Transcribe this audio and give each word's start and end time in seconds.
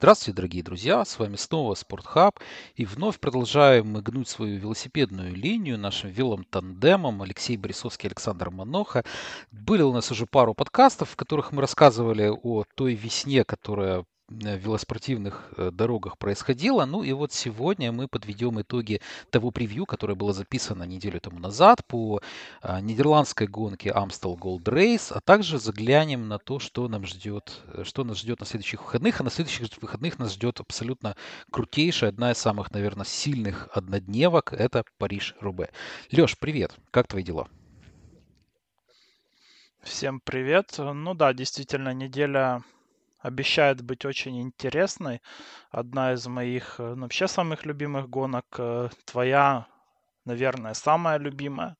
Здравствуйте, 0.00 0.36
дорогие 0.36 0.62
друзья! 0.62 1.04
С 1.04 1.18
вами 1.18 1.34
снова 1.34 1.74
Спортхаб. 1.74 2.38
И 2.76 2.84
вновь 2.84 3.18
продолжаем 3.18 3.88
мы 3.88 4.00
гнуть 4.00 4.28
свою 4.28 4.56
велосипедную 4.56 5.34
линию 5.34 5.76
нашим 5.76 6.10
велом 6.10 6.44
тандемом 6.44 7.20
Алексей 7.20 7.56
Борисовский, 7.56 8.06
Александр 8.06 8.50
Маноха. 8.50 9.02
Были 9.50 9.82
у 9.82 9.92
нас 9.92 10.12
уже 10.12 10.26
пару 10.26 10.54
подкастов, 10.54 11.10
в 11.10 11.16
которых 11.16 11.50
мы 11.50 11.62
рассказывали 11.62 12.28
о 12.28 12.62
той 12.76 12.94
весне, 12.94 13.42
которая 13.42 14.04
велоспортивных 14.28 15.52
э, 15.56 15.70
дорогах 15.72 16.18
происходило. 16.18 16.84
Ну 16.84 17.02
и 17.02 17.12
вот 17.12 17.32
сегодня 17.32 17.92
мы 17.92 18.08
подведем 18.08 18.60
итоги 18.60 19.00
того 19.30 19.50
превью, 19.50 19.86
которое 19.86 20.14
было 20.14 20.32
записано 20.32 20.84
неделю 20.84 21.20
тому 21.20 21.38
назад 21.38 21.84
по 21.86 22.20
а, 22.60 22.80
нидерландской 22.80 23.46
гонке 23.46 23.90
Amstel 23.90 24.38
Gold 24.38 24.64
Race, 24.64 25.12
а 25.12 25.20
также 25.20 25.58
заглянем 25.58 26.28
на 26.28 26.38
то, 26.38 26.58
что 26.58 26.88
нам 26.88 27.06
ждет, 27.06 27.62
э, 27.72 27.84
что 27.84 28.04
нас 28.04 28.18
ждет 28.18 28.40
на 28.40 28.46
следующих 28.46 28.84
выходных. 28.84 29.20
А 29.20 29.24
на 29.24 29.30
следующих 29.30 29.70
выходных 29.80 30.18
нас 30.18 30.34
ждет 30.34 30.60
абсолютно 30.60 31.16
крутейшая, 31.50 32.10
одна 32.10 32.32
из 32.32 32.38
самых, 32.38 32.70
наверное, 32.72 33.06
сильных 33.06 33.68
однодневок. 33.72 34.52
Это 34.52 34.84
Париж-Рубе. 34.98 35.70
Леш, 36.12 36.38
привет! 36.38 36.74
Как 36.90 37.06
твои 37.08 37.22
дела? 37.22 37.48
Всем 39.82 40.20
привет. 40.20 40.74
Ну 40.76 41.14
да, 41.14 41.32
действительно, 41.32 41.94
неделя 41.94 42.62
обещает 43.18 43.82
быть 43.82 44.04
очень 44.04 44.40
интересной. 44.40 45.20
Одна 45.70 46.12
из 46.12 46.26
моих, 46.26 46.76
э, 46.78 46.94
ну, 46.94 47.02
вообще 47.02 47.28
самых 47.28 47.66
любимых 47.66 48.08
гонок. 48.08 48.46
Э, 48.58 48.88
твоя, 49.04 49.66
наверное, 50.24 50.74
самая 50.74 51.18
любимая. 51.18 51.76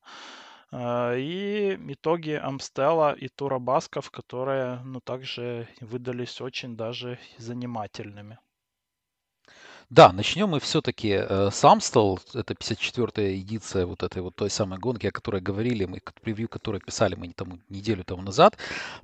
Э, 0.73 1.19
и 1.19 1.79
итоги 1.93 2.33
Амстела 2.33 3.13
и 3.13 3.29
Тура 3.29 3.59
Басков, 3.59 4.11
которые, 4.11 4.81
ну, 4.85 5.01
также 5.01 5.69
выдались 5.81 6.41
очень 6.41 6.77
даже 6.77 7.19
занимательными. 7.39 8.39
Да, 9.91 10.13
начнем 10.13 10.51
мы 10.51 10.61
все-таки 10.61 11.09
э, 11.09 11.49
с 11.51 11.65
Amstel. 11.65 12.21
Это 12.35 12.53
54-я 12.53 13.41
эдиция 13.41 13.87
вот 13.87 14.03
этой 14.03 14.21
вот 14.21 14.35
той 14.37 14.51
самой 14.51 14.79
гонки, 14.79 15.07
о 15.07 15.11
которой 15.11 15.41
говорили, 15.41 15.87
мы 15.87 16.03
превью 16.21 16.47
которой 16.47 16.79
писали 16.83 17.15
мы 17.15 17.29
там, 17.33 17.61
неделю 17.71 18.05
тому 18.05 18.21
назад. 18.21 18.59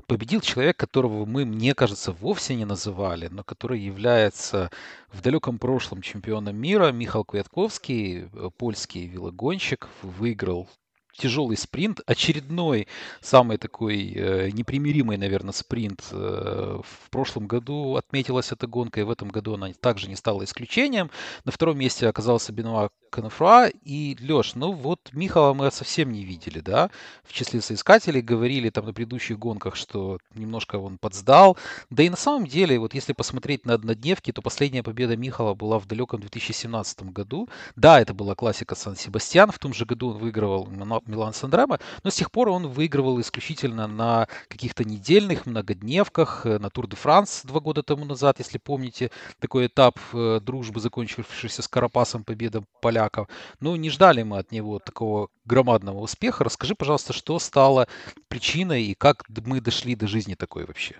Победил 0.06 0.42
человек, 0.42 0.77
которого 0.77 1.25
мы, 1.25 1.47
мне 1.47 1.75
кажется, 1.75 2.12
вовсе 2.12 2.55
не 2.55 2.67
называли, 2.67 3.28
но 3.28 3.42
который 3.42 3.81
является 3.81 4.70
в 5.11 5.23
далеком 5.23 5.58
прошлом 5.58 6.03
чемпионом 6.03 6.56
мира. 6.56 6.92
Михаил 6.92 7.25
Квятковский, 7.25 8.28
э, 8.30 8.51
польский 8.58 9.06
велогонщик, 9.06 9.89
выиграл 10.03 10.69
тяжелый 11.17 11.57
спринт, 11.57 12.01
очередной 12.07 12.89
самый 13.20 13.57
такой 13.57 14.12
э, 14.15 14.51
непримиримый, 14.51 15.17
наверное, 15.17 15.53
спринт. 15.53 16.03
Э, 16.12 16.81
в 16.83 17.11
прошлом 17.11 17.47
году 17.47 17.97
отметилась 17.97 18.53
эта 18.53 18.67
гонка, 18.67 19.01
и 19.01 19.05
в 19.05 19.11
этом 19.11 19.29
году 19.29 19.55
она 19.55 19.73
также 19.81 20.09
не 20.09 20.17
стала 20.17 20.45
исключением. 20.45 21.11
На 21.45 21.53
втором 21.53 21.79
месте 21.79 22.09
оказался 22.09 22.53
Бенуа 22.53 22.91
Канафруа. 23.15 23.69
И, 23.85 24.17
Леш, 24.20 24.55
ну 24.57 24.73
вот 24.73 25.11
Михала 25.12 25.55
мы 25.55 25.70
совсем 25.70 26.11
не 26.11 26.25
видели, 26.25 26.59
да, 26.61 26.91
в 27.23 27.33
числе 27.33 27.61
соискателей. 27.61 28.20
Говорили 28.20 28.70
там 28.70 28.87
на 28.87 28.92
предыдущих 28.92 29.39
гонках, 29.39 29.77
что 29.77 30.19
немножко 30.35 30.77
он 30.77 30.98
подсдал. 30.98 31.57
Да 31.91 32.03
и 32.03 32.11
на 32.11 32.17
самом 32.17 32.47
деле, 32.47 32.79
вот 32.79 32.95
если 32.95 33.12
посмотреть 33.12 33.67
на 33.67 33.75
однодневки, 33.75 34.33
то 34.33 34.42
последняя 34.42 34.83
победа 34.83 35.17
Михала 35.17 35.55
была 35.55 35.79
в 35.79 35.87
далеком 35.87 36.20
2017 36.20 37.05
году. 37.05 37.48
Да, 37.77 38.01
это 38.01 38.15
была 38.15 38.35
классика 38.35 38.75
Сан-Себастьян. 38.75 39.53
В 39.53 39.59
том 39.61 39.73
же 39.73 39.87
году 39.87 40.11
он 40.11 40.19
выигрывал 40.19 40.67
Милан 41.06 41.33
Сандрема, 41.33 41.78
но 42.02 42.10
с 42.10 42.14
тех 42.14 42.30
пор 42.30 42.48
он 42.48 42.69
выигрывал 42.69 43.20
исключительно 43.20 43.86
на 43.86 44.28
каких-то 44.48 44.84
недельных, 44.84 45.46
многодневках, 45.46 46.46
э, 46.46 46.58
на 46.58 46.70
Тур 46.70 46.86
де 46.86 46.96
Франс 46.96 47.42
два 47.44 47.61
года 47.61 47.83
тому 47.83 48.05
назад, 48.05 48.38
если 48.38 48.58
помните, 48.58 49.11
такой 49.38 49.66
этап 49.66 49.98
э, 50.12 50.41
дружбы, 50.42 50.80
закончившийся 50.80 51.62
с 51.62 51.69
Карапасом 51.69 52.24
победом 52.24 52.66
поляков. 52.80 53.28
Ну, 53.61 53.77
не 53.77 53.91
ждали 53.91 54.22
мы 54.22 54.38
от 54.38 54.52
него 54.52 54.78
такого 54.78 55.28
громадного 55.44 56.00
успеха. 56.00 56.45
Расскажи, 56.45 56.74
пожалуйста, 56.74 57.12
что 57.12 57.39
стало 57.39 57.89
причиной 58.29 58.84
и 58.84 58.95
как 58.95 59.24
мы 59.29 59.61
дошли 59.61 59.95
до 59.95 60.06
жизни 60.06 60.34
такой 60.34 60.64
вообще? 60.64 60.96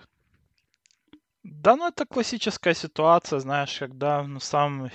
Да, 1.43 1.75
ну 1.75 1.87
это 1.87 2.05
классическая 2.05 2.73
ситуация, 2.73 3.39
знаешь, 3.39 3.77
когда 3.77 4.23
ну, 4.23 4.39
сам 4.39 4.89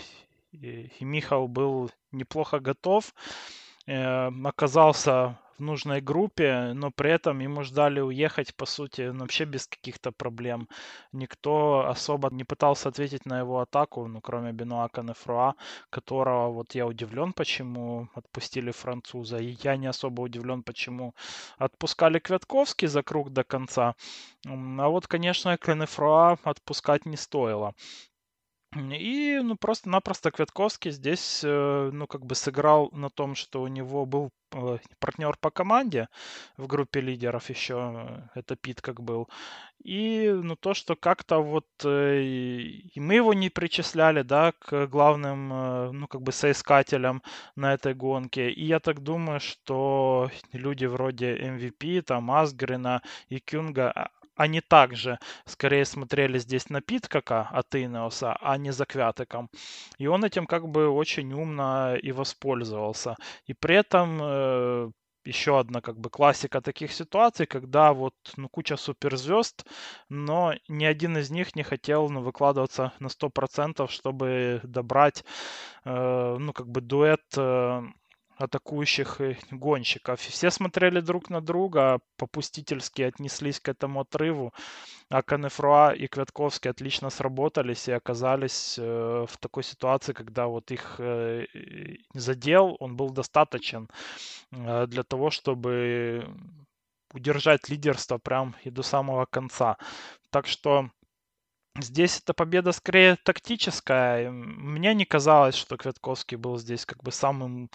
и 0.53 0.91
Михал 1.01 1.47
был 1.49 1.91
неплохо 2.11 2.59
готов, 2.59 3.15
оказался 3.91 5.39
в 5.59 5.63
нужной 5.63 6.01
группе, 6.01 6.73
но 6.75 6.91
при 6.91 7.11
этом 7.11 7.41
ему 7.41 7.63
ждали 7.65 8.01
уехать, 8.01 8.55
по 8.55 8.65
сути, 8.67 9.03
ну, 9.03 9.21
вообще 9.21 9.45
без 9.45 9.67
каких-то 9.67 10.11
проблем. 10.11 10.69
Никто 11.13 11.87
особо 11.87 12.31
не 12.31 12.45
пытался 12.45 12.89
ответить 12.89 13.27
на 13.27 13.41
его 13.41 13.61
атаку, 13.61 14.07
ну, 14.07 14.21
кроме 14.23 14.53
Бенуа 14.53 14.89
Канефруа, 14.89 15.55
которого 15.91 16.51
вот 16.51 16.75
я 16.75 16.87
удивлен, 16.87 17.35
почему 17.35 18.09
отпустили 18.15 18.71
француза, 18.71 19.37
и 19.37 19.57
я 19.63 19.77
не 19.77 19.87
особо 19.87 20.23
удивлен, 20.23 20.63
почему 20.63 21.15
отпускали 21.59 22.19
Квятковский 22.19 22.89
за 22.89 23.03
круг 23.03 23.31
до 23.31 23.45
конца. 23.45 23.95
А 24.47 24.89
вот, 24.89 25.07
конечно, 25.07 25.59
Канефруа 25.59 26.39
отпускать 26.43 27.05
не 27.05 27.17
стоило. 27.19 27.75
И, 28.77 29.41
ну, 29.43 29.57
просто-напросто 29.57 30.31
Квятковский 30.31 30.93
здесь, 30.93 31.41
э, 31.43 31.91
ну, 31.93 32.07
как 32.07 32.25
бы 32.25 32.37
сыграл 32.37 32.91
на 32.93 33.11
том, 33.11 33.35
что 33.35 33.63
у 33.63 33.67
него 33.67 34.07
был 34.07 34.31
э, 34.53 34.79
партнер 35.01 35.37
по 35.41 35.51
команде 35.51 36.09
в 36.57 36.69
группе 36.69 37.01
лидеров 37.01 37.51
еще, 37.51 38.23
это 38.37 38.55
Пит 38.55 38.81
как 38.81 39.01
был. 39.01 39.29
И, 39.83 40.31
ну, 40.31 40.55
то, 40.55 40.75
что 40.75 40.95
как-то 40.95 41.41
вот 41.43 41.67
э, 41.85 42.21
и 42.23 43.01
мы 43.01 43.15
его 43.15 43.35
не 43.35 43.51
причисляли, 43.51 44.23
да, 44.23 44.53
к 44.53 44.87
главным, 44.87 45.49
ну, 45.93 46.07
как 46.07 46.23
бы 46.23 46.31
соискателям 46.31 47.23
на 47.57 47.75
этой 47.75 47.95
гонке. 47.95 48.51
И 48.51 48.65
я 48.65 48.79
так 48.79 49.03
думаю, 49.03 49.41
что 49.41 50.31
люди 50.53 50.85
вроде 50.85 51.37
MVP, 51.37 52.03
там, 52.03 52.31
Асгрина 52.31 53.03
и 53.29 53.41
Кюнга, 53.41 53.91
а, 53.91 54.11
они 54.41 54.63
также 54.63 55.19
скорее 55.45 55.85
смотрели 55.85 56.39
здесь 56.39 56.71
на 56.71 56.81
Питкака 56.81 57.49
от 57.53 57.75
Инеоса, 57.75 58.37
а 58.41 58.57
не 58.57 58.73
за 58.73 58.87
Квятеком. 58.87 59.51
И 59.99 60.07
он 60.07 60.25
этим 60.25 60.47
как 60.47 60.67
бы 60.67 60.89
очень 60.89 61.33
умно 61.35 61.95
и 61.97 62.13
воспользовался. 62.13 63.17
И 63.45 63.53
при 63.53 63.77
этом 63.77 64.19
э, 64.23 64.91
еще 65.27 65.59
одна 65.59 65.83
как 65.83 65.99
бы 65.99 66.09
классика 66.09 66.63
таких 66.63 66.93
ситуаций, 66.93 67.47
когда 67.47 67.93
вот 67.93 68.15
ну, 68.39 68.49
куча 68.49 68.77
суперзвезд, 68.79 69.67
но 70.09 70.55
ни 70.69 70.87
один 70.87 71.19
из 71.19 71.31
них 71.31 71.55
не 71.55 71.63
хотел 71.63 72.09
ну, 72.09 72.23
выкладываться 72.23 72.93
на 72.99 73.09
100%, 73.09 73.89
чтобы 73.91 74.61
добрать 74.63 75.23
э, 75.85 76.37
ну 76.41 76.53
как 76.55 76.67
бы 76.69 76.81
дуэт 76.81 77.21
э, 77.37 77.83
атакующих 78.41 79.21
гонщиков. 79.51 80.21
Все 80.21 80.51
смотрели 80.51 81.01
друг 81.01 81.31
на 81.31 81.41
друга, 81.41 82.01
попустительски 82.17 83.03
отнеслись 83.03 83.61
к 83.61 83.69
этому 83.69 84.01
отрыву, 84.01 84.55
а 85.11 85.23
Канефруа 85.23 85.93
и 85.93 86.07
Квятковский 86.07 86.71
отлично 86.71 87.11
сработались 87.11 87.89
и 87.89 87.93
оказались 87.93 88.79
э, 88.79 89.27
в 89.29 89.37
такой 89.39 89.63
ситуации, 89.63 90.13
когда 90.13 90.47
вот 90.47 90.71
их 90.71 90.97
э, 90.99 91.47
задел, 92.15 92.77
он 92.81 92.97
был 92.97 93.11
достаточен 93.11 93.89
э, 94.53 94.87
для 94.87 95.03
того, 95.03 95.31
чтобы 95.31 96.27
удержать 97.13 97.69
лидерство 97.69 98.19
прям 98.19 98.57
и 98.65 98.71
до 98.71 98.83
самого 98.83 99.27
конца. 99.27 99.77
Так 100.31 100.47
что 100.47 100.91
Здесь 101.79 102.19
эта 102.19 102.35
победа 102.35 102.73
скорее 102.73 103.17
тактическая. 103.17 104.31
Мне 104.31 104.93
не 104.93 105.05
казалось, 105.05 105.55
что 105.55 105.77
Квятковский 105.77 106.37
был 106.37 106.59
здесь 106.59 106.85
как 106.85 107.03
бы 107.03 107.13
самым 107.13 107.71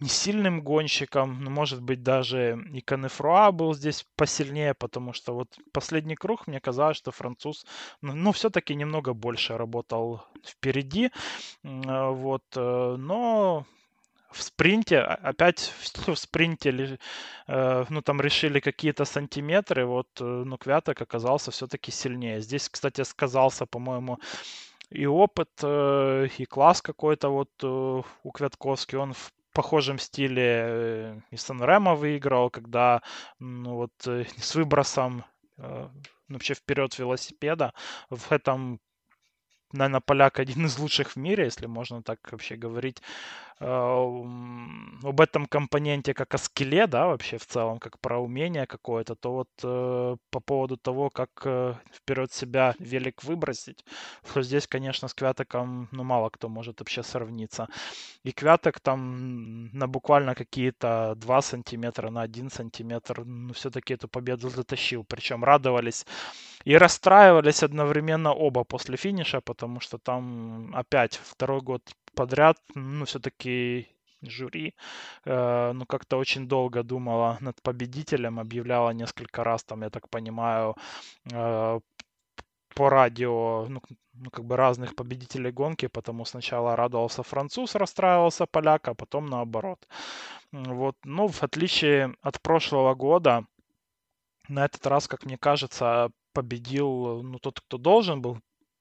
не 0.00 0.08
сильным 0.08 0.62
гонщиком, 0.62 1.42
но 1.42 1.50
может 1.50 1.82
быть 1.82 2.02
даже 2.02 2.58
и 2.72 2.80
Канефруа 2.80 3.50
был 3.50 3.74
здесь 3.74 4.06
посильнее, 4.16 4.74
потому 4.74 5.12
что 5.12 5.34
вот 5.34 5.58
последний 5.72 6.14
круг 6.14 6.46
мне 6.46 6.60
казалось, 6.60 6.96
что 6.96 7.10
француз, 7.10 7.66
ну, 8.00 8.14
ну 8.14 8.32
все-таки 8.32 8.74
немного 8.76 9.12
больше 9.12 9.56
работал 9.56 10.22
впереди, 10.44 11.10
а, 11.64 12.10
вот, 12.10 12.44
э, 12.54 12.96
но 12.98 13.66
в 14.30 14.42
спринте, 14.42 15.00
опять 15.00 15.72
в 16.06 16.14
спринте, 16.14 16.98
э, 17.48 17.84
ну, 17.88 18.02
там 18.02 18.20
решили 18.20 18.60
какие-то 18.60 19.04
сантиметры, 19.04 19.84
вот, 19.84 20.08
э, 20.20 20.24
ну, 20.24 20.58
Квяток 20.58 21.00
оказался 21.02 21.50
все-таки 21.50 21.90
сильнее. 21.90 22.40
Здесь, 22.40 22.68
кстати, 22.68 23.02
сказался, 23.02 23.66
по-моему, 23.66 24.18
и 24.90 25.06
опыт, 25.06 25.50
и 25.62 26.46
класс 26.48 26.80
какой-то 26.80 27.28
вот 27.28 27.62
у 27.62 28.30
Квятковски. 28.32 28.96
Он 28.96 29.12
в 29.12 29.32
похожем 29.52 29.98
стиле 29.98 30.64
э, 30.66 31.20
и 31.30 31.36
Сан-Ремо 31.36 31.94
выиграл, 31.94 32.50
когда 32.50 33.02
ну, 33.38 33.74
вот 33.76 33.92
э, 34.06 34.24
с 34.38 34.54
выбросом 34.54 35.24
э, 35.58 35.88
вообще 36.28 36.54
вперед 36.54 36.98
велосипеда 36.98 37.72
в 38.10 38.32
этом 38.32 38.80
наверное, 39.72 40.00
поляк 40.00 40.38
один 40.38 40.66
из 40.66 40.78
лучших 40.78 41.10
в 41.10 41.16
мире, 41.16 41.44
если 41.44 41.66
можно 41.66 42.02
так 42.02 42.20
вообще 42.32 42.56
говорить. 42.56 43.02
Об 43.60 45.20
этом 45.20 45.46
компоненте 45.46 46.14
как 46.14 46.34
о 46.34 46.38
скилле, 46.38 46.86
да, 46.86 47.06
вообще 47.06 47.38
в 47.38 47.46
целом, 47.46 47.78
как 47.78 47.98
про 47.98 48.18
умение 48.18 48.66
какое-то, 48.66 49.16
то 49.16 49.32
вот 49.32 49.48
э, 49.64 50.16
по 50.30 50.40
поводу 50.40 50.76
того, 50.76 51.10
как 51.10 51.30
э, 51.44 51.74
вперед 51.92 52.32
себя 52.32 52.74
велик 52.78 53.24
выбросить, 53.24 53.84
то 54.32 54.42
здесь, 54.42 54.66
конечно, 54.68 55.08
с 55.08 55.14
Квятоком, 55.14 55.88
ну, 55.90 56.04
мало 56.04 56.30
кто 56.30 56.48
может 56.48 56.80
вообще 56.80 57.02
сравниться. 57.02 57.68
И 58.22 58.30
Квяток 58.32 58.80
там 58.80 59.70
на 59.72 59.88
буквально 59.88 60.34
какие-то 60.34 61.14
2 61.16 61.42
сантиметра, 61.42 62.10
на 62.10 62.22
1 62.22 62.50
сантиметр, 62.50 63.24
ну, 63.24 63.52
все-таки 63.54 63.94
эту 63.94 64.08
победу 64.08 64.50
затащил. 64.50 65.04
Причем 65.04 65.42
радовались 65.44 66.06
и 66.64 66.76
расстраивались 66.76 67.62
одновременно 67.62 68.32
оба 68.32 68.64
после 68.64 68.96
финиша, 68.96 69.40
потому 69.40 69.80
что 69.80 69.98
там 69.98 70.72
опять 70.74 71.16
второй 71.16 71.60
год 71.60 71.82
подряд, 72.18 72.56
ну, 72.74 73.04
все-таки 73.04 73.86
жюри, 74.22 74.74
э, 75.24 75.72
ну, 75.72 75.86
как-то 75.86 76.18
очень 76.18 76.48
долго 76.48 76.82
думала 76.82 77.38
над 77.40 77.62
победителем, 77.62 78.40
объявляла 78.40 78.90
несколько 78.94 79.44
раз, 79.44 79.64
там, 79.64 79.82
я 79.82 79.90
так 79.90 80.08
понимаю, 80.10 80.74
э, 81.32 81.80
по 82.74 82.90
радио, 82.90 83.66
ну, 83.68 83.80
ну, 84.14 84.30
как 84.30 84.44
бы 84.44 84.56
разных 84.56 84.94
победителей 84.94 85.52
гонки, 85.52 85.88
потому 85.88 86.24
сначала 86.24 86.76
радовался 86.76 87.22
француз, 87.22 87.76
расстраивался 87.76 88.46
поляк, 88.46 88.88
а 88.88 88.94
потом 88.94 89.26
наоборот. 89.26 89.86
Вот, 90.52 90.96
ну, 91.04 91.28
в 91.28 91.42
отличие 91.42 92.14
от 92.22 92.40
прошлого 92.42 92.94
года, 92.94 93.44
на 94.48 94.64
этот 94.64 94.86
раз, 94.86 95.06
как 95.08 95.24
мне 95.26 95.38
кажется, 95.38 96.10
победил, 96.32 97.22
ну, 97.22 97.38
тот, 97.38 97.60
кто 97.60 97.78
должен 97.78 98.22
был 98.22 98.38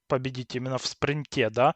победить 0.07 0.55
именно 0.55 0.77
в 0.77 0.85
спринте, 0.85 1.49
да, 1.49 1.75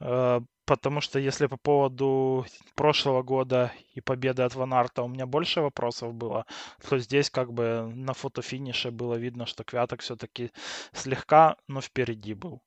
э, 0.00 0.40
потому 0.64 1.00
что 1.00 1.18
если 1.18 1.46
по 1.46 1.56
поводу 1.56 2.46
прошлого 2.74 3.22
года 3.22 3.72
и 3.94 4.00
победы 4.00 4.42
от 4.42 4.54
Ванарта 4.54 5.02
у 5.02 5.08
меня 5.08 5.26
больше 5.26 5.60
вопросов 5.60 6.14
было, 6.14 6.46
то 6.88 6.98
здесь 6.98 7.30
как 7.30 7.52
бы 7.52 7.90
на 7.94 8.14
фотофинише 8.14 8.90
было 8.90 9.14
видно, 9.14 9.46
что 9.46 9.64
Квяток 9.64 10.00
все-таки 10.00 10.50
слегка, 10.92 11.56
но 11.68 11.80
впереди 11.80 12.34
был. 12.34 12.62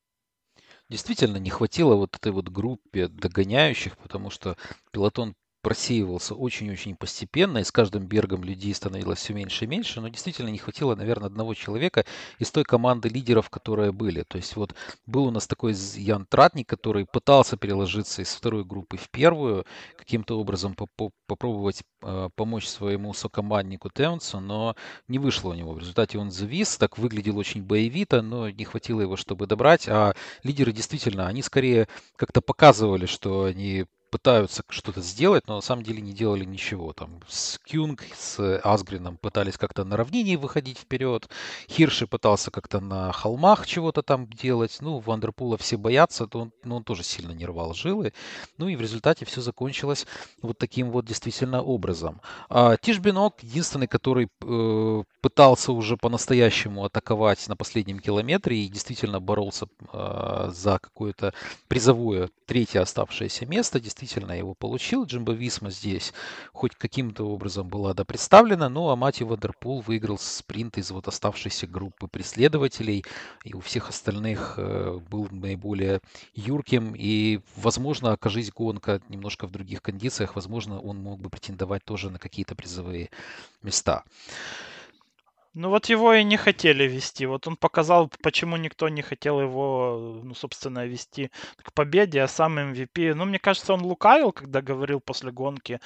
Действительно, 0.89 1.37
не 1.37 1.49
хватило 1.49 1.95
вот 1.95 2.15
этой 2.15 2.31
вот 2.31 2.49
группе 2.49 3.07
догоняющих, 3.07 3.97
потому 3.97 4.29
что 4.29 4.55
пилотон 4.91 5.35
просеивался 5.65 6.35
очень-очень 6.35 6.95
постепенно, 6.95 7.57
и 7.57 7.63
с 7.63 7.71
каждым 7.71 8.05
бергом 8.05 8.43
людей 8.43 8.71
становилось 8.75 9.17
все 9.17 9.33
меньше 9.33 9.65
и 9.65 9.67
меньше, 9.67 9.99
но 9.99 10.09
действительно 10.09 10.49
не 10.49 10.59
хватило, 10.59 10.93
наверное, 10.93 11.25
одного 11.25 11.55
человека 11.55 12.05
из 12.37 12.51
той 12.51 12.63
команды 12.63 13.09
лидеров, 13.09 13.49
которые 13.49 13.91
были. 13.91 14.21
То 14.21 14.37
есть 14.37 14.55
вот 14.55 14.75
был 15.07 15.25
у 15.25 15.31
нас 15.31 15.47
такой 15.47 15.73
Ян 15.73 16.27
Тратник, 16.27 16.69
который 16.69 17.07
пытался 17.07 17.57
переложиться 17.57 18.21
из 18.21 18.35
второй 18.35 18.63
группы 18.63 18.97
в 18.97 19.09
первую, 19.09 19.65
каким-то 19.97 20.39
образом 20.39 20.75
попробовать 21.25 21.81
э, 22.03 22.29
помочь 22.35 22.67
своему 22.67 23.15
сокоманднику 23.15 23.89
Теунсу, 23.89 24.39
но 24.39 24.75
не 25.07 25.17
вышло 25.17 25.49
у 25.49 25.53
него. 25.55 25.73
В 25.73 25.79
результате 25.79 26.19
он 26.19 26.29
завис, 26.29 26.77
так 26.77 26.99
выглядел 26.99 27.39
очень 27.39 27.63
боевито, 27.63 28.21
но 28.21 28.51
не 28.51 28.65
хватило 28.65 29.01
его, 29.01 29.15
чтобы 29.15 29.47
добрать. 29.47 29.87
А 29.89 30.13
лидеры 30.43 30.71
действительно, 30.71 31.25
они 31.25 31.41
скорее 31.41 31.87
как-то 32.17 32.41
показывали, 32.41 33.07
что 33.07 33.45
они 33.45 33.85
пытаются 34.15 34.63
что-то 34.69 35.01
сделать, 35.01 35.45
но 35.45 35.55
на 35.55 35.61
самом 35.61 35.83
деле 35.83 36.01
не 36.01 36.13
делали 36.13 36.45
ничего. 36.45 36.93
Там 36.93 37.19
с 37.27 37.59
Кюнг, 37.69 38.01
с 38.17 38.61
Асгрином 38.63 39.17
пытались 39.17 39.57
как-то 39.57 39.83
на 39.83 39.97
равнении 39.97 40.37
выходить 40.37 40.77
вперед. 40.77 41.27
Хирши 41.69 42.07
пытался 42.07 42.49
как-то 42.49 42.79
на 42.79 43.11
холмах 43.11 43.67
чего-то 43.67 44.03
там 44.03 44.27
делать. 44.27 44.77
Ну, 44.79 44.99
Вандерпула 44.99 45.57
все 45.57 45.75
боятся, 45.75 46.27
то 46.27 46.39
он, 46.39 46.53
ну, 46.63 46.77
он 46.77 46.85
тоже 46.85 47.03
сильно 47.03 47.33
не 47.33 47.45
рвал 47.45 47.73
жилы. 47.73 48.13
Ну 48.57 48.69
и 48.69 48.77
в 48.77 48.81
результате 48.81 49.25
все 49.25 49.41
закончилось 49.41 50.07
вот 50.41 50.57
таким 50.57 50.91
вот 50.91 51.03
действительно 51.03 51.61
образом. 51.61 52.21
А 52.47 52.77
Тиш 52.77 53.07
Бенот 53.07 53.43
единственный, 53.43 53.87
который 53.87 54.29
э, 54.41 55.03
пытался 55.19 55.73
уже 55.73 55.97
по-настоящему 55.97 56.85
атаковать 56.85 57.45
на 57.49 57.57
последнем 57.57 57.99
километре 57.99 58.59
и 58.59 58.69
действительно 58.69 59.19
боролся 59.19 59.67
э, 59.91 60.51
за 60.53 60.79
какое-то 60.79 61.33
призовое 61.67 62.29
третье 62.45 62.79
оставшееся 62.79 63.45
место. 63.45 63.81
Действительно 63.81 64.04
его 64.05 64.53
получил. 64.53 65.05
Jumbo-Visma 65.05 65.69
здесь 65.69 66.13
хоть 66.53 66.75
каким-то 66.75 67.27
образом 67.27 67.67
была 67.67 67.93
да 67.93 68.05
представлена, 68.05 68.69
но 68.69 68.89
а 68.89 68.95
Вандерпул 68.95 69.81
выиграл 69.81 70.17
спринт 70.17 70.77
из 70.77 70.91
вот 70.91 71.07
оставшейся 71.07 71.67
группы 71.67 72.07
преследователей. 72.07 73.05
И 73.43 73.53
у 73.53 73.59
всех 73.59 73.89
остальных 73.89 74.55
э, 74.57 74.99
был 75.09 75.27
наиболее 75.31 76.01
юрким. 76.33 76.93
И, 76.95 77.39
возможно, 77.55 78.11
окажись 78.11 78.51
гонка 78.51 79.01
немножко 79.09 79.47
в 79.47 79.51
других 79.51 79.81
кондициях, 79.81 80.35
возможно, 80.35 80.79
он 80.79 80.97
мог 80.97 81.19
бы 81.19 81.29
претендовать 81.29 81.83
тоже 81.83 82.09
на 82.09 82.19
какие-то 82.19 82.55
призовые 82.55 83.09
места. 83.61 84.03
Ну 85.55 85.69
вот 85.69 85.85
его 85.85 86.13
и 86.13 86.23
не 86.25 86.35
хотели 86.35 86.83
вести. 86.83 87.25
Вот 87.25 87.47
он 87.47 87.55
показал, 87.55 88.11
почему 88.21 88.57
никто 88.57 88.89
не 88.89 89.01
хотел 89.01 89.39
его, 89.39 90.19
ну, 90.21 90.35
собственно, 90.35 90.85
вести 90.85 91.31
к 91.63 91.71
победе, 91.71 92.21
а 92.21 92.27
сам 92.27 92.59
MVP. 92.59 93.13
Ну, 93.13 93.23
мне 93.23 93.39
кажется, 93.39 93.73
он 93.73 93.81
лукавил, 93.81 94.33
когда 94.33 94.61
говорил 94.61 94.99
после 94.99 95.31
гонки, 95.31 95.79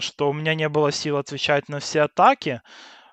что 0.00 0.28
у 0.28 0.32
меня 0.32 0.56
не 0.56 0.68
было 0.68 0.90
сил 0.90 1.18
отвечать 1.18 1.68
на 1.68 1.78
все 1.78 2.00
атаки. 2.00 2.62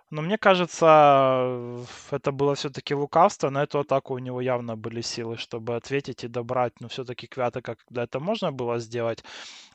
Но 0.09 0.21
мне 0.21 0.37
кажется, 0.37 1.85
это 2.11 2.31
было 2.31 2.55
все-таки 2.55 2.95
лукавство. 2.95 3.49
На 3.49 3.63
эту 3.63 3.79
атаку 3.79 4.13
у 4.13 4.19
него 4.19 4.39
явно 4.39 4.77
были 4.77 5.01
силы, 5.01 5.35
чтобы 5.37 5.75
ответить 5.75 6.23
и 6.23 6.29
добрать. 6.29 6.79
Но 6.79 6.87
все-таки 6.87 7.27
Квята, 7.27 7.61
когда 7.61 8.03
это 8.03 8.19
можно 8.21 8.53
было 8.53 8.79
сделать. 8.79 9.23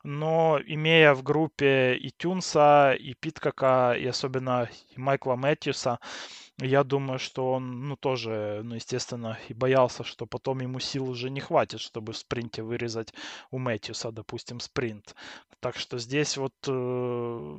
Но 0.04 0.58
имея 0.66 1.12
в 1.14 1.22
группе 1.22 1.94
и 1.96 2.10
Тюнса, 2.10 2.96
и 2.98 3.14
Питкака, 3.14 3.94
и 3.94 4.06
особенно 4.06 4.68
и 4.96 5.00
Майкла 5.00 5.36
Мэтьюса, 5.36 5.98
я 6.58 6.82
думаю, 6.84 7.18
что 7.18 7.52
он, 7.52 7.88
ну, 7.88 7.96
тоже, 7.96 8.62
ну, 8.64 8.76
естественно, 8.76 9.38
и 9.48 9.54
боялся, 9.54 10.04
что 10.04 10.26
потом 10.26 10.60
ему 10.60 10.80
сил 10.80 11.08
уже 11.08 11.28
не 11.30 11.40
хватит, 11.40 11.80
чтобы 11.80 12.12
в 12.12 12.16
спринте 12.16 12.62
вырезать 12.62 13.12
у 13.50 13.58
Мэтьюса, 13.58 14.12
допустим, 14.12 14.60
спринт. 14.60 15.14
Так 15.60 15.76
что 15.76 15.98
здесь 15.98 16.36
вот 16.36 16.54
э, 16.68 17.58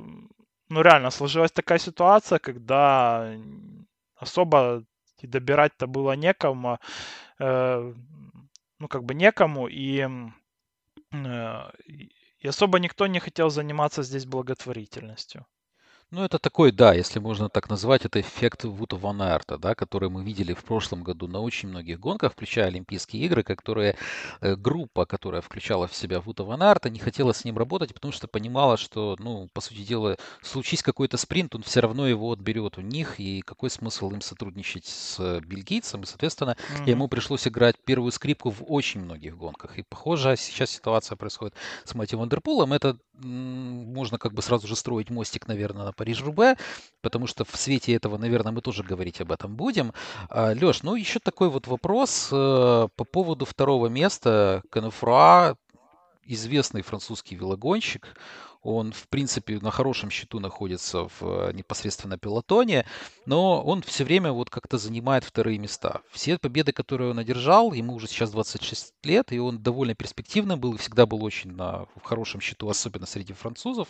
ну 0.68 0.82
реально 0.82 1.10
сложилась 1.10 1.52
такая 1.52 1.78
ситуация, 1.78 2.38
когда 2.38 3.34
особо 4.16 4.84
и 5.20 5.26
добирать-то 5.26 5.86
было 5.86 6.12
некому, 6.16 6.78
э, 7.38 7.94
ну 8.78 8.88
как 8.88 9.04
бы 9.04 9.14
некому, 9.14 9.68
и, 9.68 10.06
э, 11.12 11.70
и 12.38 12.48
особо 12.48 12.78
никто 12.78 13.06
не 13.06 13.20
хотел 13.20 13.50
заниматься 13.50 14.02
здесь 14.02 14.26
благотворительностью. 14.26 15.46
Ну, 16.14 16.22
это 16.22 16.38
такой, 16.38 16.70
да, 16.70 16.94
если 16.94 17.18
можно 17.18 17.48
так 17.48 17.68
назвать, 17.68 18.04
это 18.04 18.20
эффект 18.20 18.62
Вута 18.62 18.94
Ван 18.94 19.20
Арта, 19.20 19.58
да, 19.58 19.74
который 19.74 20.08
мы 20.08 20.22
видели 20.22 20.54
в 20.54 20.62
прошлом 20.62 21.02
году 21.02 21.26
на 21.26 21.40
очень 21.40 21.68
многих 21.68 21.98
гонках, 21.98 22.34
включая 22.34 22.66
Олимпийские 22.66 23.24
игры, 23.24 23.42
которые 23.42 23.96
э, 24.40 24.54
группа, 24.54 25.06
которая 25.06 25.40
включала 25.40 25.88
в 25.88 25.96
себя 25.96 26.20
Вута 26.20 26.44
Ван 26.44 26.62
Арта, 26.62 26.88
не 26.88 27.00
хотела 27.00 27.32
с 27.32 27.44
ним 27.44 27.58
работать, 27.58 27.92
потому 27.92 28.12
что 28.12 28.28
понимала, 28.28 28.76
что, 28.76 29.16
ну, 29.18 29.48
по 29.52 29.60
сути 29.60 29.82
дела, 29.82 30.16
случись 30.40 30.84
какой-то 30.84 31.16
спринт, 31.16 31.56
он 31.56 31.64
все 31.64 31.80
равно 31.80 32.06
его 32.06 32.30
отберет 32.30 32.78
у 32.78 32.80
них, 32.80 33.18
и 33.18 33.40
какой 33.40 33.68
смысл 33.68 34.12
им 34.12 34.20
сотрудничать 34.20 34.86
с 34.86 35.40
бельгийцем, 35.40 36.04
и, 36.04 36.06
соответственно, 36.06 36.56
mm-hmm. 36.56 36.90
ему 36.90 37.08
пришлось 37.08 37.48
играть 37.48 37.74
первую 37.84 38.12
скрипку 38.12 38.50
в 38.50 38.62
очень 38.68 39.00
многих 39.00 39.36
гонках. 39.36 39.80
И, 39.80 39.82
похоже, 39.82 40.36
сейчас 40.36 40.70
ситуация 40.70 41.16
происходит 41.16 41.54
с 41.84 41.92
Мэтью 41.92 42.20
Вандерпулом. 42.20 42.72
Это 42.72 42.96
можно 43.18 44.18
как 44.18 44.32
бы 44.32 44.42
сразу 44.42 44.66
же 44.66 44.76
строить 44.76 45.10
мостик, 45.10 45.46
наверное, 45.46 45.84
на 45.84 45.92
Париж-Рубе, 46.04 46.56
потому 47.00 47.26
что 47.26 47.46
в 47.46 47.56
свете 47.56 47.94
этого, 47.94 48.18
наверное, 48.18 48.52
мы 48.52 48.60
тоже 48.60 48.82
говорить 48.82 49.22
об 49.22 49.32
этом 49.32 49.56
будем. 49.56 49.94
А, 50.28 50.52
Леш, 50.52 50.82
ну 50.82 50.94
еще 50.96 51.18
такой 51.18 51.48
вот 51.48 51.66
вопрос 51.66 52.28
э, 52.30 52.88
по 52.94 53.04
поводу 53.04 53.46
второго 53.46 53.86
места. 53.86 54.62
Канефруа, 54.70 55.56
известный 56.26 56.82
французский 56.82 57.36
велогонщик, 57.36 58.16
он, 58.64 58.92
в 58.92 59.08
принципе, 59.08 59.58
на 59.60 59.70
хорошем 59.70 60.10
счету 60.10 60.40
находится 60.40 61.06
в 61.06 61.22
э, 61.22 61.52
непосредственно 61.52 62.18
пилотоне, 62.18 62.86
но 63.26 63.62
он 63.62 63.82
все 63.82 64.04
время 64.04 64.32
вот 64.32 64.48
как-то 64.48 64.78
занимает 64.78 65.22
вторые 65.22 65.58
места. 65.58 66.00
Все 66.10 66.38
победы, 66.38 66.72
которые 66.72 67.10
он 67.10 67.18
одержал, 67.18 67.72
ему 67.74 67.94
уже 67.94 68.08
сейчас 68.08 68.30
26 68.30 68.94
лет, 69.04 69.32
и 69.32 69.38
он 69.38 69.58
довольно 69.58 69.94
перспективным 69.94 70.58
был, 70.58 70.74
и 70.74 70.78
всегда 70.78 71.04
был 71.04 71.22
очень 71.22 71.52
на 71.52 71.86
в 71.94 72.02
хорошем 72.04 72.40
счету, 72.40 72.68
особенно 72.68 73.06
среди 73.06 73.34
французов. 73.34 73.88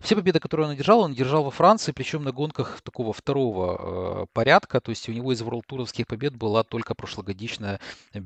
Все 0.00 0.14
победы, 0.14 0.38
которые 0.38 0.66
он 0.66 0.72
одержал, 0.72 1.00
он 1.00 1.12
одержал 1.12 1.42
во 1.42 1.50
Франции, 1.50 1.92
причем 1.92 2.22
на 2.22 2.32
гонках 2.32 2.82
такого 2.82 3.14
второго 3.14 4.22
э, 4.22 4.26
порядка, 4.34 4.80
то 4.80 4.90
есть 4.90 5.08
у 5.08 5.12
него 5.12 5.32
из 5.32 5.40
ворлтуровских 5.40 6.06
побед 6.06 6.36
была 6.36 6.62
только 6.62 6.94
прошлогодичная 6.94 7.80
э, 8.12 8.20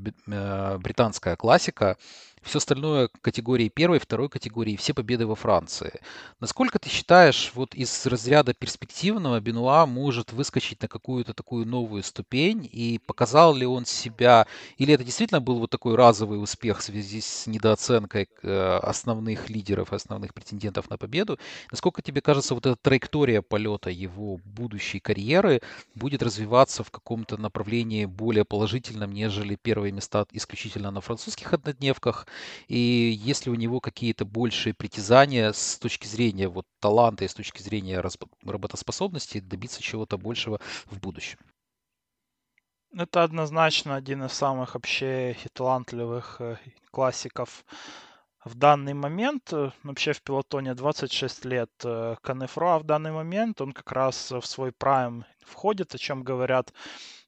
британская 0.78 1.36
классика, 1.36 1.96
все 2.44 2.58
остальное 2.58 3.08
категории 3.20 3.68
первой, 3.68 3.98
второй 3.98 4.28
категории, 4.28 4.76
все 4.76 4.94
победы 4.94 5.26
во 5.26 5.34
Франции. 5.34 6.00
Насколько 6.40 6.78
ты 6.78 6.88
считаешь, 6.88 7.50
вот 7.54 7.74
из 7.74 8.06
разряда 8.06 8.54
перспективного 8.54 9.40
Бенуа 9.40 9.86
может 9.86 10.32
выскочить 10.32 10.82
на 10.82 10.88
какую-то 10.88 11.34
такую 11.34 11.66
новую 11.66 12.02
ступень, 12.02 12.68
и 12.70 13.00
показал 13.06 13.54
ли 13.54 13.66
он 13.66 13.86
себя, 13.86 14.46
или 14.76 14.94
это 14.94 15.04
действительно 15.04 15.40
был 15.40 15.58
вот 15.58 15.70
такой 15.70 15.94
разовый 15.96 16.42
успех 16.42 16.78
в 16.78 16.82
связи 16.82 17.20
с 17.20 17.46
недооценкой 17.46 18.28
э, 18.42 18.78
основных 18.82 19.48
лидеров, 19.50 19.92
основных 19.92 20.34
претендентов 20.34 20.90
на 20.90 20.98
победу? 20.98 21.38
Насколько 21.70 22.02
тебе 22.02 22.20
кажется, 22.20 22.54
вот 22.54 22.66
эта 22.66 22.76
траектория 22.76 23.42
полета 23.42 23.90
его 23.90 24.38
будущей 24.44 25.00
карьеры 25.00 25.60
будет 25.94 26.22
развиваться 26.22 26.84
в 26.84 26.90
каком-то 26.90 27.36
направлении 27.36 28.04
более 28.04 28.44
положительном, 28.44 29.12
нежели 29.12 29.56
первые 29.56 29.92
места 29.92 30.26
исключительно 30.32 30.90
на 30.90 31.00
французских 31.00 31.52
однодневках? 31.52 32.26
И 32.68 32.78
есть 32.78 33.46
ли 33.46 33.52
у 33.52 33.54
него 33.54 33.80
какие-то 33.80 34.24
большие 34.24 34.74
притязания 34.74 35.52
с 35.52 35.78
точки 35.78 36.06
зрения 36.06 36.48
вот 36.48 36.66
таланта 36.80 37.24
и 37.24 37.28
с 37.28 37.34
точки 37.34 37.62
зрения 37.62 38.02
работоспособности 38.44 39.40
добиться 39.40 39.82
чего-то 39.82 40.18
большего 40.18 40.60
в 40.86 40.98
будущем? 40.98 41.38
Это 42.96 43.24
однозначно 43.24 43.96
один 43.96 44.24
из 44.24 44.32
самых 44.32 44.74
вообще 44.74 45.36
талантливых 45.52 46.36
э, 46.40 46.58
классиков 46.92 47.64
в 48.44 48.54
данный 48.54 48.94
момент. 48.94 49.52
Э, 49.52 49.72
вообще 49.82 50.12
в 50.12 50.22
пилотоне 50.22 50.74
26 50.74 51.44
лет 51.44 51.70
э, 51.82 52.14
Канефро, 52.22 52.78
в 52.78 52.84
данный 52.84 53.10
момент 53.10 53.60
он 53.60 53.72
как 53.72 53.90
раз 53.90 54.30
в 54.30 54.42
свой 54.42 54.70
прайм 54.70 55.24
входит, 55.40 55.92
о 55.96 55.98
чем 55.98 56.22
говорят 56.22 56.72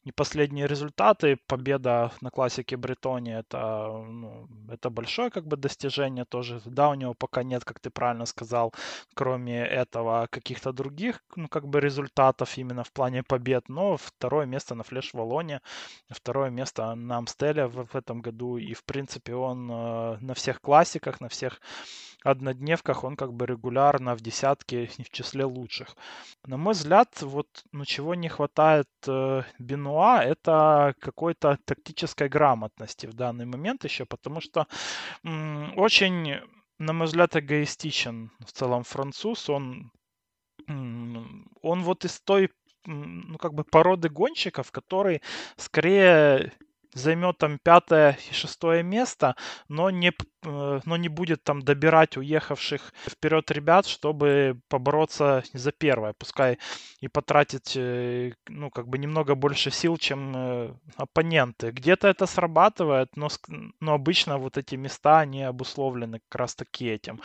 и 0.07 0.13
последние 0.13 0.69
результаты. 0.69 1.37
Победа 1.49 2.13
на 2.21 2.31
классике 2.31 2.77
Бретония 2.77 3.41
это, 3.41 4.05
ну, 4.09 4.49
это 4.71 4.89
большое 4.89 5.31
как 5.31 5.47
бы 5.47 5.57
достижение 5.57 6.25
тоже. 6.25 6.61
Да, 6.65 6.91
у 6.91 6.95
него 6.95 7.15
пока 7.15 7.43
нет, 7.43 7.65
как 7.65 7.81
ты 7.81 7.91
правильно 7.91 8.27
сказал, 8.27 8.73
кроме 9.15 9.67
этого 9.67 10.29
каких-то 10.31 10.73
других, 10.73 11.25
ну, 11.35 11.49
как 11.49 11.67
бы 11.67 11.81
результатов 11.81 12.57
именно 12.57 12.85
в 12.85 12.93
плане 12.93 13.25
побед. 13.25 13.69
Но 13.69 13.97
второе 13.97 14.47
место 14.47 14.77
на 14.77 14.85
Флеш 14.85 15.13
Валоне, 15.13 15.61
второе 16.09 16.51
место 16.51 16.95
на 16.95 17.17
Амстеле 17.17 17.67
в, 17.67 17.87
в 17.87 17.97
этом 17.97 18.21
году. 18.23 18.59
И, 18.59 18.75
в 18.75 18.85
принципе, 18.85 19.35
он 19.35 19.69
э, 19.69 20.19
на 20.21 20.35
всех 20.35 20.61
классиках, 20.61 21.21
на 21.21 21.29
всех 21.29 21.61
однодневках 22.25 23.05
он 23.05 23.17
как 23.17 23.33
бы 23.33 23.47
регулярно 23.47 24.15
в 24.15 24.21
десятке 24.21 24.87
в 24.87 25.11
числе 25.11 25.45
лучших. 25.45 25.97
На 26.47 26.57
мой 26.57 26.75
взгляд, 26.75 27.23
вот 27.23 27.65
ну, 27.73 27.85
чего 27.85 28.15
не 28.15 28.29
хватает 28.29 28.89
э, 29.07 29.43
Бенуа, 29.59 30.23
это 30.25 30.95
какой-то 31.01 31.59
тактической 31.65 32.29
грамотности 32.29 33.07
в 33.07 33.15
данный 33.15 33.47
момент 33.47 33.85
еще, 33.85 34.05
потому 34.05 34.41
что 34.41 34.67
м, 35.25 35.73
очень, 35.79 36.41
на 36.79 36.93
мой 36.93 37.07
взгляд, 37.07 37.37
эгоистичен 37.37 38.31
в 38.45 38.53
целом 38.53 38.85
француз. 38.85 39.49
Он, 39.51 39.91
м, 40.69 41.49
он 41.63 41.83
вот 41.83 42.05
из 42.05 42.21
той 42.21 42.51
ну, 42.87 43.37
как 43.39 43.55
бы 43.55 43.65
породы 43.65 44.09
гонщиков, 44.09 44.71
который 44.71 45.21
скорее 45.57 46.53
займет 46.97 47.38
там 47.38 47.59
пятое 47.59 48.19
и 48.31 48.35
шестое 48.35 48.83
место, 48.83 49.37
но 49.69 49.91
не, 49.91 50.12
э, 50.45 50.81
но 50.85 50.97
не 50.97 51.09
будет 51.09 51.45
там 51.45 51.62
добирать 51.62 52.17
уехавших 52.17 52.93
вперед 53.09 53.50
ребят, 53.50 53.87
чтобы 53.87 54.61
побороться 54.69 55.45
за 55.53 55.73
первое. 55.73 56.15
Пускай 56.15 56.59
и 57.00 57.09
потратить, 57.09 57.76
э, 57.76 58.33
ну, 58.49 58.71
как 58.71 58.88
бы 58.88 58.99
немного 58.99 59.35
больше 59.35 59.71
сил, 59.71 59.97
чем 59.97 60.33
э, 60.37 60.75
оппоненты. 60.97 61.71
Где-то 61.71 62.09
это 62.09 62.26
срабатывает, 62.26 63.17
но, 63.17 63.29
но 63.81 63.95
обычно 63.95 64.38
вот 64.38 64.57
эти 64.57 64.76
места, 64.76 65.21
они 65.21 65.43
обусловлены 65.43 66.21
как 66.29 66.41
раз 66.41 66.55
таки 66.55 66.87
этим. 66.87 67.21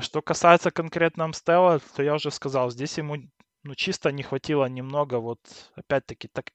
Что 0.00 0.22
касается 0.22 0.70
конкретно 0.70 1.24
Амстела, 1.24 1.80
то 1.96 2.02
я 2.02 2.14
уже 2.14 2.30
сказал, 2.30 2.70
здесь 2.70 2.98
ему 2.98 3.16
ну, 3.64 3.74
чисто 3.74 4.12
не 4.12 4.22
хватило 4.22 4.66
немного, 4.66 5.20
вот, 5.20 5.40
опять-таки, 5.74 6.28
так, 6.28 6.52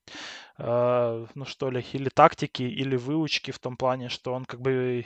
э, 0.58 1.28
ну, 1.36 1.46
что 1.46 1.72
ли, 1.72 1.86
или 1.94 2.10
тактики, 2.10 2.64
или 2.64 2.96
выучки 2.96 3.52
в 3.52 3.60
том 3.60 3.78
плане, 3.78 4.10
что 4.10 4.34
он 4.34 4.46
как 4.46 4.62
бы 4.62 5.06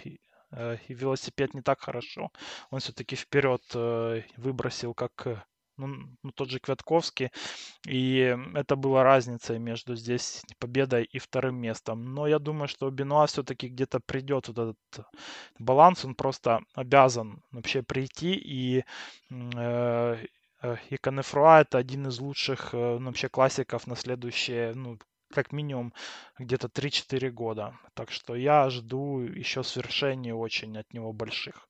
э, 0.52 0.78
велосипед 0.90 1.54
не 1.54 1.62
так 1.62 1.82
хорошо. 1.82 2.30
Он 2.72 2.80
все-таки 2.80 3.16
вперед 3.16 3.62
э, 3.76 4.24
выбросил, 4.38 4.94
как 4.94 5.28
э, 5.28 5.42
ну, 5.78 5.88
ну, 6.24 6.32
тот 6.32 6.50
же 6.50 6.60
Квятковский. 6.60 7.32
И 7.88 8.38
это 8.54 8.76
была 8.76 9.04
разница 9.04 9.58
между 9.58 9.96
здесь 9.96 10.44
победой 10.60 11.04
и 11.06 11.20
вторым 11.20 11.56
местом. 11.56 12.14
Но 12.14 12.28
я 12.28 12.40
думаю, 12.40 12.68
что 12.68 12.90
Бенуа 12.92 13.26
все-таки 13.26 13.70
где-то 13.70 14.00
придет 14.00 14.50
вот 14.50 14.60
этот 14.60 15.08
баланс. 15.58 16.06
Он 16.06 16.16
просто 16.16 16.62
обязан 16.76 17.42
вообще 17.52 17.82
прийти 17.82 18.34
и 18.36 18.84
э, 19.32 20.04
Э, 20.14 20.18
и 20.90 20.98
Канефруа 20.98 21.62
это 21.62 21.78
один 21.78 22.08
из 22.08 22.20
лучших 22.20 22.74
э, 22.74 22.98
ну, 23.00 23.08
вообще 23.08 23.30
классиков 23.30 23.88
на 23.88 23.96
следующие, 23.96 24.74
ну, 24.74 24.98
как 25.34 25.52
минимум 25.52 25.94
где-то 26.40 26.68
3-4 26.68 27.30
года. 27.32 27.74
Так 27.94 28.12
что 28.12 28.36
я 28.36 28.70
жду 28.70 29.20
еще 29.20 29.64
свершений 29.64 30.32
очень 30.32 30.78
от 30.78 30.94
него 30.94 31.12
больших. 31.12 31.68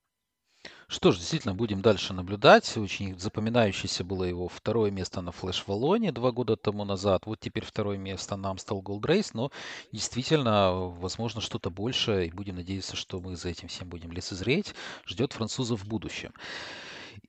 Что 0.88 1.12
ж, 1.12 1.18
действительно, 1.18 1.56
будем 1.56 1.82
дальше 1.82 2.14
наблюдать. 2.14 2.78
Очень 2.78 3.20
запоминающееся 3.20 4.04
было 4.04 4.26
его 4.26 4.48
второе 4.48 4.92
место 4.92 5.22
на 5.22 5.32
Флэш 5.32 5.64
Валоне 5.66 6.12
два 6.12 6.32
года 6.32 6.56
тому 6.56 6.86
назад. 6.86 7.26
Вот 7.26 7.40
теперь 7.40 7.66
второе 7.66 7.98
место 7.98 8.36
на 8.36 8.54
Amstel 8.54 8.82
Gold 8.82 9.02
Race. 9.02 9.32
Но 9.34 9.52
действительно, 9.92 10.72
возможно, 11.00 11.42
что-то 11.42 11.70
большее. 11.70 12.28
И 12.28 12.32
будем 12.32 12.58
надеяться, 12.58 12.96
что 12.96 13.20
мы 13.20 13.36
за 13.36 13.50
этим 13.50 13.70
всем 13.70 13.90
будем 13.90 14.12
лицезреть. 14.12 14.76
Ждет 15.06 15.34
французов 15.34 15.82
в 15.82 15.88
будущем. 15.88 16.32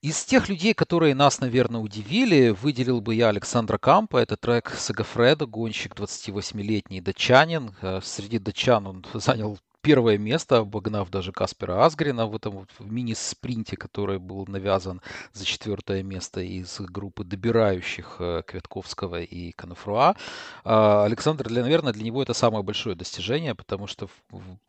Из 0.01 0.25
тех 0.25 0.49
людей, 0.49 0.75
которые 0.75 1.15
нас, 1.15 1.41
наверное, 1.41 1.81
удивили, 1.81 2.51
выделил 2.51 3.01
бы 3.01 3.15
я 3.15 3.29
Александра 3.29 3.79
Кампа. 3.79 4.19
Это 4.19 4.37
трек 4.37 4.71
Сагафреда, 4.71 5.47
гонщик 5.47 5.95
28-летний 5.95 7.01
датчанин. 7.01 7.75
Э, 7.83 8.01
среди 8.03 8.39
датчан 8.39 8.87
он 8.87 9.05
занял 9.15 9.59
первое 9.85 10.17
место, 10.17 10.59
обогнав 10.59 11.11
даже 11.11 11.31
Каспера 11.31 11.85
Асгрина 11.85 12.27
в 12.27 12.35
этом 12.35 12.53
вот 12.53 12.71
мини-спринте, 12.81 13.77
который 13.77 14.19
был 14.19 14.47
навязан 14.47 15.03
за 15.35 15.45
четвертое 15.45 16.03
место 16.03 16.41
из 16.41 16.81
группы 16.81 17.23
добирающих 17.23 18.17
э, 18.19 18.43
Квятковского 18.47 19.21
и 19.21 19.53
Канафруа. 19.53 20.17
А, 20.65 21.05
Александр, 21.05 21.49
для, 21.49 21.63
наверное, 21.63 21.93
для 21.93 22.05
него 22.05 22.23
это 22.23 22.33
самое 22.33 22.65
большое 22.65 22.97
достижение, 22.97 23.55
потому 23.55 23.87
что 23.87 24.09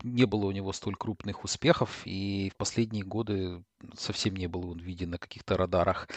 не 0.02 0.26
было 0.26 0.44
у 0.44 0.52
него 0.52 0.72
столь 0.74 0.96
крупных 0.96 1.44
успехов, 1.44 2.02
и 2.04 2.52
в 2.54 2.56
последние 2.56 3.02
годы 3.02 3.62
совсем 3.96 4.36
не 4.36 4.46
был 4.46 4.70
он 4.70 4.78
виден 4.78 5.10
на 5.10 5.18
каких-то 5.18 5.56
радарах. 5.56 6.08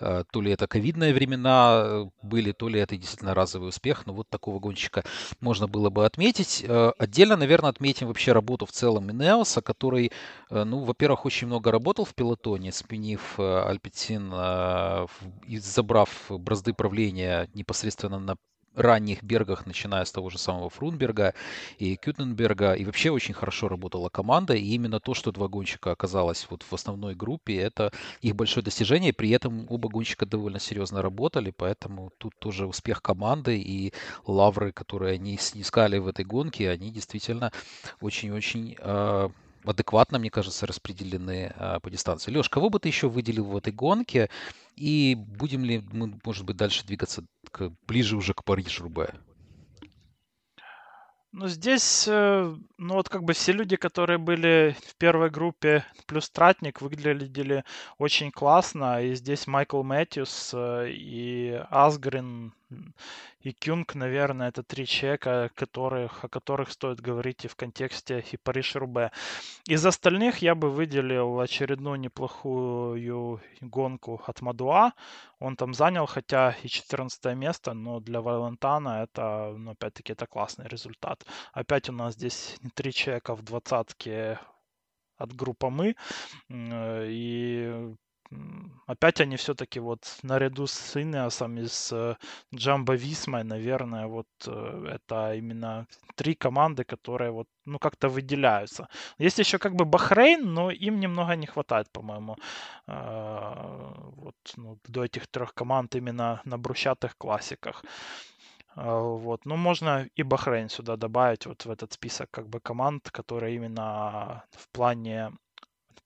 А, 0.00 0.24
то 0.24 0.40
ли 0.40 0.50
это 0.50 0.66
ковидные 0.66 1.14
времена 1.14 1.82
э, 1.84 2.06
были, 2.22 2.50
то 2.50 2.68
ли 2.68 2.80
это 2.80 2.96
действительно 2.96 3.34
разовый 3.34 3.68
успех, 3.68 4.04
но 4.06 4.14
вот 4.14 4.28
такого 4.28 4.58
гонщика 4.58 5.04
можно 5.40 5.68
было 5.68 5.90
бы 5.90 6.04
отметить. 6.04 6.64
Э, 6.66 6.90
отдельно, 6.98 7.36
наверное, 7.36 7.70
отметим 7.70 8.08
вообще 8.08 8.32
работу 8.32 8.47
работу 8.48 8.66
в 8.66 8.72
целом 8.72 9.10
Инеоса, 9.10 9.60
который, 9.60 10.10
э, 10.50 10.64
ну, 10.64 10.84
во-первых, 10.84 11.26
очень 11.26 11.46
много 11.48 11.70
работал 11.70 12.04
в 12.04 12.14
пилотоне, 12.14 12.72
сменив 12.72 13.38
э, 13.38 13.42
Альпетин 13.68 14.32
э, 14.32 15.06
и 15.46 15.58
забрав 15.58 16.08
бразды 16.30 16.72
правления 16.72 17.48
непосредственно 17.54 18.18
на 18.18 18.36
ранних 18.74 19.22
бергах, 19.22 19.66
начиная 19.66 20.04
с 20.04 20.12
того 20.12 20.30
же 20.30 20.38
самого 20.38 20.70
Фрунберга 20.70 21.34
и 21.78 21.96
Кютенберга. 21.96 22.74
И 22.74 22.84
вообще 22.84 23.10
очень 23.10 23.34
хорошо 23.34 23.68
работала 23.68 24.08
команда. 24.08 24.54
И 24.54 24.64
именно 24.64 25.00
то, 25.00 25.14
что 25.14 25.32
два 25.32 25.48
гонщика 25.48 25.90
оказалось 25.90 26.46
вот 26.50 26.62
в 26.62 26.72
основной 26.72 27.14
группе, 27.14 27.56
это 27.56 27.92
их 28.20 28.36
большое 28.36 28.64
достижение. 28.64 29.12
При 29.12 29.30
этом 29.30 29.66
оба 29.68 29.88
гонщика 29.88 30.26
довольно 30.26 30.60
серьезно 30.60 31.02
работали, 31.02 31.52
поэтому 31.56 32.12
тут 32.18 32.34
тоже 32.38 32.66
успех 32.66 33.02
команды 33.02 33.58
и 33.58 33.92
лавры, 34.26 34.72
которые 34.72 35.14
они 35.14 35.38
снискали 35.38 35.98
в 35.98 36.06
этой 36.06 36.24
гонке, 36.24 36.70
они 36.70 36.90
действительно 36.90 37.52
очень-очень 38.00 38.76
э, 38.78 39.28
адекватно, 39.64 40.18
мне 40.18 40.30
кажется, 40.30 40.66
распределены 40.66 41.52
а, 41.56 41.80
по 41.80 41.90
дистанции. 41.90 42.30
Леш, 42.30 42.48
кого 42.48 42.70
бы 42.70 42.78
ты 42.78 42.88
еще 42.88 43.08
выделил 43.08 43.44
в 43.44 43.56
этой 43.56 43.72
гонке? 43.72 44.30
И 44.76 45.14
будем 45.16 45.64
ли 45.64 45.82
мы, 45.92 46.18
может 46.24 46.44
быть, 46.44 46.56
дальше 46.56 46.84
двигаться 46.84 47.24
к, 47.50 47.72
ближе 47.86 48.16
уже 48.16 48.34
к 48.34 48.44
Париж-Рубе? 48.44 49.14
Ну, 51.32 51.46
здесь, 51.46 52.08
э, 52.08 52.56
ну, 52.78 52.94
вот 52.94 53.08
как 53.10 53.22
бы 53.22 53.34
все 53.34 53.52
люди, 53.52 53.76
которые 53.76 54.18
были 54.18 54.74
в 54.86 54.96
первой 54.96 55.28
группе, 55.30 55.84
плюс 56.06 56.30
Тратник, 56.30 56.80
выглядели 56.80 57.64
очень 57.98 58.30
классно. 58.30 59.02
И 59.02 59.14
здесь 59.14 59.46
Майкл 59.46 59.82
Мэтьюс 59.82 60.52
э, 60.54 60.90
и 60.90 61.62
Асгрин 61.70 62.54
и 63.40 63.52
Кюнг, 63.52 63.94
наверное, 63.94 64.48
это 64.48 64.62
три 64.62 64.86
человека, 64.86 65.50
которых, 65.54 66.24
о 66.24 66.28
которых 66.28 66.70
стоит 66.70 67.00
говорить 67.00 67.44
и 67.44 67.48
в 67.48 67.56
контексте 67.56 68.24
и 68.30 68.36
Париж-Рубе. 68.36 69.10
Из 69.66 69.84
остальных 69.86 70.38
я 70.38 70.54
бы 70.54 70.70
выделил 70.70 71.40
очередную 71.40 71.98
неплохую 71.98 73.40
гонку 73.60 74.20
от 74.26 74.42
Мадуа. 74.42 74.92
Он 75.38 75.56
там 75.56 75.72
занял, 75.74 76.06
хотя 76.06 76.56
и 76.62 76.68
14 76.68 77.34
место, 77.36 77.72
но 77.74 78.00
для 78.00 78.20
Валентана 78.20 79.02
это, 79.02 79.54
ну, 79.56 79.70
опять-таки, 79.72 80.12
это 80.12 80.26
классный 80.26 80.68
результат. 80.68 81.24
Опять 81.52 81.88
у 81.88 81.92
нас 81.92 82.14
здесь 82.14 82.58
три 82.74 82.92
человека 82.92 83.34
в 83.34 83.42
двадцатке 83.42 84.38
от 85.16 85.32
группы 85.34 85.94
э, 86.48 87.06
И 87.10 87.94
опять 88.86 89.20
они 89.20 89.36
все-таки 89.36 89.80
вот 89.80 90.18
наряду 90.22 90.66
с 90.66 90.96
Инеосом 90.96 91.58
и 91.58 91.66
с 91.66 92.16
Джамбо 92.54 92.94
Висмой, 92.94 93.44
наверное, 93.44 94.06
вот 94.06 94.26
э, 94.46 94.86
это 94.94 95.34
именно 95.34 95.86
три 96.14 96.34
команды, 96.34 96.84
которые 96.84 97.30
вот, 97.30 97.46
ну, 97.64 97.78
как-то 97.78 98.08
выделяются. 98.08 98.88
Есть 99.18 99.38
еще 99.38 99.58
как 99.58 99.74
бы 99.74 99.84
Бахрейн, 99.84 100.54
но 100.54 100.70
им 100.70 101.00
немного 101.00 101.36
не 101.36 101.46
хватает, 101.46 101.90
по-моему, 101.92 102.36
а, 102.86 103.94
вот 104.16 104.36
ну, 104.56 104.78
до 104.88 105.04
этих 105.04 105.26
трех 105.28 105.54
команд 105.54 105.94
именно 105.94 106.40
на 106.44 106.58
брусчатых 106.58 107.16
классиках. 107.18 107.84
А, 108.74 109.00
вот. 109.00 109.44
Ну, 109.44 109.56
можно 109.56 110.08
и 110.16 110.22
Бахрейн 110.22 110.68
сюда 110.68 110.96
добавить 110.96 111.46
вот 111.46 111.64
в 111.64 111.70
этот 111.70 111.92
список 111.92 112.30
как 112.30 112.48
бы 112.48 112.60
команд, 112.60 113.10
которые 113.10 113.56
именно 113.56 114.44
в 114.52 114.68
плане 114.72 115.32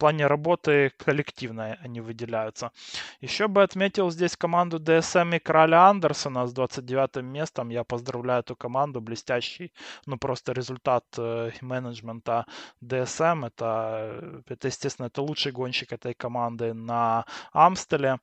плане 0.02 0.26
работы 0.26 0.90
коллективной 0.98 1.74
они 1.84 2.00
выделяются. 2.00 2.72
Еще 3.20 3.46
бы 3.46 3.62
отметил 3.62 4.10
здесь 4.10 4.36
команду 4.36 4.78
DSM 4.78 5.36
и 5.36 5.38
Краля 5.38 5.88
Андерсона 5.88 6.46
с 6.46 6.52
29 6.52 7.22
местом. 7.22 7.70
Я 7.70 7.84
поздравляю 7.84 8.40
эту 8.40 8.56
команду, 8.56 9.00
блестящий, 9.00 9.72
ну 10.06 10.18
просто 10.18 10.52
результат 10.52 11.04
э, 11.18 11.50
менеджмента 11.60 12.46
DSM. 12.84 13.46
Это, 13.46 14.42
это, 14.48 14.68
естественно, 14.68 15.06
это 15.06 15.22
лучший 15.22 15.52
гонщик 15.52 15.92
этой 15.92 16.14
команды 16.14 16.74
на 16.74 17.24
Амстеле. 17.52 18.18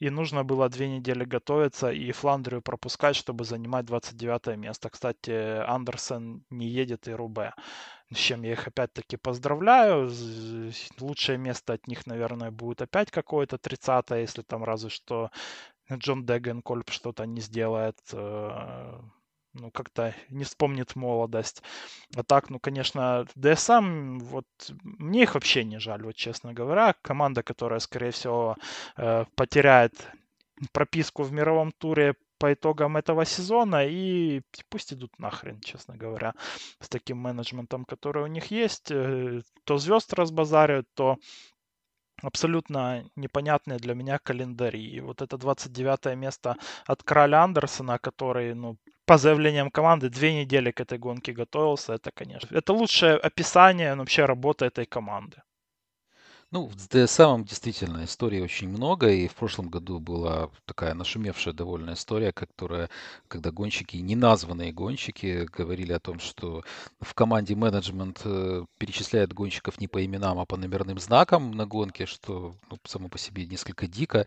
И 0.00 0.10
нужно 0.10 0.42
было 0.42 0.68
две 0.68 0.88
недели 0.88 1.24
готовиться 1.24 1.92
и 1.92 2.10
Фландрию 2.10 2.60
пропускать, 2.60 3.14
чтобы 3.14 3.44
занимать 3.44 3.84
29 3.86 4.56
место. 4.56 4.88
Кстати, 4.88 5.30
Андерсон 5.68 6.42
не 6.50 6.66
едет 6.66 7.06
и 7.06 7.12
Рубе 7.12 7.52
с 8.12 8.16
чем 8.16 8.42
я 8.42 8.52
их 8.52 8.66
опять-таки 8.66 9.16
поздравляю. 9.16 10.10
Лучшее 10.98 11.38
место 11.38 11.74
от 11.74 11.86
них, 11.86 12.06
наверное, 12.06 12.50
будет 12.50 12.82
опять 12.82 13.10
какое-то 13.10 13.58
30 13.58 14.10
если 14.10 14.42
там 14.42 14.64
разве 14.64 14.90
что 14.90 15.30
Джон 15.92 16.24
Дегенкольп 16.24 16.90
что-то 16.90 17.24
не 17.24 17.40
сделает 17.40 17.98
э, 18.12 19.00
ну, 19.54 19.70
как-то 19.70 20.14
не 20.28 20.44
вспомнит 20.44 20.94
молодость. 20.94 21.62
А 22.16 22.22
так, 22.22 22.50
ну, 22.50 22.60
конечно, 22.60 23.26
DSM, 23.36 24.18
вот, 24.20 24.46
мне 24.82 25.22
их 25.22 25.34
вообще 25.34 25.64
не 25.64 25.78
жаль, 25.78 26.02
вот, 26.02 26.14
честно 26.14 26.52
говоря. 26.52 26.94
Команда, 27.02 27.42
которая, 27.42 27.80
скорее 27.80 28.12
всего, 28.12 28.56
э, 28.96 29.24
потеряет 29.34 29.94
прописку 30.72 31.22
в 31.22 31.32
мировом 31.32 31.72
туре 31.72 32.14
по 32.40 32.52
итогам 32.54 32.96
этого 32.96 33.24
сезона 33.24 33.86
и 33.86 34.40
пусть 34.70 34.92
идут 34.92 35.18
нахрен, 35.18 35.60
честно 35.60 35.96
говоря, 35.96 36.34
с 36.80 36.88
таким 36.88 37.18
менеджментом, 37.18 37.84
который 37.84 38.24
у 38.24 38.26
них 38.26 38.50
есть. 38.50 38.90
Э, 38.90 39.42
то 39.64 39.78
звезд 39.78 40.14
разбазаривают, 40.14 40.86
то 40.94 41.16
абсолютно 42.22 43.04
непонятные 43.16 43.78
для 43.78 43.94
меня 43.94 44.18
календари. 44.18 44.96
И 44.96 45.00
вот 45.00 45.22
это 45.22 45.36
29 45.36 46.16
место 46.16 46.56
от 46.86 47.02
Краля 47.02 47.42
Андерсона, 47.42 47.98
который, 47.98 48.54
ну, 48.54 48.76
по 49.06 49.18
заявлениям 49.18 49.70
команды, 49.70 50.08
две 50.08 50.40
недели 50.40 50.70
к 50.70 50.80
этой 50.80 50.98
гонке 50.98 51.32
готовился, 51.32 51.92
это, 51.94 52.10
конечно, 52.10 52.56
это 52.56 52.72
лучшее 52.72 53.16
описание 53.16 53.94
вообще 53.94 54.24
работы 54.26 54.64
этой 54.64 54.86
команды. 54.86 55.42
Ну, 56.52 56.68
с 56.76 56.88
DSM 56.88 57.44
действительно 57.44 58.04
истории 58.04 58.40
очень 58.40 58.68
много, 58.68 59.08
и 59.08 59.28
в 59.28 59.36
прошлом 59.36 59.68
году 59.68 60.00
была 60.00 60.50
такая 60.66 60.94
нашумевшая 60.94 61.54
довольно 61.54 61.92
история, 61.92 62.32
которая, 62.32 62.90
когда 63.28 63.52
гонщики, 63.52 63.98
неназванные 63.98 64.72
гонщики, 64.72 65.46
говорили 65.56 65.92
о 65.92 66.00
том, 66.00 66.18
что 66.18 66.64
в 67.00 67.14
команде 67.14 67.54
менеджмент 67.54 68.22
э, 68.24 68.64
перечисляет 68.78 69.32
гонщиков 69.32 69.78
не 69.78 69.86
по 69.86 70.04
именам, 70.04 70.40
а 70.40 70.44
по 70.44 70.56
номерным 70.56 70.98
знакам 70.98 71.52
на 71.52 71.66
гонке, 71.66 72.04
что 72.06 72.56
ну, 72.68 72.78
само 72.84 73.08
по 73.08 73.16
себе 73.16 73.46
несколько 73.46 73.86
дико, 73.86 74.26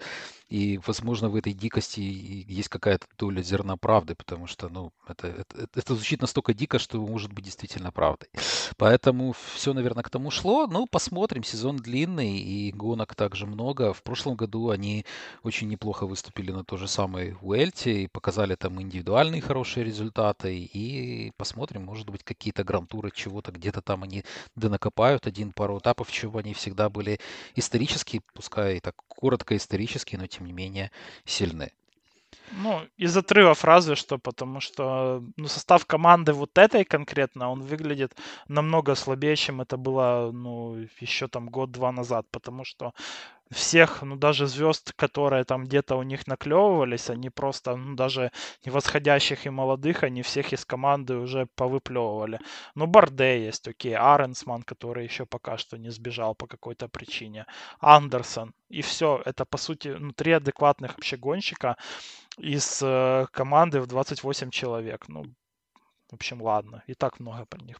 и, 0.53 0.79
возможно, 0.86 1.29
в 1.29 1.36
этой 1.36 1.51
дикости 1.51 2.00
есть 2.00 2.69
какая-то 2.69 3.07
доля 3.17 3.41
зерна 3.41 3.75
правды, 3.75 4.13
потому 4.13 4.45
что, 4.45 4.69
ну, 4.69 4.91
это, 5.07 5.27
это, 5.27 5.67
это 5.74 5.95
звучит 5.95 6.22
настолько 6.22 6.53
дико, 6.53 6.77
что 6.77 7.01
может 7.01 7.33
быть 7.33 7.45
действительно 7.45 7.91
правдой. 7.91 8.29
Поэтому 8.77 9.33
все, 9.55 9.74
наверное, 9.74 10.03
к 10.03 10.12
тому 10.12 10.29
шло. 10.29 10.67
Ну, 10.67 10.86
посмотрим, 10.86 11.43
сезон 11.43 11.77
длинный, 11.77 12.38
и 12.38 12.72
гонок 12.72 13.15
также 13.15 13.48
много. 13.48 13.93
В 13.93 14.03
прошлом 14.03 14.36
году 14.36 14.69
они 14.69 15.05
очень 15.41 15.69
неплохо 15.69 16.05
выступили 16.05 16.51
на 16.51 16.63
той 16.63 16.77
же 16.77 16.88
самой 16.88 17.36
Уэльте 17.41 18.03
и 18.03 18.07
показали 18.07 18.53
там 18.53 18.79
индивидуальные 18.79 19.41
хорошие 19.41 19.83
результаты. 19.83 20.55
И 20.55 21.31
посмотрим, 21.36 21.83
может 21.83 22.12
быть, 22.12 22.24
какие-то 22.24 22.63
грантуры 22.63 23.10
чего-то 23.10 23.51
где-то 23.51 23.81
там 23.81 24.03
они 24.03 24.24
донакопают 24.55 25.25
один-пару 25.25 25.79
этапов, 25.79 26.12
чего 26.12 26.38
они 26.38 26.53
всегда 26.53 26.91
были 26.91 27.19
исторически, 27.55 28.22
пускай 28.35 28.79
так 28.81 28.94
коротко 29.07 29.57
исторически, 29.57 30.16
но 30.16 30.27
тем 30.27 30.43
не 30.44 30.53
менее 30.53 30.92
сильны. 31.25 31.72
Ну, 32.51 32.82
из 32.98 33.18
отрыва 33.18 33.53
фразы, 33.53 33.96
что 33.96 34.18
потому 34.18 34.60
что 34.60 35.24
ну, 35.38 35.48
состав 35.48 35.86
команды 35.86 36.34
вот 36.34 36.58
этой 36.58 36.86
конкретно, 36.86 37.50
он 37.51 37.62
выглядит 37.62 38.16
намного 38.48 38.96
слабее, 38.96 39.36
чем 39.36 39.62
это 39.62 39.77
было 39.77 40.32
ну, 40.32 40.88
еще 41.01 41.27
там 41.27 41.50
год-два 41.50 41.92
назад, 41.92 42.27
потому 42.32 42.64
что 42.64 42.94
всех, 43.53 44.01
ну, 44.01 44.16
даже 44.16 44.48
звезд, 44.48 44.94
которые 44.96 45.44
там 45.44 45.66
где-то 45.66 45.96
у 45.96 46.03
них 46.03 46.27
наклевывались, 46.27 47.09
они 47.09 47.29
просто, 47.29 47.75
ну, 47.75 47.96
даже 47.96 48.31
не 48.66 48.72
восходящих 48.72 49.46
и 49.46 49.50
молодых, 49.50 50.03
они 50.03 50.22
всех 50.22 50.53
из 50.53 50.66
команды 50.66 51.16
уже 51.16 51.48
повыплевывали. 51.55 52.39
Ну, 52.75 52.87
Барде 52.87 53.46
есть, 53.46 53.68
окей, 53.68 53.96
Аренсман, 53.96 54.63
который 54.63 55.05
еще 55.05 55.25
пока 55.25 55.57
что 55.57 55.77
не 55.77 55.89
сбежал 55.92 56.35
по 56.35 56.48
какой-то 56.48 56.87
причине, 56.87 57.46
Андерсон, 57.79 58.53
и 58.70 58.81
все. 58.81 59.22
Это, 59.25 59.46
по 59.46 59.57
сути, 59.57 59.89
ну, 60.00 60.11
три 60.11 60.33
адекватных 60.33 60.92
вообще 60.96 61.18
гонщика 61.18 61.77
из 62.37 62.81
э, 62.83 63.25
команды 63.31 63.79
в 63.81 63.87
28 63.87 64.50
человек. 64.51 65.07
Ну, 65.07 65.24
в 66.11 66.16
общем, 66.16 66.42
ладно, 66.42 66.83
и 66.87 66.94
так 66.94 67.20
много 67.20 67.46
про 67.46 67.63
них 67.63 67.77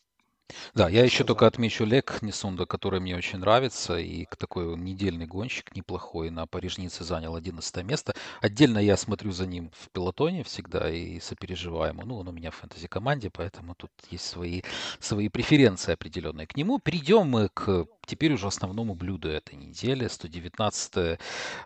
да, 0.73 0.89
я 0.89 1.03
еще 1.03 1.23
только 1.23 1.47
отмечу 1.47 1.86
Лек 1.86 2.21
Несунда, 2.21 2.65
который 2.65 2.99
мне 2.99 3.15
очень 3.15 3.39
нравится, 3.39 3.97
и 3.97 4.25
такой 4.38 4.75
недельный 4.75 5.25
гонщик 5.25 5.75
неплохой, 5.75 6.29
на 6.29 6.47
Парижнице 6.47 7.03
занял 7.03 7.36
11 7.36 7.84
место. 7.84 8.13
Отдельно 8.41 8.79
я 8.79 8.97
смотрю 8.97 9.32
за 9.32 9.45
ним 9.45 9.71
в 9.73 9.89
пилотоне 9.89 10.43
всегда 10.43 10.91
и 10.91 11.19
сопереживаю 11.19 11.89
ему. 11.89 12.06
Ну, 12.06 12.17
он 12.17 12.27
у 12.27 12.32
меня 12.32 12.51
в 12.51 12.56
фэнтези-команде, 12.56 13.29
поэтому 13.29 13.75
тут 13.75 13.91
есть 14.10 14.25
свои, 14.25 14.62
свои 14.99 15.29
преференции 15.29 15.93
определенные 15.93 16.47
к 16.47 16.56
нему. 16.56 16.79
Перейдем 16.79 17.27
мы 17.27 17.49
к 17.53 17.86
теперь 18.06 18.34
уже 18.34 18.47
основному 18.47 18.95
блюду 18.95 19.29
этой 19.29 19.56
недели. 19.56 20.08
119-я 20.08 21.17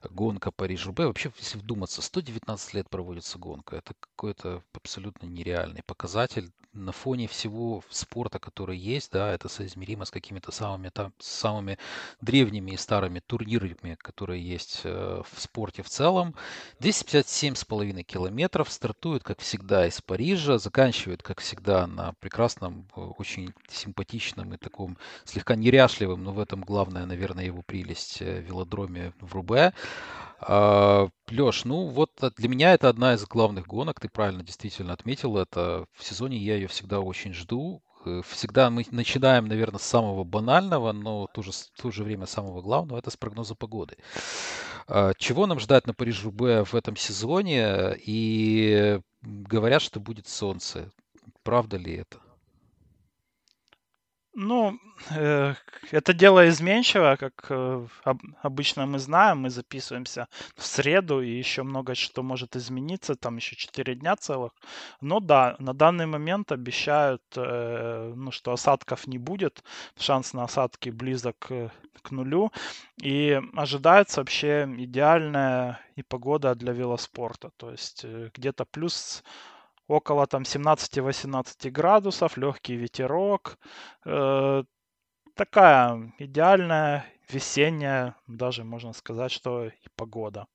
гонка 0.10 0.52
Париж-Roubaix. 0.52 1.08
Вообще, 1.08 1.32
если 1.40 1.58
вдуматься, 1.58 2.02
119 2.02 2.74
лет 2.74 2.90
проводится 2.90 3.40
гонка. 3.40 3.78
Это 3.78 3.94
какой-то 4.00 4.64
абсолютно 4.74 5.28
нереальный 5.28 5.84
показатель 5.84 6.52
на 6.78 6.92
фоне 6.92 7.28
всего 7.28 7.84
спорта, 7.90 8.40
который 8.40 8.78
есть, 8.78 9.12
да, 9.12 9.34
это 9.34 9.50
соизмеримо 9.50 10.06
с 10.06 10.12
какими-то 10.12 10.52
самыми, 10.52 10.90
там, 10.90 11.14
самыми 11.20 11.78
древними 12.22 12.72
и 12.72 12.78
старыми 12.78 13.20
турнирами, 13.20 13.96
которые 14.00 14.48
есть 14.48 14.82
э, 14.84 15.22
в 15.30 15.42
спорте 15.42 15.84
в 15.84 15.90
целом. 15.90 16.36
257,5 16.80 18.04
километров, 18.04 18.72
стартует, 18.72 19.24
как 19.24 19.40
всегда, 19.40 19.88
из 19.88 20.02
Парижа, 20.02 20.58
заканчивает, 20.58 21.24
как 21.24 21.42
всегда, 21.42 21.88
на 21.88 22.14
прекрасном, 22.14 22.88
э, 22.96 23.02
очень 23.02 23.54
симпатичном 23.70 24.54
и 24.54 24.58
таком 24.58 24.98
слегка 25.26 25.56
неряшливом, 25.56 26.24
но 26.24 26.32
в 26.32 26.40
этом 26.40 26.62
главная, 26.62 27.06
наверное, 27.06 27.46
его 27.46 27.62
прелесть, 27.62 28.22
э, 28.22 28.42
велодроме 28.42 29.14
в 29.20 29.34
Рубе. 29.34 29.74
А, 30.40 31.10
Леш, 31.30 31.66
ну 31.66 31.88
вот 31.88 32.12
для 32.38 32.48
меня 32.48 32.74
это 32.74 32.90
одна 32.90 33.16
из 33.16 33.26
главных 33.26 33.68
гонок, 33.68 34.00
ты 34.00 34.10
правильно 34.10 34.44
действительно 34.44 34.94
отметил 34.94 35.38
это. 35.38 35.86
В 35.94 36.04
сезоне 36.04 36.38
я 36.38 36.56
ее 36.56 36.68
всегда 36.68 37.00
очень 37.00 37.34
жду. 37.34 37.82
Э, 38.06 38.22
всегда 38.28 38.70
мы 38.70 38.86
начинаем, 38.92 39.48
наверное, 39.48 39.80
с 39.80 39.84
самого 39.84 40.24
банального, 40.24 40.92
но 40.92 41.28
тоже, 41.34 41.52
в 41.52 41.82
то 41.82 41.92
же 41.92 42.04
время 42.04 42.26
самого 42.28 42.62
главного, 42.62 43.00
это 43.00 43.10
с 43.10 43.18
прогноза 43.18 43.56
погоды. 43.56 43.98
А, 44.88 45.14
чего 45.18 45.48
нам 45.48 45.60
ждать 45.60 45.88
на 45.88 45.94
Париж-Рубе 45.94 46.64
в 46.64 46.76
этом 46.76 46.96
сезоне? 46.96 47.98
И 48.06 49.00
говорят, 49.22 49.82
что 49.82 50.00
будет 50.00 50.28
солнце. 50.28 50.92
Правда 51.44 51.78
ли 51.78 51.96
это? 51.96 52.20
Ну, 54.40 54.78
э, 55.10 55.56
это 55.92 56.14
дело 56.14 56.48
изменчиво, 56.48 57.16
как 57.20 57.48
э, 57.50 57.88
об, 58.04 58.22
обычно 58.44 58.86
мы 58.86 59.00
знаем, 59.00 59.40
мы 59.40 59.50
записываемся 59.50 60.28
в 60.56 60.64
среду, 60.64 61.22
и 61.22 61.40
еще 61.40 61.64
много 61.64 61.96
что 61.96 62.22
может 62.22 62.56
измениться, 62.56 63.16
там 63.16 63.38
еще 63.38 63.56
4 63.56 63.96
дня 63.96 64.16
целых. 64.16 64.52
Но 65.02 65.20
да, 65.20 65.56
на 65.58 65.74
данный 65.74 66.06
момент 66.06 66.52
обещают, 66.52 67.24
э, 67.36 68.14
ну, 68.16 68.32
что 68.32 68.52
осадков 68.52 69.08
не 69.08 69.18
будет, 69.18 69.64
шанс 70.00 70.34
на 70.34 70.44
осадки 70.44 70.92
близок 70.92 71.38
к, 72.04 72.12
нулю, 72.12 72.52
и 73.02 73.42
ожидается 73.56 74.22
вообще 74.22 74.68
идеальная 74.78 75.80
и 75.96 76.04
погода 76.04 76.54
для 76.54 76.74
велоспорта, 76.74 77.50
то 77.58 77.72
есть 77.72 78.06
где-то 78.36 78.66
плюс 78.66 79.24
около 79.88 80.26
там 80.28 80.44
17-18 80.44 81.70
градусов, 81.72 82.38
легкий 82.38 82.76
ветерок. 82.76 83.58
Э, 84.06 84.64
такая 85.36 86.14
идеальная 86.20 87.06
весенняя, 87.30 88.16
даже 88.28 88.64
можно 88.64 88.94
сказать, 88.94 89.32
что 89.32 89.68
и 89.68 89.72
погода. 89.96 90.48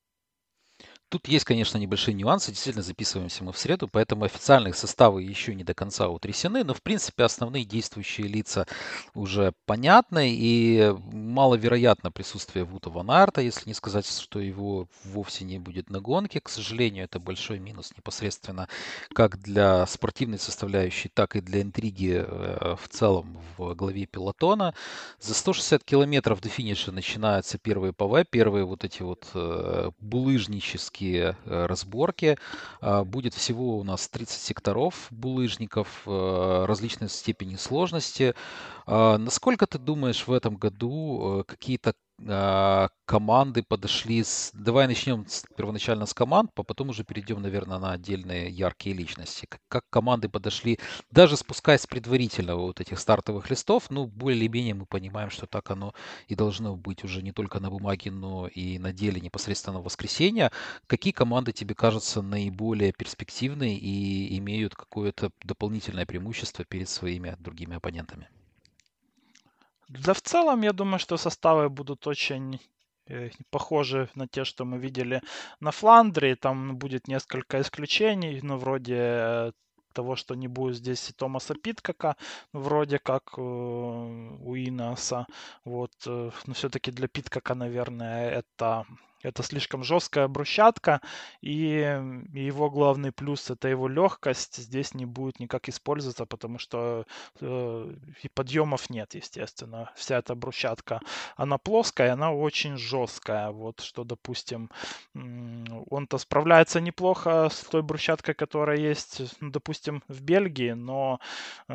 Тут 1.13 1.29
есть, 1.29 1.45
конечно, 1.45 1.77
небольшие 1.77 2.15
нюансы. 2.15 2.53
Действительно, 2.53 2.83
записываемся 2.83 3.45
мы 3.45 3.53
в 3.53 3.59
среду, 3.59 3.87
поэтому 3.87 4.25
официальные 4.25 4.73
составы 4.73 5.23
еще 5.23 5.55
не 5.55 5.63
до 5.63 5.75
конца 5.75 6.09
утрясены. 6.09 6.65
Но, 6.65 6.73
в 6.73 6.81
принципе, 6.81 7.25
основные 7.25 7.67
действующие 7.67 8.29
лица 8.29 8.67
уже 9.13 9.53
понятны. 9.67 10.35
И 10.35 10.91
маловероятно 11.13 12.11
присутствие 12.11 12.65
Вута 12.65 12.89
Ван 12.89 13.11
Арта, 13.11 13.43
если 13.43 13.69
не 13.69 13.75
сказать, 13.75 14.07
что 14.07 14.41
его 14.41 14.89
вовсе 15.05 15.45
не 15.45 15.59
будет 15.59 15.91
на 15.91 16.01
гонке. 16.01 16.41
К 16.41 16.49
сожалению, 16.49 17.05
это 17.05 17.21
большой 17.21 17.59
минус 17.59 17.93
непосредственно 17.95 18.67
как 19.13 19.39
для 19.39 19.85
спортивной 19.85 20.39
составляющей, 20.39 21.11
так 21.11 21.37
и 21.37 21.43
для 21.43 21.61
интриги 21.61 22.25
э, 22.27 22.77
в 22.83 22.89
целом 22.89 23.37
в 23.59 23.75
главе 23.75 24.07
пилотона. 24.07 24.73
За 25.21 25.35
160 25.35 25.85
километров 25.85 26.41
до 26.41 26.49
финиша 26.49 26.91
начинаются 26.91 27.59
первые 27.59 27.93
ПВ, 27.93 28.27
первые 28.31 28.65
вот 28.65 28.83
эти 28.85 29.03
вот 29.03 29.29
э, 29.35 29.91
булыжнические 30.01 31.02
технические 31.03 31.37
э, 31.45 31.67
разборки. 31.67 32.39
А, 32.81 33.05
будет 33.05 33.35
всего 33.35 33.79
у 33.79 33.85
нас 33.85 34.09
30 34.09 34.41
секторов 34.41 35.07
булыжников 35.11 36.03
э, 36.07 36.65
различной 36.67 37.09
степени 37.09 37.57
сложности. 37.57 38.35
А, 38.87 39.19
насколько 39.19 39.67
ты 39.67 39.79
думаешь 39.79 40.27
в 40.27 40.33
этом 40.33 40.57
году 40.57 41.41
э, 41.41 41.45
какие-то 41.45 41.95
команды 42.25 43.63
подошли 43.63 44.23
с... 44.23 44.51
Давай 44.55 44.87
начнем 44.87 45.27
с, 45.27 45.45
первоначально 45.57 46.07
с 46.07 46.15
команд, 46.15 46.51
а 46.57 46.63
потом 46.63 46.91
уже 46.91 47.05
перейдем, 47.05 47.43
наверное, 47.43 47.79
на 47.79 47.93
отдельные 47.93 48.49
яркие 48.49 48.95
личности. 48.95 49.49
Как, 49.69 49.85
команды 49.91 50.29
подошли, 50.29 50.79
даже 51.11 51.37
спускаясь 51.37 51.87
предварительно 51.87 52.57
вот 52.57 52.81
этих 52.81 52.99
стартовых 52.99 53.51
листов, 53.51 53.91
ну, 53.91 54.07
более-менее 54.07 54.75
мы 54.75 54.87
понимаем, 54.87 55.31
что 55.31 55.47
так 55.47 55.71
оно 55.71 55.95
и 56.29 56.35
должно 56.35 56.77
быть 56.77 57.05
уже 57.05 57.23
не 57.23 57.33
только 57.33 57.61
на 57.61 57.71
бумаге, 57.71 58.11
но 58.11 58.47
и 58.47 58.79
на 58.79 58.93
деле 58.93 59.21
непосредственно 59.21 59.81
в 59.81 59.85
воскресенье. 59.85 60.51
Какие 60.87 61.13
команды 61.13 61.53
тебе 61.53 61.75
кажутся 61.75 62.23
наиболее 62.23 62.93
перспективные 62.93 63.77
и 63.79 64.39
имеют 64.39 64.75
какое-то 64.75 65.31
дополнительное 65.43 66.07
преимущество 66.07 66.65
перед 66.65 66.89
своими 66.89 67.37
другими 67.39 67.77
оппонентами? 67.77 68.29
Да, 70.01 70.15
в 70.15 70.23
целом, 70.23 70.63
я 70.63 70.73
думаю, 70.73 70.99
что 70.99 71.19
составы 71.19 71.69
будут 71.69 72.07
очень 72.07 72.59
э, 73.07 73.31
похожи 73.51 74.09
на 74.15 74.27
те, 74.27 74.45
что 74.45 74.65
мы 74.65 74.79
видели 74.79 75.21
на 75.61 75.71
Фландрии. 75.71 76.35
Там 76.35 76.77
будет 76.79 77.09
несколько 77.09 77.61
исключений, 77.61 78.41
ну, 78.43 78.57
вроде 78.57 78.97
э, 78.97 79.53
того, 79.93 80.17
что 80.17 80.35
не 80.35 80.49
будет 80.49 80.77
здесь 80.77 81.11
и 81.11 81.13
Томаса 81.13 81.55
Питкака, 81.55 82.17
вроде 82.55 82.99
как 82.99 83.35
э, 83.37 83.41
у 83.43 84.57
Инаса. 84.57 85.27
Вот, 85.65 85.93
но 86.07 86.55
все-таки 86.55 86.91
для 86.91 87.09
Питкака, 87.09 87.55
наверное, 87.55 88.31
это 88.31 88.87
это 89.23 89.43
слишком 89.43 89.85
жесткая 89.85 90.29
брусчатка, 90.29 91.01
и 91.41 91.67
его 92.33 92.71
главный 92.71 93.13
плюс 93.13 93.51
это 93.51 93.69
его 93.69 93.89
легкость. 93.89 94.57
Здесь 94.57 94.95
не 94.95 95.07
будет 95.07 95.41
никак 95.41 95.69
использоваться, 95.69 96.27
потому 96.27 96.59
что 96.59 97.07
э, 97.41 97.95
и 98.23 98.29
подъемов 98.29 98.91
нет, 98.91 99.15
естественно. 99.15 99.91
Вся 99.97 100.19
эта 100.19 100.35
брусчатка, 100.35 101.01
она 101.37 101.59
плоская, 101.59 102.13
она 102.13 102.33
очень 102.33 102.77
жесткая. 102.77 103.51
Вот 103.51 103.81
что, 103.81 104.05
допустим, 104.05 104.71
он-то 105.15 106.19
справляется 106.19 106.81
неплохо 106.81 107.49
с 107.51 107.61
той 107.65 107.83
брусчаткой, 107.83 108.35
которая 108.35 108.79
есть, 108.79 109.23
ну, 109.41 109.51
допустим, 109.51 110.03
в 110.09 110.21
Бельгии, 110.23 110.73
но 110.73 111.21
э, 111.69 111.75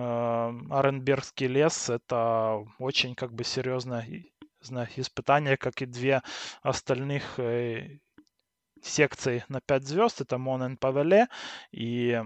Аренбергский 0.69 1.47
лес 1.47 1.89
это 1.89 2.65
очень 2.79 3.15
как 3.15 3.33
бы 3.33 3.43
серьезно 3.43 4.03
знаю, 4.67 4.87
испытания, 4.95 5.57
как 5.57 5.81
и 5.81 5.85
две 5.85 6.21
остальных 6.61 7.39
э, 7.39 7.99
секции 8.81 9.43
на 9.49 9.61
5 9.61 9.83
звезд. 9.87 10.21
Это 10.21 10.37
Монен 10.37 10.77
Павеле 10.77 11.27
и, 11.71 12.21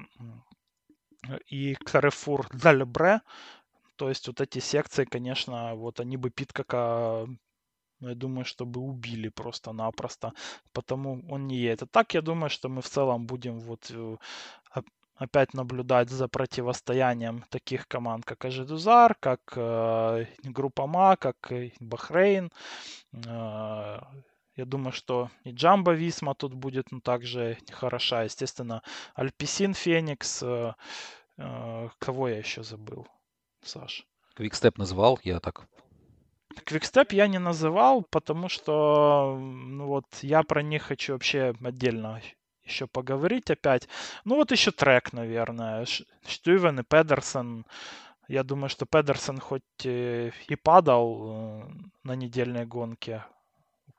и 1.47 1.75
Карефур 1.75 2.47
Дальбре. 2.53 3.21
То 3.95 4.09
есть 4.09 4.27
вот 4.27 4.41
эти 4.41 4.59
секции, 4.59 5.05
конечно, 5.05 5.75
вот 5.75 5.99
они 5.99 6.17
бы 6.17 6.29
Питкака 6.31 7.27
ну, 8.01 8.09
я 8.09 8.15
думаю, 8.15 8.45
чтобы 8.45 8.81
убили 8.81 9.29
просто-напросто, 9.29 10.33
потому 10.73 11.23
он 11.29 11.47
не 11.47 11.57
едет. 11.57 11.83
А 11.83 11.85
так, 11.85 12.15
я 12.15 12.21
думаю, 12.21 12.49
что 12.49 12.67
мы 12.67 12.81
в 12.81 12.89
целом 12.89 13.27
будем 13.27 13.59
вот 13.59 13.91
э, 13.91 14.17
опять 15.21 15.53
наблюдать 15.53 16.09
за 16.09 16.27
противостоянием 16.27 17.43
таких 17.49 17.87
команд, 17.87 18.25
как 18.25 18.43
Ажидузар, 18.45 19.15
как 19.19 19.53
э, 19.55 20.25
группа 20.43 20.87
МА, 20.87 21.15
как 21.17 21.53
Бахрейн. 21.79 22.51
Э, 23.13 23.99
я 24.55 24.65
думаю, 24.65 24.91
что 24.91 25.29
и 25.43 25.51
Джамба 25.51 25.93
Висма 25.93 26.33
тут 26.33 26.55
будет 26.55 26.91
ну, 26.91 27.01
также 27.01 27.57
хороша. 27.71 28.23
Естественно, 28.23 28.81
Альписин 29.13 29.75
Феникс. 29.75 30.41
Э, 30.41 30.73
э, 31.37 31.89
кого 31.99 32.27
я 32.27 32.39
еще 32.39 32.63
забыл, 32.63 33.07
Саш? 33.63 34.07
Квикстеп 34.33 34.79
назвал, 34.79 35.19
я 35.23 35.39
так 35.39 35.67
Квикстеп 36.65 37.13
я 37.13 37.27
не 37.27 37.39
называл, 37.39 38.01
потому 38.01 38.49
что 38.49 39.37
ну 39.39 39.85
вот 39.85 40.05
я 40.23 40.41
про 40.41 40.63
них 40.63 40.81
хочу 40.81 41.13
вообще 41.13 41.53
отдельно 41.63 42.15
еще 42.63 42.87
поговорить 42.87 43.51
опять. 43.51 43.87
Ну 44.25 44.35
вот 44.35 44.51
еще 44.51 44.71
трек, 44.71 45.13
наверное. 45.13 45.85
Штювен 46.25 46.79
и 46.79 46.83
Педерсон. 46.83 47.65
Я 48.27 48.43
думаю, 48.43 48.69
что 48.69 48.85
Педерсон 48.85 49.39
хоть 49.39 49.63
и 49.83 50.31
падал 50.63 51.63
э, 51.63 51.69
на 52.03 52.15
недельной 52.15 52.65
гонке, 52.65 53.25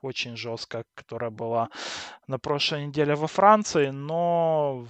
очень 0.01 0.35
жестко, 0.35 0.85
которая 0.95 1.29
была 1.29 1.69
на 2.27 2.39
прошлой 2.39 2.87
неделе 2.87 3.15
во 3.15 3.27
Франции, 3.27 3.89
но 3.89 4.87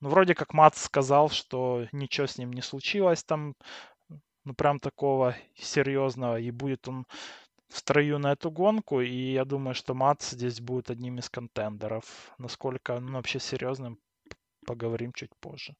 ну, 0.00 0.08
вроде 0.10 0.34
как 0.34 0.54
Мат 0.54 0.76
сказал, 0.76 1.30
что 1.30 1.86
ничего 1.92 2.26
с 2.26 2.38
ним 2.38 2.52
не 2.52 2.62
случилось 2.62 3.24
там, 3.24 3.54
ну 4.44 4.54
прям 4.54 4.80
такого 4.80 5.34
серьезного, 5.56 6.38
и 6.38 6.50
будет 6.50 6.86
он 6.88 7.06
в 7.68 7.78
строю 7.78 8.18
на 8.18 8.32
эту 8.32 8.50
гонку, 8.50 9.00
и 9.00 9.32
я 9.32 9.44
думаю, 9.44 9.74
что 9.74 9.94
Мац 9.94 10.30
здесь 10.30 10.60
будет 10.60 10.90
одним 10.90 11.18
из 11.18 11.28
контендеров. 11.28 12.32
Насколько 12.38 12.98
ну, 13.00 13.14
вообще 13.14 13.38
серьезным, 13.40 13.98
поговорим 14.66 15.12
чуть 15.12 15.34
позже. 15.40 15.74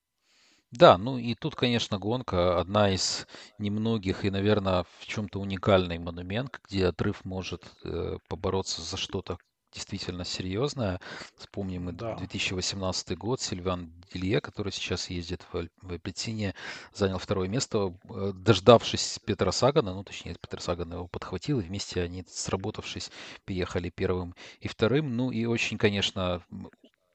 Да, 0.70 0.98
ну 0.98 1.16
и 1.16 1.34
тут, 1.34 1.54
конечно, 1.54 1.98
гонка 1.98 2.60
одна 2.60 2.90
из 2.90 3.26
немногих 3.58 4.26
и, 4.26 4.30
наверное, 4.30 4.84
в 4.98 5.06
чем-то 5.06 5.40
уникальный 5.40 5.98
монумент, 5.98 6.60
где 6.68 6.86
отрыв 6.86 7.24
может 7.24 7.64
э, 7.84 8.18
побороться 8.28 8.82
за 8.82 8.98
что-то 8.98 9.38
действительно 9.72 10.24
серьезная. 10.24 11.00
Вспомним 11.36 11.84
мы 11.84 11.92
да. 11.92 12.16
2018 12.16 13.16
год. 13.16 13.40
Сильван 13.40 13.92
Дилье, 14.12 14.40
который 14.40 14.72
сейчас 14.72 15.10
ездит 15.10 15.44
в, 15.52 15.68
в 15.82 15.92
Апельсине, 15.92 16.54
занял 16.94 17.18
второе 17.18 17.48
место, 17.48 17.94
э, 18.08 18.32
дождавшись 18.34 19.18
Петра 19.24 19.52
Сагана, 19.52 19.94
ну, 19.94 20.04
точнее, 20.04 20.36
Петр 20.40 20.60
Саган 20.60 20.92
его 20.92 21.06
подхватил, 21.06 21.60
и 21.60 21.62
вместе 21.62 22.02
они, 22.02 22.24
сработавшись, 22.28 23.10
переехали 23.44 23.90
первым 23.90 24.34
и 24.60 24.68
вторым. 24.68 25.16
Ну, 25.16 25.30
и 25.30 25.44
очень, 25.44 25.78
конечно, 25.78 26.42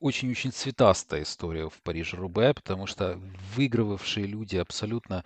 очень-очень 0.04 0.52
цветастая 0.52 1.24
история 1.24 1.70
в 1.70 1.82
Париже-Рубе, 1.82 2.54
потому 2.54 2.88
что 2.88 3.18
выигрывавшие 3.56 4.26
люди 4.26 4.58
абсолютно 4.58 5.24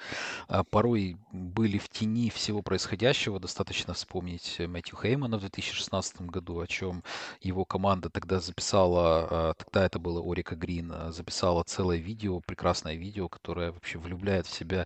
а, 0.48 0.63
порой 0.63 1.18
были 1.32 1.80
в 1.80 1.90
тени 1.90 2.30
всего 2.30 2.62
происходящего. 2.62 3.40
Достаточно 3.40 3.96
вспомнить 3.96 4.60
Мэтью 4.60 4.96
Хеймана 5.02 5.38
в 5.38 5.42
2016 5.42 6.22
году, 6.22 6.60
о 6.60 6.68
чем 6.68 7.04
его 7.42 7.66
команда 7.66 8.12
тогда 8.12 8.40
записала, 8.40 9.28
а, 9.30 9.54
тогда 9.56 9.84
это 9.84 9.98
было 9.98 10.22
Орика 10.24 10.56
Грин, 10.56 10.92
а, 10.94 11.12
записала 11.12 11.63
целое 11.63 11.98
видео, 11.98 12.40
прекрасное 12.40 12.94
видео, 12.94 13.30
которое 13.30 13.72
вообще 13.72 13.98
влюбляет 13.98 14.46
в 14.46 14.54
себя 14.54 14.86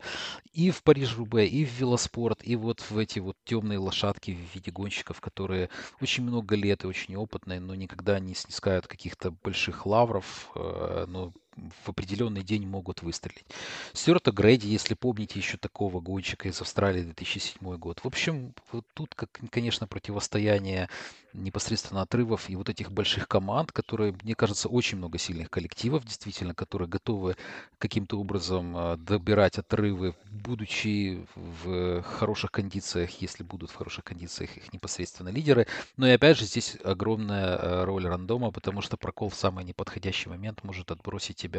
и 0.54 0.72
в 0.72 0.84
Париж-Рубе, 0.84 1.48
и 1.48 1.66
в 1.66 1.74
велоспорт, 1.74 2.40
и 2.44 2.56
вот 2.56 2.80
в 2.80 2.98
эти 2.98 3.20
вот 3.20 3.36
темные 3.44 3.78
лошадки 3.78 4.32
в 4.32 4.56
виде 4.56 4.72
гонщиков, 4.72 5.20
которые 5.20 5.70
очень 6.00 6.24
много 6.24 6.56
лет 6.56 6.86
и 6.86 6.88
очень 6.88 7.18
опытные, 7.18 7.60
но 7.60 7.76
никогда 7.76 8.20
не 8.20 8.36
снискают 8.36 8.88
каких-то 8.88 9.32
больших 9.32 9.81
лавров, 9.86 10.52
э, 10.56 11.06
ну, 11.08 11.34
в 11.56 11.90
определенный 11.90 12.44
день 12.44 12.66
могут 12.66 13.02
выстрелить. 13.02 13.46
Стюарта 13.94 14.32
Грейди, 14.32 14.68
если 14.68 14.94
помните 14.94 15.40
еще 15.40 15.58
такого 15.58 16.00
гонщика 16.00 16.48
из 16.48 16.62
Австралии 16.62 17.04
2007 17.04 17.78
год. 17.78 18.00
В 18.00 18.08
общем, 18.08 18.54
вот 18.72 18.86
тут, 18.94 19.16
как, 19.16 19.30
конечно, 19.50 19.88
противостояние 19.88 20.90
непосредственно 21.34 22.02
отрывов 22.02 22.50
и 22.50 22.56
вот 22.56 22.70
этих 22.70 22.92
больших 22.92 23.28
команд, 23.28 23.72
которые, 23.72 24.16
мне 24.24 24.36
кажется, 24.36 24.68
очень 24.68 24.98
много 24.98 25.18
сильных 25.18 25.50
коллективов, 25.50 26.06
действительно, 26.06 26.54
которые 26.54 26.88
готовы 26.88 27.36
каким-то 27.78 28.20
образом 28.20 28.76
э, 28.76 28.98
добирать 28.98 29.58
отрывы, 29.58 30.16
будучи 30.30 31.26
в 31.36 32.02
хороших 32.04 32.52
кондициях, 32.52 33.22
если 33.22 33.44
будут 33.44 33.72
в 33.72 33.76
хороших 33.76 34.04
кондициях 34.04 34.58
их 34.58 34.74
непосредственно 34.74 35.30
лидеры. 35.30 35.68
Но 35.98 36.08
и 36.08 36.12
опять 36.12 36.38
же 36.38 36.46
здесь 36.46 36.78
огромная 36.84 37.58
э, 37.58 37.84
роль 37.86 38.08
рандома, 38.08 38.52
потому 38.52 38.82
что 38.82 38.98
прокол 38.98 39.30
в 39.30 39.36
самый 39.36 39.64
неподходящий 39.64 40.30
момент 40.30 40.64
может 40.64 40.92
отбросить 40.92 41.38
тебя 41.38 41.51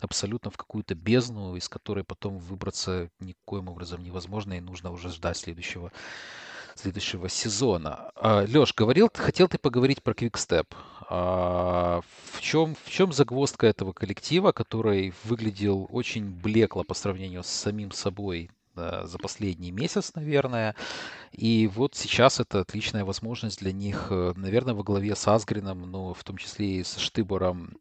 абсолютно 0.00 0.50
в 0.50 0.56
какую-то 0.56 0.94
бездну, 0.94 1.56
из 1.56 1.68
которой 1.68 2.04
потом 2.04 2.38
выбраться 2.38 3.10
никоим 3.20 3.68
образом 3.68 4.02
невозможно, 4.02 4.54
и 4.54 4.60
нужно 4.60 4.90
уже 4.90 5.10
ждать 5.10 5.36
следующего 5.36 5.92
следующего 6.76 7.28
сезона. 7.28 8.10
А, 8.14 8.44
Леш, 8.46 8.74
говорил, 8.74 9.10
хотел 9.12 9.48
ты 9.48 9.58
поговорить 9.58 10.02
про 10.02 10.14
Quickstep. 10.14 10.66
А, 11.08 12.00
в 12.32 12.40
чем, 12.40 12.74
в 12.84 12.90
чем 12.90 13.12
загвоздка 13.12 13.66
этого 13.66 13.92
коллектива, 13.92 14.52
который 14.52 15.12
выглядел 15.24 15.88
очень 15.90 16.30
блекло 16.30 16.84
по 16.84 16.94
сравнению 16.94 17.42
с 17.42 17.48
самим 17.48 17.92
собой 17.92 18.50
за 18.74 19.18
последний 19.18 19.72
месяц, 19.72 20.14
наверное. 20.14 20.74
И 21.32 21.68
вот 21.74 21.94
сейчас 21.94 22.40
это 22.40 22.60
отличная 22.60 23.04
возможность 23.04 23.60
для 23.60 23.72
них, 23.72 24.06
э, 24.10 24.32
наверное, 24.36 24.74
во 24.74 24.82
главе 24.82 25.14
с 25.16 25.26
Асгрином, 25.28 25.90
но 25.90 26.14
в 26.14 26.24
том 26.24 26.36
числе 26.36 26.78
и 26.78 26.84
с 26.84 26.96
Штыбором 26.96 27.76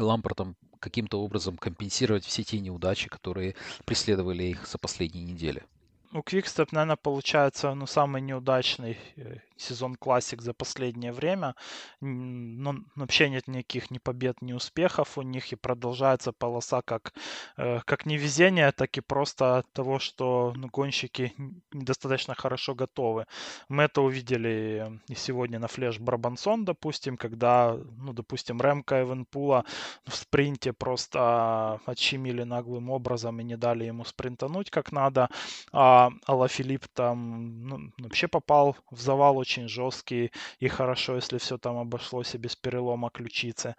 Лампортом 0.00 0.56
каким-то 0.80 1.20
образом 1.20 1.56
компенсировать 1.56 2.24
все 2.24 2.44
те 2.44 2.60
неудачи, 2.60 3.08
которые 3.08 3.54
преследовали 3.84 4.44
их 4.44 4.66
за 4.66 4.78
последние 4.78 5.24
недели? 5.24 5.64
У 6.12 6.20
Quickstep, 6.20 6.68
наверное, 6.70 6.96
получается 6.96 7.74
ну, 7.74 7.86
самый 7.86 8.22
неудачный 8.22 8.96
э, 9.16 9.38
сезон 9.56 9.96
классик 9.96 10.42
за 10.42 10.52
последнее 10.52 11.12
время. 11.12 11.54
Но 12.00 12.76
вообще 12.94 13.28
нет 13.28 13.48
никаких 13.48 13.90
ни 13.90 13.98
побед, 13.98 14.42
ни 14.42 14.52
успехов 14.52 15.18
у 15.18 15.22
них. 15.22 15.52
И 15.52 15.56
продолжается 15.56 16.32
полоса 16.32 16.82
как, 16.82 17.12
э, 17.56 17.80
как 17.84 18.06
невезение, 18.06 18.72
так 18.72 18.96
и 18.96 19.00
просто 19.00 19.58
от 19.58 19.72
того, 19.72 19.98
что 19.98 20.52
ну, 20.56 20.68
гонщики 20.68 21.32
недостаточно 21.72 22.34
хорошо 22.34 22.74
готовы. 22.74 23.26
Мы 23.68 23.84
это 23.84 24.02
увидели 24.02 25.00
и 25.08 25.14
сегодня 25.14 25.58
на 25.58 25.68
флеш 25.68 25.98
Брабансон, 25.98 26.64
допустим, 26.64 27.16
когда, 27.16 27.76
ну, 27.96 28.12
допустим, 28.12 28.60
Ремка 28.60 29.02
Эвенпула 29.02 29.64
в 30.06 30.14
спринте 30.14 30.72
просто 30.72 31.80
отщемили 31.86 32.44
наглым 32.44 32.90
образом 32.90 33.40
и 33.40 33.44
не 33.44 33.56
дали 33.56 33.84
ему 33.84 34.04
спринтануть 34.04 34.70
как 34.70 34.92
надо. 34.92 35.28
А 35.72 36.10
Алла 36.28 36.48
Филипп 36.48 36.86
там 36.92 37.66
ну, 37.66 37.92
вообще 37.98 38.28
попал 38.28 38.76
в 38.90 39.00
завал 39.00 39.38
очень 39.46 39.68
жесткий, 39.68 40.32
и 40.58 40.68
хорошо, 40.68 41.14
если 41.16 41.38
все 41.38 41.56
там 41.56 41.76
обошлось 41.78 42.34
и 42.34 42.38
без 42.38 42.56
перелома 42.56 43.10
ключицы. 43.10 43.76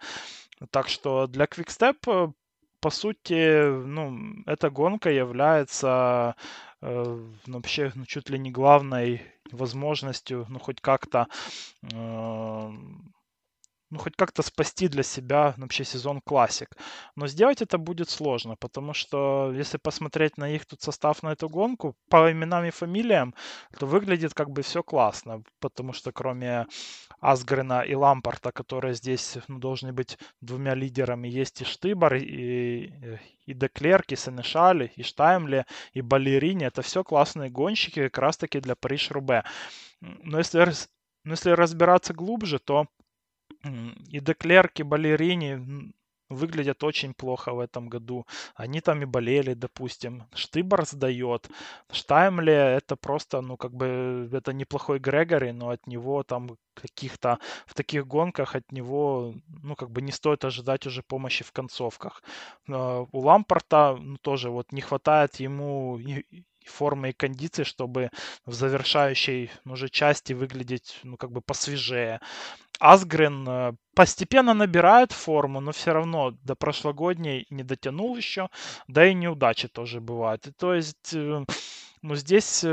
Так 0.70 0.88
что 0.88 1.26
для 1.26 1.44
Quickstep, 1.44 1.96
э, 2.06 2.32
по 2.80 2.90
сути, 2.90 3.68
ну, 3.86 4.42
эта 4.46 4.70
гонка 4.70 5.10
является 5.10 6.34
э, 6.80 7.28
вообще 7.46 7.92
ну, 7.94 8.06
чуть 8.06 8.30
ли 8.30 8.38
не 8.38 8.50
главной 8.50 9.20
возможностью, 9.52 10.46
ну, 10.48 10.58
хоть 10.58 10.80
как-то 10.80 11.26
э, 11.92 12.70
ну, 13.90 13.98
хоть 13.98 14.16
как-то 14.16 14.42
спасти 14.42 14.88
для 14.88 15.02
себя 15.02 15.54
вообще 15.56 15.84
сезон 15.84 16.20
классик. 16.20 16.76
Но 17.16 17.26
сделать 17.26 17.62
это 17.62 17.78
будет 17.78 18.10
сложно, 18.10 18.56
потому 18.56 18.92
что 18.92 19.52
если 19.54 19.78
посмотреть 19.78 20.36
на 20.36 20.50
их 20.50 20.66
тут 20.66 20.82
состав 20.82 21.22
на 21.22 21.32
эту 21.32 21.48
гонку, 21.48 21.96
по 22.10 22.30
именам 22.30 22.64
и 22.64 22.70
фамилиям, 22.70 23.34
то 23.78 23.86
выглядит 23.86 24.34
как 24.34 24.50
бы 24.50 24.62
все 24.62 24.82
классно, 24.82 25.42
потому 25.60 25.92
что 25.92 26.12
кроме 26.12 26.66
Асгрена 27.20 27.80
и 27.82 27.94
Лампорта, 27.94 28.52
которые 28.52 28.94
здесь 28.94 29.38
ну, 29.48 29.58
должны 29.58 29.92
быть 29.92 30.18
двумя 30.40 30.74
лидерами, 30.74 31.28
есть 31.28 31.62
и 31.62 31.64
Штыбор, 31.64 32.14
и, 32.14 32.92
и 33.46 33.54
Деклерк, 33.54 34.12
и 34.12 34.16
Сенешаль, 34.16 34.90
и 34.96 35.02
Штаймле, 35.02 35.64
и 35.94 36.02
Балерини. 36.02 36.66
Это 36.66 36.82
все 36.82 37.02
классные 37.04 37.50
гонщики 37.50 38.02
как 38.08 38.18
раз-таки 38.18 38.60
для 38.60 38.76
Париж-Рубе. 38.76 39.44
Но 40.00 40.38
если, 40.38 40.66
но 41.24 41.32
если 41.32 41.50
разбираться 41.50 42.12
глубже, 42.12 42.58
то 42.58 42.86
и 43.64 44.20
Деклерк, 44.20 44.80
и 44.80 44.82
Балерини 44.82 45.92
выглядят 46.30 46.84
очень 46.84 47.14
плохо 47.14 47.54
в 47.54 47.58
этом 47.58 47.88
году. 47.88 48.26
Они 48.54 48.80
там 48.80 49.02
и 49.02 49.06
болели, 49.06 49.54
допустим. 49.54 50.24
Штыбор 50.34 50.84
сдает. 50.86 51.48
Штаймле 51.90 52.52
это 52.52 52.96
просто, 52.96 53.40
ну, 53.40 53.56
как 53.56 53.72
бы, 53.72 54.28
это 54.32 54.52
неплохой 54.52 54.98
Грегори, 54.98 55.52
но 55.52 55.70
от 55.70 55.86
него 55.86 56.22
там 56.22 56.50
каких-то 56.74 57.38
в 57.66 57.74
таких 57.74 58.06
гонках 58.06 58.54
от 58.54 58.70
него, 58.72 59.34
ну, 59.62 59.74
как 59.74 59.90
бы 59.90 60.02
не 60.02 60.12
стоит 60.12 60.44
ожидать 60.44 60.86
уже 60.86 61.02
помощи 61.02 61.44
в 61.44 61.52
концовках. 61.52 62.22
У 62.68 63.20
Лампорта 63.20 63.96
ну, 63.98 64.18
тоже 64.18 64.50
вот 64.50 64.70
не 64.72 64.82
хватает 64.82 65.36
ему 65.36 65.98
формы 66.68 67.10
и 67.10 67.12
кондиции, 67.12 67.64
чтобы 67.64 68.10
в 68.46 68.52
завершающей 68.52 69.50
ну, 69.64 69.72
уже 69.74 69.88
части 69.88 70.32
выглядеть, 70.32 71.00
ну, 71.02 71.16
как 71.16 71.30
бы 71.32 71.40
посвежее. 71.40 72.20
Асгрен 72.80 73.48
э, 73.48 73.72
постепенно 73.94 74.54
набирает 74.54 75.12
форму, 75.12 75.60
но 75.60 75.72
все 75.72 75.92
равно 75.92 76.30
до 76.42 76.54
прошлогодней 76.54 77.46
не 77.50 77.64
дотянул 77.64 78.16
еще, 78.16 78.48
да 78.86 79.06
и 79.06 79.14
неудачи 79.14 79.68
тоже 79.68 80.00
бывают. 80.00 80.46
И 80.46 80.52
то 80.52 80.74
есть, 80.74 81.12
э, 81.14 81.44
ну, 82.02 82.14
здесь 82.14 82.62
э, 82.64 82.68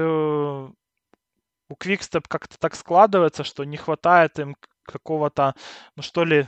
у 1.69 1.73
Quickstep 1.73 2.25
как-то 2.27 2.57
так 2.59 2.75
складывается, 2.75 3.43
что 3.43 3.63
не 3.63 3.77
хватает 3.77 4.39
им 4.39 4.55
какого-то, 4.83 5.55
ну 5.95 6.03
что 6.03 6.23
ли, 6.23 6.47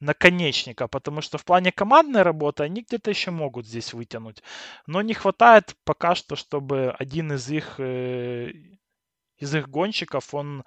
наконечника, 0.00 0.88
потому 0.88 1.20
что 1.20 1.38
в 1.38 1.44
плане 1.44 1.72
командной 1.72 2.22
работы 2.22 2.64
они 2.64 2.82
где-то 2.82 3.10
еще 3.10 3.30
могут 3.30 3.66
здесь 3.66 3.94
вытянуть. 3.94 4.42
Но 4.86 5.02
не 5.02 5.14
хватает 5.14 5.74
пока 5.84 6.14
что, 6.14 6.36
чтобы 6.36 6.94
один 6.98 7.32
из 7.32 7.50
их 7.50 7.76
э, 7.78 8.52
из 9.38 9.54
их 9.54 9.68
гонщиков, 9.68 10.34
он, 10.34 10.64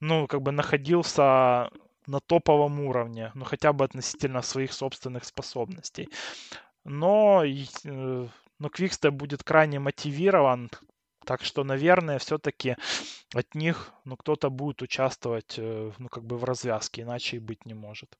ну, 0.00 0.26
как 0.26 0.42
бы 0.42 0.52
находился 0.52 1.70
на 2.06 2.20
топовом 2.20 2.80
уровне, 2.80 3.32
ну, 3.34 3.44
хотя 3.44 3.72
бы 3.72 3.84
относительно 3.84 4.42
своих 4.42 4.72
собственных 4.72 5.24
способностей. 5.24 6.08
Но, 6.84 7.44
э, 7.44 8.28
но 8.58 8.68
Квикстеп 8.68 9.14
будет 9.14 9.44
крайне 9.44 9.78
мотивирован, 9.78 10.70
так 11.24 11.44
что, 11.44 11.64
наверное, 11.64 12.18
все-таки 12.18 12.76
от 13.34 13.54
них, 13.54 13.92
ну, 14.04 14.16
кто-то 14.16 14.50
будет 14.50 14.82
участвовать, 14.82 15.54
э, 15.58 15.92
ну, 15.98 16.08
как 16.08 16.24
бы 16.24 16.36
в 16.38 16.44
развязке, 16.44 17.02
иначе 17.02 17.36
и 17.36 17.40
быть 17.40 17.66
не 17.66 17.74
может. 17.74 18.18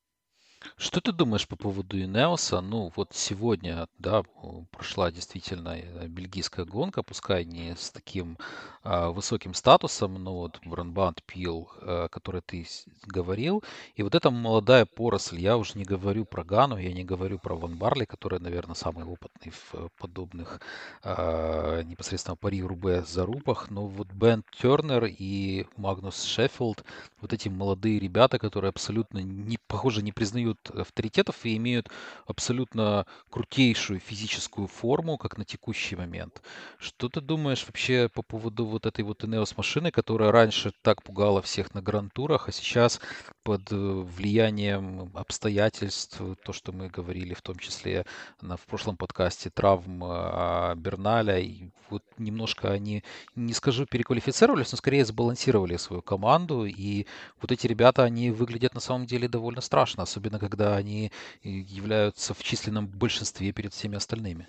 Что 0.76 1.00
ты 1.00 1.12
думаешь 1.12 1.48
по 1.48 1.56
поводу 1.56 2.00
Инеоса? 2.00 2.60
Ну, 2.60 2.92
вот 2.96 3.10
сегодня, 3.12 3.88
да, 3.98 4.22
прошла 4.70 5.10
действительно 5.10 5.76
э, 5.76 6.06
бельгийская 6.08 6.64
гонка, 6.64 7.02
пускай 7.02 7.44
не 7.44 7.74
с 7.76 7.90
таким 7.90 8.38
а, 8.84 9.10
высоким 9.10 9.54
статусом, 9.54 10.14
но 10.14 10.34
вот 10.38 10.58
Бранбанд 10.64 11.22
Пил, 11.24 11.70
а, 11.80 12.08
который 12.08 12.40
ты 12.40 12.66
говорил, 13.06 13.62
и 13.94 14.02
вот 14.02 14.16
эта 14.16 14.30
молодая 14.30 14.86
поросль, 14.86 15.40
я 15.40 15.56
уже 15.56 15.78
не 15.78 15.84
говорю 15.84 16.24
про 16.24 16.42
Гану, 16.42 16.76
я 16.76 16.92
не 16.92 17.04
говорю 17.04 17.38
про 17.38 17.54
Ван 17.54 17.76
Барли, 17.76 18.04
который, 18.04 18.40
наверное, 18.40 18.74
самый 18.74 19.04
опытный 19.04 19.52
в 19.52 19.74
э, 19.74 19.88
подобных 19.98 20.60
а, 21.04 21.82
непосредственно 21.82 22.36
пари 22.36 22.60
Рубе 22.62 23.02
зарубах, 23.02 23.70
но 23.70 23.86
вот 23.86 24.08
Бен 24.12 24.42
Тернер 24.50 25.04
и 25.04 25.66
Магнус 25.76 26.24
Шеффилд, 26.24 26.84
вот 27.20 27.32
эти 27.32 27.48
молодые 27.48 28.00
ребята, 28.00 28.40
которые 28.40 28.70
абсолютно, 28.70 29.18
не, 29.18 29.58
похоже, 29.68 30.02
не 30.02 30.10
признают 30.10 30.51
имеют 30.52 30.70
авторитетов 30.70 31.44
и 31.44 31.56
имеют 31.56 31.88
абсолютно 32.26 33.06
крутейшую 33.30 34.00
физическую 34.00 34.66
форму, 34.66 35.18
как 35.18 35.38
на 35.38 35.44
текущий 35.44 35.96
момент. 35.96 36.42
Что 36.78 37.08
ты 37.08 37.20
думаешь 37.20 37.64
вообще 37.66 38.08
по 38.08 38.22
поводу 38.22 38.66
вот 38.66 38.86
этой 38.86 39.04
вот 39.04 39.24
Ineos 39.24 39.54
машины, 39.56 39.90
которая 39.90 40.32
раньше 40.32 40.72
так 40.82 41.02
пугала 41.02 41.40
всех 41.42 41.74
на 41.74 41.82
грантурах, 41.82 42.48
а 42.48 42.52
сейчас 42.52 43.00
под 43.42 43.72
э, 43.72 43.76
влиянием 43.76 45.10
обстоятельств, 45.14 46.20
то, 46.44 46.52
что 46.52 46.72
мы 46.72 46.88
говорили 46.88 47.34
в 47.34 47.42
том 47.42 47.56
числе 47.56 48.04
на, 48.40 48.56
в 48.56 48.66
прошлом 48.66 48.96
подкасте, 48.96 49.50
травм 49.50 50.02
а, 50.04 50.74
Берналя, 50.74 51.38
и 51.38 51.68
вот 51.90 52.02
немножко 52.18 52.70
они, 52.70 53.02
не 53.36 53.52
скажу 53.52 53.86
переквалифицировались, 53.86 54.72
но 54.72 54.78
скорее 54.78 55.04
сбалансировали 55.04 55.76
свою 55.76 56.02
команду, 56.02 56.64
и 56.64 57.06
вот 57.40 57.52
эти 57.52 57.66
ребята, 57.66 58.04
они 58.04 58.30
выглядят 58.30 58.74
на 58.74 58.80
самом 58.80 59.06
деле 59.06 59.28
довольно 59.28 59.60
страшно, 59.60 60.04
особенно 60.04 60.38
когда 60.42 60.76
они 60.76 61.12
являются 61.44 62.34
в 62.34 62.42
численном 62.42 62.88
большинстве 62.88 63.52
перед 63.52 63.72
всеми 63.72 63.96
остальными. 63.96 64.48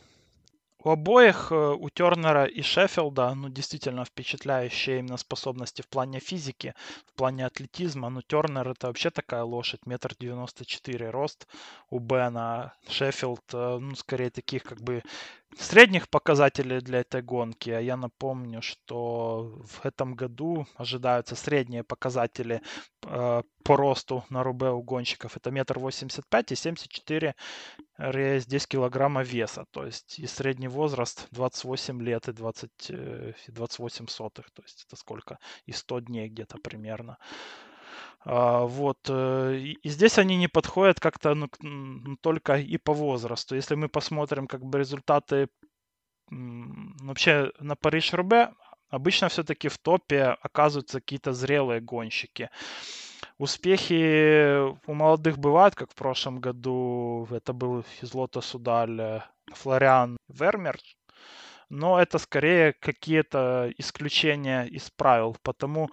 У 0.85 0.89
обоих, 0.89 1.51
э, 1.51 1.55
у 1.55 1.89
Тернера 1.89 2.43
и 2.45 2.61
Шеффилда, 2.61 3.35
ну, 3.35 3.49
действительно 3.49 4.03
впечатляющие 4.03 4.99
именно 4.99 5.17
способности 5.17 5.81
в 5.81 5.87
плане 5.87 6.19
физики, 6.19 6.73
в 7.07 7.13
плане 7.13 7.45
атлетизма. 7.45 8.09
Ну, 8.09 8.21
Тернер 8.21 8.67
это 8.67 8.87
вообще 8.87 9.09
такая 9.09 9.43
лошадь, 9.43 9.85
метр 9.85 10.13
девяносто 10.19 10.65
четыре 10.65 11.09
рост 11.09 11.47
у 11.89 11.99
Бена. 11.99 12.73
Шеффилд, 12.89 13.53
э, 13.53 13.77
ну, 13.79 13.95
скорее 13.95 14.29
таких 14.29 14.63
как 14.63 14.81
бы 14.81 15.03
средних 15.57 16.09
показателей 16.09 16.81
для 16.81 16.99
этой 16.99 17.21
гонки. 17.21 17.69
А 17.69 17.79
я 17.79 17.95
напомню, 17.95 18.61
что 18.61 19.61
в 19.65 19.85
этом 19.85 20.15
году 20.15 20.67
ожидаются 20.75 21.35
средние 21.35 21.83
показатели 21.83 22.61
э, 23.05 23.41
по 23.63 23.77
росту 23.77 24.25
на 24.29 24.43
рубе 24.43 24.71
у 24.71 24.81
гонщиков. 24.81 25.37
Это 25.37 25.49
метр 25.51 25.79
восемьдесят 25.79 26.27
пять 26.27 26.51
и 26.51 26.55
74 26.55 27.35
здесь 27.97 28.67
килограмма 28.67 29.23
веса. 29.23 29.65
То 29.71 29.85
есть 29.85 30.19
и 30.19 30.27
средний 30.27 30.67
возраст 30.67 31.27
28 31.31 32.01
лет 32.01 32.27
и 32.27 32.33
20, 32.33 32.91
28 33.47 34.05
э, 34.05 34.07
сотых. 34.07 34.51
То 34.51 34.63
есть 34.63 34.85
это 34.87 34.95
сколько? 34.95 35.39
И 35.65 35.71
100 35.71 35.99
дней 35.99 36.29
где-то 36.29 36.57
примерно. 36.57 37.17
А, 38.25 38.65
вот. 38.65 38.99
Э, 39.09 39.55
и 39.55 39.89
здесь 39.89 40.17
они 40.17 40.37
не 40.37 40.47
подходят 40.47 40.99
как-то 40.99 41.35
ну, 41.35 41.49
только 42.21 42.57
и 42.57 42.77
по 42.77 42.93
возрасту. 42.93 43.55
Если 43.55 43.75
мы 43.75 43.89
посмотрим 43.89 44.47
как 44.47 44.63
бы 44.63 44.79
результаты 44.79 45.49
вообще 46.29 47.51
на 47.59 47.75
Париж-Рубе, 47.75 48.53
обычно 48.89 49.29
все-таки 49.29 49.67
в 49.67 49.77
топе 49.77 50.35
оказываются 50.41 50.99
какие-то 50.99 51.33
зрелые 51.33 51.81
гонщики. 51.81 52.49
Успехи 53.37 54.69
у 54.87 54.93
молодых 54.93 55.37
бывают, 55.37 55.75
как 55.75 55.91
в 55.91 55.95
прошлом 55.95 56.39
году. 56.39 57.27
Это 57.31 57.53
был 57.53 57.83
из 58.01 58.13
Лота 58.13 58.41
Судаль 58.41 59.23
Флориан 59.53 60.17
Вермер, 60.27 60.77
но 61.69 61.99
это 61.99 62.19
скорее 62.19 62.73
какие-то 62.73 63.71
исключения 63.77 64.65
из 64.65 64.91
правил. 64.91 65.35
Потому, 65.41 65.89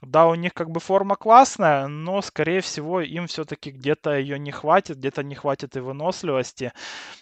да, 0.00 0.26
у 0.26 0.34
них 0.34 0.54
как 0.54 0.70
бы 0.70 0.80
форма 0.80 1.16
классная, 1.16 1.86
но, 1.88 2.22
скорее 2.22 2.60
всего, 2.62 3.00
им 3.00 3.26
все-таки 3.26 3.70
где-то 3.70 4.16
ее 4.18 4.38
не 4.38 4.52
хватит, 4.52 4.96
где-то 4.96 5.22
не 5.22 5.34
хватит 5.34 5.76
и 5.76 5.80
выносливости 5.80 6.72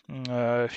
э, 0.08 0.68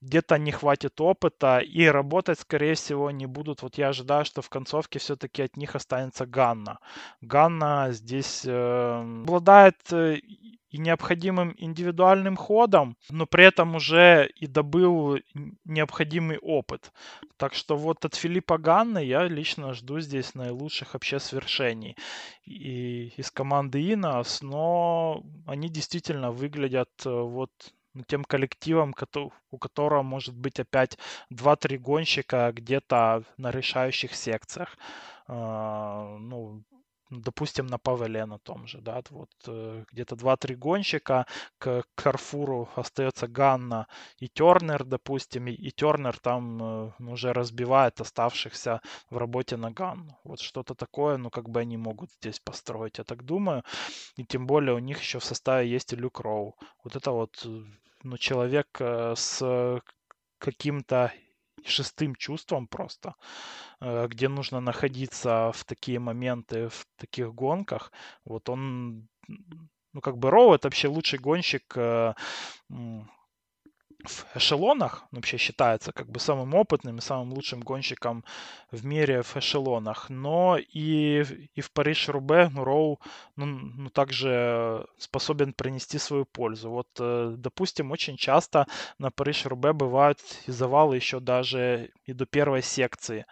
где-то 0.00 0.38
не 0.38 0.52
хватит 0.52 1.00
опыта, 1.00 1.58
и 1.58 1.86
работать, 1.86 2.40
скорее 2.40 2.74
всего, 2.74 3.10
не 3.10 3.26
будут. 3.26 3.62
Вот 3.62 3.78
я 3.78 3.88
ожидаю, 3.88 4.24
что 4.24 4.42
в 4.42 4.48
концовке 4.48 4.98
все-таки 4.98 5.42
от 5.42 5.56
них 5.56 5.76
останется 5.76 6.26
Ганна. 6.26 6.78
Ганна 7.20 7.92
здесь 7.92 8.44
э, 8.46 9.20
обладает 9.22 9.76
и 10.70 10.78
необходимым 10.78 11.54
индивидуальным 11.58 12.36
ходом, 12.36 12.96
но 13.10 13.26
при 13.26 13.44
этом 13.44 13.74
уже 13.74 14.30
и 14.36 14.46
добыл 14.46 15.18
необходимый 15.64 16.38
опыт. 16.38 16.92
Так 17.36 17.54
что 17.54 17.76
вот 17.76 18.04
от 18.04 18.14
Филиппа 18.14 18.56
Ганны 18.56 19.04
я 19.04 19.24
лично 19.24 19.74
жду 19.74 20.00
здесь 20.00 20.34
наилучших 20.34 20.94
вообще 20.94 21.18
свершений 21.18 21.96
и 22.44 23.12
из 23.16 23.30
команды 23.30 23.92
Инос, 23.92 24.42
но 24.42 25.24
они 25.46 25.68
действительно 25.68 26.30
выглядят 26.30 26.90
э, 27.04 27.10
вот 27.94 28.06
тем 28.06 28.24
коллективом, 28.24 28.94
у 29.50 29.58
которого 29.58 30.02
может 30.02 30.34
быть 30.34 30.60
опять 30.60 30.98
2-3 31.30 31.78
гонщика 31.78 32.52
где-то 32.54 33.24
на 33.36 33.50
решающих 33.50 34.14
секциях. 34.14 34.76
А, 35.26 36.16
ну, 36.18 36.62
допустим, 37.10 37.66
на 37.66 37.78
Павеле 37.78 38.24
на 38.26 38.38
том 38.38 38.66
же, 38.66 38.80
да, 38.80 39.02
вот 39.10 39.30
э, 39.46 39.84
где-то 39.92 40.14
2-3 40.14 40.54
гонщика, 40.54 41.26
к 41.58 41.84
Карфуру 41.94 42.68
остается 42.76 43.26
Ганна 43.26 43.86
и 44.18 44.28
Тернер, 44.28 44.84
допустим, 44.84 45.48
и, 45.48 45.52
и 45.52 45.70
Тернер 45.70 46.18
там 46.18 46.62
э, 46.62 46.92
уже 47.00 47.32
разбивает 47.32 48.00
оставшихся 48.00 48.80
в 49.10 49.16
работе 49.16 49.56
на 49.56 49.70
Ганну. 49.70 50.18
Вот 50.24 50.40
что-то 50.40 50.74
такое, 50.74 51.16
ну, 51.16 51.30
как 51.30 51.48
бы 51.48 51.60
они 51.60 51.76
могут 51.76 52.10
здесь 52.12 52.38
построить, 52.38 52.98
я 52.98 53.04
так 53.04 53.24
думаю. 53.24 53.64
И 54.16 54.24
тем 54.24 54.46
более 54.46 54.74
у 54.74 54.78
них 54.78 55.00
еще 55.00 55.18
в 55.18 55.24
составе 55.24 55.68
есть 55.68 55.92
и 55.92 55.96
Люк 55.96 56.20
Роу. 56.20 56.56
Вот 56.84 56.96
это 56.96 57.10
вот, 57.10 57.42
э, 57.44 57.64
ну, 58.02 58.16
человек 58.18 58.68
с 58.80 59.82
каким-то 60.38 61.12
шестым 61.66 62.14
чувством 62.14 62.66
просто, 62.66 63.14
э, 63.80 64.06
где 64.08 64.28
нужно 64.28 64.60
находиться 64.60 65.52
в 65.54 65.64
такие 65.64 65.98
моменты, 65.98 66.68
в 66.68 66.86
таких 66.96 67.34
гонках. 67.34 67.92
Вот 68.24 68.48
он, 68.48 69.08
ну 69.92 70.00
как 70.00 70.18
бы 70.18 70.30
Роу 70.30 70.54
это 70.54 70.68
вообще 70.68 70.88
лучший 70.88 71.18
гонщик 71.18 71.72
э, 71.76 72.14
в 74.04 74.36
эшелонах, 74.36 75.02
он 75.10 75.16
вообще 75.16 75.36
считается 75.36 75.92
как 75.92 76.08
бы 76.08 76.20
самым 76.20 76.54
опытным 76.54 76.98
и 76.98 77.00
самым 77.00 77.32
лучшим 77.32 77.60
гонщиком 77.60 78.24
в 78.70 78.84
мире 78.84 79.22
в 79.22 79.36
эшелонах, 79.36 80.10
но 80.10 80.58
и, 80.58 81.24
и 81.54 81.60
в 81.60 81.70
Париж-Рубе 81.72 82.50
ну, 82.52 82.64
Роу 82.64 83.00
ну, 83.36 83.46
ну, 83.46 83.90
также 83.90 84.86
способен 84.98 85.52
принести 85.52 85.98
свою 85.98 86.24
пользу. 86.24 86.70
Вот, 86.70 86.88
э, 86.98 87.34
допустим, 87.36 87.90
очень 87.90 88.16
часто 88.16 88.66
на 88.98 89.10
Париж-Рубе 89.10 89.72
бывают 89.72 90.20
и 90.46 90.52
завалы 90.52 90.96
еще 90.96 91.20
даже 91.20 91.90
и 92.04 92.12
до 92.12 92.26
первой 92.26 92.62
секции. 92.62 93.26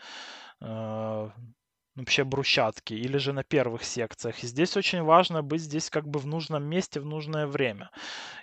Э, 1.99 2.01
вообще 2.01 2.25
брусчатки 2.25 2.95
или 2.95 3.19
же 3.19 3.33
на 3.33 3.43
первых 3.43 3.85
секциях. 3.85 4.43
И 4.45 4.47
здесь 4.47 4.77
очень 4.77 5.03
важно 5.03 5.43
быть 5.43 5.61
здесь 5.61 5.91
как 5.91 6.07
бы 6.09 6.19
в 6.19 6.27
нужном 6.27 6.65
месте 6.65 7.01
в 7.01 7.07
нужное 7.07 7.47
время. 7.47 7.91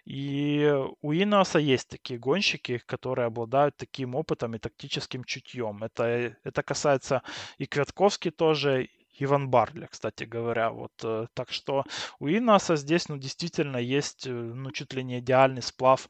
И 0.06 0.74
у 1.02 1.12
Иноса 1.12 1.60
есть 1.60 1.88
такие 1.90 2.20
гонщики, 2.20 2.82
которые 2.86 3.28
обладают 3.28 3.76
таким 3.78 4.16
опытом 4.16 4.56
и 4.56 4.60
тактическим 4.60 5.24
чутьем. 5.24 5.84
Это, 5.84 6.36
это 6.44 6.64
касается 6.64 7.22
и 7.58 7.66
Квятковский 7.66 8.32
тоже, 8.32 8.90
Иван 9.18 9.50
Барле, 9.50 9.88
кстати 9.88 10.24
говоря. 10.24 10.70
Вот, 10.72 10.92
э, 11.04 11.28
так 11.34 11.52
что 11.52 11.84
у 12.20 12.28
Инаса 12.28 12.76
здесь 12.76 13.10
ну, 13.10 13.18
действительно 13.18 13.78
есть 13.78 14.28
э, 14.28 14.32
ну, 14.32 14.72
чуть 14.72 14.94
ли 14.94 15.04
не 15.04 15.20
идеальный 15.20 15.62
сплав 15.62 16.08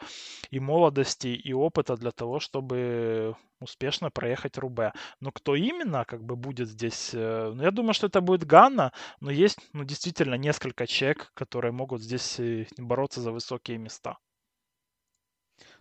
и 0.51 0.59
молодости, 0.59 1.27
и 1.27 1.53
опыта 1.53 1.95
для 1.97 2.11
того, 2.11 2.39
чтобы 2.39 3.35
успешно 3.59 4.11
проехать 4.11 4.57
Рубе. 4.57 4.93
Но 5.19 5.31
кто 5.31 5.55
именно 5.55 6.05
как 6.05 6.23
бы 6.23 6.35
будет 6.35 6.67
здесь? 6.69 7.11
Э, 7.13 7.51
ну, 7.53 7.63
я 7.63 7.71
думаю, 7.71 7.93
что 7.93 8.07
это 8.07 8.21
будет 8.21 8.45
Ганна, 8.45 8.91
но 9.19 9.31
есть 9.31 9.59
ну, 9.73 9.83
действительно 9.83 10.35
несколько 10.35 10.87
человек, 10.87 11.31
которые 11.33 11.71
могут 11.71 12.01
здесь 12.01 12.39
бороться 12.77 13.21
за 13.21 13.31
высокие 13.31 13.77
места. 13.77 14.17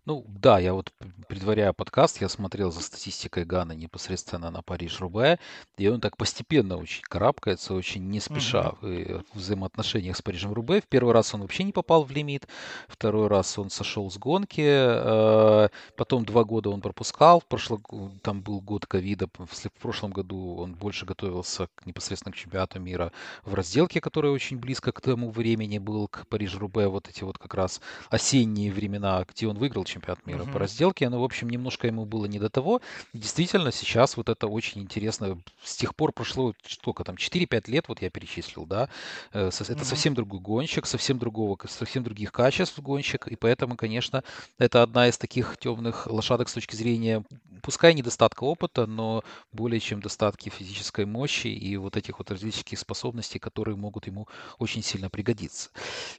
Ну 0.07 0.23
да, 0.29 0.59
я 0.59 0.75
вот 0.75 0.93
предваряя 1.29 1.73
подкаст, 1.73 2.21
я 2.21 2.29
смотрел 2.29 2.71
за 2.71 2.83
статистикой 2.83 3.47
Гана 3.47 3.73
непосредственно 3.73 4.51
на 4.51 4.61
Париж-Рубе, 4.61 5.39
и 5.79 5.89
он 5.89 6.03
так 6.03 6.19
постепенно 6.19 6.77
очень 6.77 7.03
карабкается, 7.05 7.73
очень 7.73 8.11
не 8.11 8.21
спеша 8.21 8.75
в 8.83 9.25
взаимоотношениях 9.33 10.15
с 10.15 10.21
Парижем-Рубе. 10.21 10.83
В 10.83 10.89
первый 10.89 11.15
раз 11.15 11.33
он 11.33 11.41
вообще 11.41 11.65
не 11.65 11.73
попал 11.73 12.05
в 12.05 12.11
лимит, 12.11 12.47
второй 12.87 13.29
раз 13.29 13.59
он 13.59 13.71
сошел 13.71 14.11
с 14.11 14.19
гонки, 14.19 14.63
э, 14.63 15.69
потом 15.97 16.27
два 16.27 16.45
года 16.45 16.69
он 16.69 16.83
пропускал, 16.83 17.41
в 17.41 17.47
прошлом, 17.47 17.83
там 18.23 18.43
был 18.43 18.61
год 18.61 18.85
ковида, 18.85 19.29
в 19.39 19.81
прошлом 19.81 20.11
году 20.11 20.57
он 20.57 20.75
больше 20.75 21.07
готовился 21.07 21.69
к, 21.75 21.87
непосредственно 21.87 22.35
к 22.35 22.37
чемпионату 22.37 22.79
мира 22.79 23.11
в 23.43 23.55
разделке, 23.55 24.03
которая 24.03 24.33
очень 24.33 24.59
близко 24.59 24.93
к 24.93 25.01
тому 25.01 25.31
времени 25.31 25.79
был, 25.79 26.09
к 26.09 26.27
Париж-Рубе, 26.29 26.89
вот 26.89 27.09
эти 27.09 27.25
вот 27.25 27.39
как 27.39 27.55
раз 27.55 27.81
осенние 28.11 28.71
времена, 28.71 29.25
где 29.27 29.49
он 29.49 29.57
выиграл 29.57 29.87
чемпионат 29.95 30.27
мира 30.27 30.43
uh-huh. 30.43 30.53
по 30.53 30.59
разделке. 30.59 31.09
Но, 31.09 31.21
в 31.21 31.25
общем, 31.25 31.49
немножко 31.49 31.87
ему 31.87 32.05
было 32.05 32.27
не 32.27 32.39
до 32.39 32.51
того. 32.51 32.81
Действительно, 33.13 33.73
сейчас 33.73 34.17
вот 34.17 34.29
это 34.29 34.47
очень 34.47 34.83
интересно. 34.83 35.39
С 35.63 35.77
тех 35.77 35.95
пор 35.95 36.13
прошло 36.13 36.55
сколько 36.69 37.05
там, 37.05 37.17
4-5 37.17 37.71
лет, 37.71 37.89
вот 37.89 38.03
я 38.03 38.11
перечислил, 38.11 38.67
да. 38.67 38.89
Э, 39.33 39.49
это 39.49 39.63
uh-huh. 39.63 39.85
совсем 39.85 40.15
другой 40.15 40.41
гонщик, 40.41 40.87
совсем 40.87 41.19
другого, 41.19 41.59
совсем 41.69 42.03
других 42.03 42.33
качеств 42.33 42.79
гонщик. 42.79 43.27
И 43.29 43.37
поэтому, 43.37 43.77
конечно, 43.77 44.23
это 44.59 44.83
одна 44.83 45.09
из 45.09 45.19
таких 45.19 45.57
темных 45.59 46.07
лошадок 46.07 46.49
с 46.49 46.55
точки 46.55 46.77
зрения, 46.77 47.25
пускай 47.65 47.95
недостатка 47.95 48.45
опыта, 48.45 48.87
но 48.87 49.25
более 49.53 49.81
чем 49.81 50.01
достатки 50.01 50.51
физической 50.51 51.07
мощи 51.07 51.47
и 51.47 51.77
вот 51.77 51.97
этих 51.97 52.19
вот 52.19 52.31
различных 52.31 52.79
способностей, 52.79 53.39
которые 53.39 53.77
могут 53.77 54.07
ему 54.07 54.29
очень 54.59 54.83
сильно 54.83 55.09
пригодиться. 55.09 55.71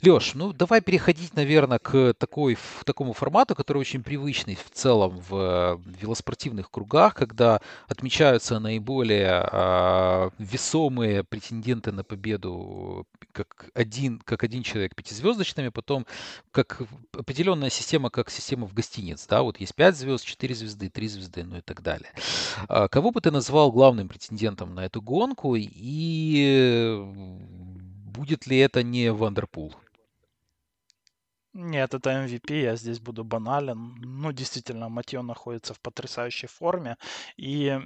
Леш, 0.01 0.33
ну 0.33 0.53
давай 0.53 0.81
переходить, 0.81 1.35
наверное, 1.35 1.79
к 1.79 2.13
такой, 2.17 2.57
такому 2.83 3.13
формату, 3.13 3.55
который 3.65 3.79
очень 3.79 4.03
привычный 4.03 4.53
в 4.53 4.69
целом 4.71 5.19
в 5.27 5.81
велоспортивных 5.99 6.69
кругах, 6.69 7.15
когда 7.15 7.61
отмечаются 7.87 8.59
наиболее 8.59 9.49
э, 9.51 10.29
весомые 10.37 11.23
претенденты 11.23 11.91
на 11.91 12.03
победу 12.03 13.07
как 13.31 13.71
один, 13.73 14.19
как 14.19 14.43
один 14.43 14.61
человек 14.61 14.93
пятизвездочными, 14.93 15.69
потом 15.69 16.05
как 16.51 16.83
определенная 17.11 17.71
система, 17.71 18.11
как 18.11 18.29
система 18.29 18.67
в 18.67 18.75
гостиниц. 18.75 19.25
Да, 19.27 19.41
вот 19.41 19.59
есть 19.59 19.73
5 19.73 19.97
звезд, 19.97 20.25
4 20.25 20.53
звезды, 20.53 20.89
3 20.89 21.07
звезды, 21.07 21.43
ну 21.43 21.57
и 21.57 21.61
так 21.61 21.81
далее. 21.81 22.11
А 22.67 22.87
кого 22.87 23.09
бы 23.09 23.19
ты 23.19 23.31
назвал 23.31 23.71
главным 23.71 24.07
претендентом 24.07 24.75
на 24.75 24.85
эту 24.85 25.01
гонку 25.01 25.55
и 25.57 27.03
будет 28.15 28.45
ли 28.45 28.59
это 28.59 28.83
не 28.83 29.11
Вандерпул? 29.11 29.73
Нет, 31.55 31.93
это 31.93 32.09
MVP, 32.11 32.61
я 32.61 32.75
здесь 32.75 32.99
буду 32.99 33.23
банален. 33.23 33.95
Ну, 34.01 34.31
действительно, 34.33 34.89
Матье 34.89 35.21
находится 35.21 35.73
в 35.73 35.79
потрясающей 35.79 36.47
форме. 36.49 36.97
И 37.37 37.79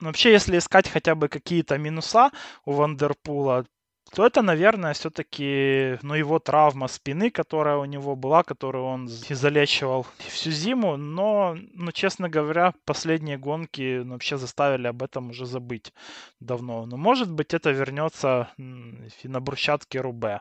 вообще, 0.00 0.32
если 0.32 0.58
искать 0.58 0.88
хотя 0.88 1.14
бы 1.14 1.28
какие-то 1.28 1.78
минуса 1.78 2.30
у 2.64 2.72
Вандерпула, 2.72 3.66
то 4.14 4.24
это, 4.24 4.42
наверное, 4.42 4.92
все-таки 4.92 5.98
ну, 6.02 6.14
его 6.14 6.38
травма 6.38 6.88
спины, 6.88 7.30
которая 7.30 7.76
у 7.78 7.84
него 7.84 8.14
была, 8.14 8.44
которую 8.44 8.84
он 8.84 9.08
залечивал 9.08 10.06
всю 10.18 10.52
зиму. 10.52 10.96
Но, 10.96 11.56
ну, 11.74 11.90
честно 11.92 12.28
говоря, 12.28 12.74
последние 12.84 13.38
гонки 13.38 14.02
ну, 14.04 14.12
вообще 14.12 14.36
заставили 14.36 14.86
об 14.86 15.02
этом 15.02 15.30
уже 15.30 15.46
забыть 15.46 15.92
давно. 16.38 16.86
Но, 16.86 16.96
может 16.96 17.30
быть, 17.30 17.54
это 17.54 17.72
вернется 17.72 18.48
и 18.56 19.28
на 19.28 19.40
брусчатке 19.40 20.00
Рубе. 20.00 20.40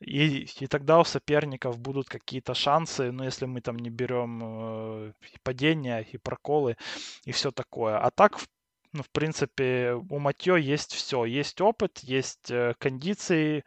И, 0.00 0.48
и 0.60 0.66
тогда 0.66 0.98
у 0.98 1.04
соперников 1.04 1.78
будут 1.78 2.08
какие-то 2.08 2.54
шансы, 2.54 3.12
ну, 3.12 3.22
если 3.24 3.46
мы 3.46 3.60
там 3.60 3.78
не 3.78 3.90
берем 3.90 4.40
э, 4.42 5.12
и 5.32 5.38
падения, 5.44 6.00
и 6.00 6.18
проколы, 6.18 6.76
и 7.24 7.30
все 7.30 7.52
такое. 7.52 7.98
А 7.98 8.10
так, 8.10 8.38
в 8.38 8.48
ну, 8.92 9.02
в 9.02 9.10
принципе, 9.10 9.94
у 10.10 10.18
Матьё 10.18 10.56
есть 10.56 10.92
все. 10.92 11.24
Есть 11.24 11.60
опыт, 11.60 12.00
есть 12.00 12.50
э, 12.50 12.74
кондиции, 12.78 13.64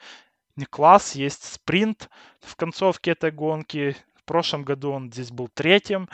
класс, 0.69 1.15
есть 1.15 1.43
спринт 1.43 2.09
в 2.39 2.55
концовке 2.55 3.11
этой 3.11 3.31
гонки. 3.31 3.95
В 4.15 4.23
прошлом 4.23 4.63
году 4.63 4.91
он 4.91 5.11
здесь 5.11 5.31
был 5.31 5.47
третьим. 5.47 6.09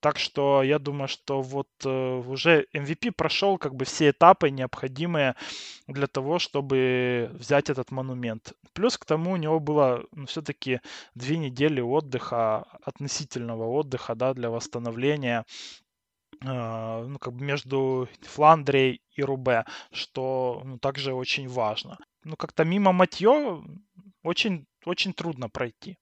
Так 0.00 0.18
что 0.18 0.62
я 0.62 0.78
думаю, 0.78 1.08
что 1.08 1.42
вот 1.42 1.68
э, 1.84 2.22
уже 2.26 2.66
MVP 2.74 3.12
прошел 3.12 3.58
как 3.58 3.74
бы 3.74 3.84
все 3.84 4.10
этапы 4.10 4.48
необходимые 4.48 5.34
для 5.88 6.06
того, 6.06 6.38
чтобы 6.38 7.30
взять 7.34 7.68
этот 7.68 7.90
монумент. 7.90 8.54
Плюс 8.72 8.96
к 8.96 9.04
тому 9.04 9.32
у 9.32 9.36
него 9.36 9.60
было 9.60 10.04
ну, 10.12 10.24
все-таки 10.26 10.80
две 11.14 11.36
недели 11.36 11.82
отдыха, 11.82 12.64
относительного 12.82 13.66
отдыха, 13.66 14.14
да, 14.14 14.32
для 14.32 14.48
восстановления 14.48 15.44
ну, 16.42 17.18
как 17.18 17.34
бы 17.34 17.44
между 17.44 18.08
Фландрией 18.22 19.02
и 19.12 19.22
Рубе, 19.22 19.64
что 19.92 20.62
ну, 20.64 20.78
также 20.78 21.12
очень 21.12 21.48
важно. 21.48 21.98
Ну, 22.24 22.36
как-то 22.36 22.64
мимо 22.64 22.92
Матье 22.92 23.62
очень, 24.22 24.66
очень 24.84 25.12
трудно 25.12 25.48
пройти. 25.48 25.98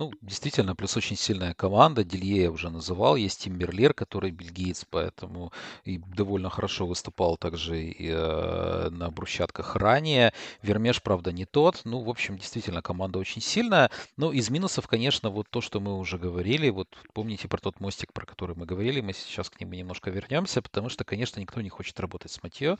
Ну, 0.00 0.10
действительно, 0.22 0.74
плюс 0.74 0.96
очень 0.96 1.14
сильная 1.14 1.52
команда. 1.52 2.04
Делье 2.04 2.44
я 2.44 2.50
уже 2.50 2.70
называл. 2.70 3.16
Есть 3.16 3.42
Тим 3.42 3.58
Мерлер, 3.58 3.92
который 3.92 4.30
бельгиец, 4.30 4.86
поэтому 4.88 5.52
и 5.84 5.98
довольно 5.98 6.48
хорошо 6.48 6.86
выступал 6.86 7.36
также 7.36 7.82
и 7.82 8.08
э, 8.10 8.88
на 8.90 9.10
брусчатках 9.10 9.76
ранее. 9.76 10.32
Вермеш, 10.62 11.02
правда, 11.02 11.32
не 11.32 11.44
тот. 11.44 11.82
Ну, 11.84 12.00
в 12.00 12.08
общем, 12.08 12.38
действительно, 12.38 12.80
команда 12.80 13.18
очень 13.18 13.42
сильная. 13.42 13.90
Но 14.16 14.32
из 14.32 14.48
минусов, 14.48 14.86
конечно, 14.86 15.28
вот 15.28 15.50
то, 15.50 15.60
что 15.60 15.80
мы 15.80 15.98
уже 15.98 16.16
говорили. 16.16 16.70
Вот 16.70 16.88
помните 17.12 17.46
про 17.46 17.58
тот 17.60 17.78
мостик, 17.78 18.14
про 18.14 18.24
который 18.24 18.56
мы 18.56 18.64
говорили. 18.64 19.02
Мы 19.02 19.12
сейчас 19.12 19.50
к 19.50 19.60
нему 19.60 19.74
немножко 19.74 20.08
вернемся, 20.08 20.62
потому 20.62 20.88
что, 20.88 21.04
конечно, 21.04 21.40
никто 21.40 21.60
не 21.60 21.68
хочет 21.68 22.00
работать 22.00 22.30
с 22.30 22.42
Матье. 22.42 22.78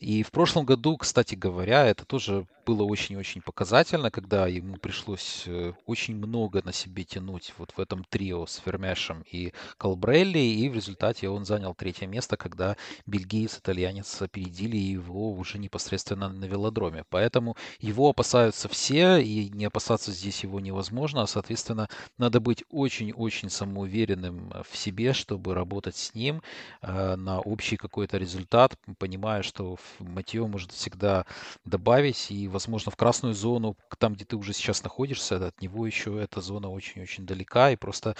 И 0.00 0.22
в 0.22 0.30
прошлом 0.30 0.64
году, 0.64 0.96
кстати 0.96 1.34
говоря, 1.34 1.84
это 1.84 2.06
тоже 2.06 2.46
было 2.64 2.82
очень-очень 2.84 3.42
показательно, 3.42 4.10
когда 4.10 4.46
ему 4.46 4.76
пришлось 4.76 5.44
э, 5.46 5.72
очень 5.86 6.16
много 6.16 6.53
много 6.54 6.66
на 6.66 6.72
себе 6.72 7.04
тянуть 7.04 7.52
вот 7.58 7.72
в 7.76 7.80
этом 7.80 8.04
трио 8.04 8.46
с 8.46 8.56
Фермешем 8.64 9.24
и 9.32 9.52
Колбрелли, 9.76 10.38
и 10.38 10.68
в 10.68 10.74
результате 10.74 11.28
он 11.28 11.44
занял 11.44 11.74
третье 11.74 12.06
место, 12.06 12.36
когда 12.36 12.76
бельгиец, 13.06 13.58
итальянец 13.58 14.22
опередили 14.22 14.76
его 14.76 15.32
уже 15.32 15.58
непосредственно 15.58 16.28
на 16.28 16.44
велодроме. 16.44 17.04
Поэтому 17.10 17.56
его 17.80 18.10
опасаются 18.10 18.68
все, 18.68 19.16
и 19.16 19.50
не 19.50 19.64
опасаться 19.64 20.12
здесь 20.12 20.44
его 20.44 20.60
невозможно, 20.60 21.26
соответственно, 21.26 21.88
надо 22.18 22.38
быть 22.38 22.62
очень-очень 22.70 23.50
самоуверенным 23.50 24.52
в 24.70 24.76
себе, 24.76 25.12
чтобы 25.12 25.54
работать 25.54 25.96
с 25.96 26.14
ним 26.14 26.40
э, 26.82 27.16
на 27.16 27.40
общий 27.40 27.76
какой-то 27.76 28.16
результат, 28.16 28.78
понимая, 28.98 29.42
что 29.42 29.76
Матье 29.98 30.46
может 30.46 30.70
всегда 30.70 31.26
добавить, 31.64 32.30
и, 32.30 32.46
возможно, 32.46 32.92
в 32.92 32.96
красную 32.96 33.34
зону, 33.34 33.76
там, 33.98 34.14
где 34.14 34.24
ты 34.24 34.36
уже 34.36 34.52
сейчас 34.52 34.84
находишься, 34.84 35.44
от 35.48 35.60
него 35.60 35.86
еще 35.86 36.22
это 36.22 36.43
зона 36.44 36.68
очень-очень 36.70 37.26
далека, 37.26 37.70
и 37.70 37.76
просто 37.76 38.14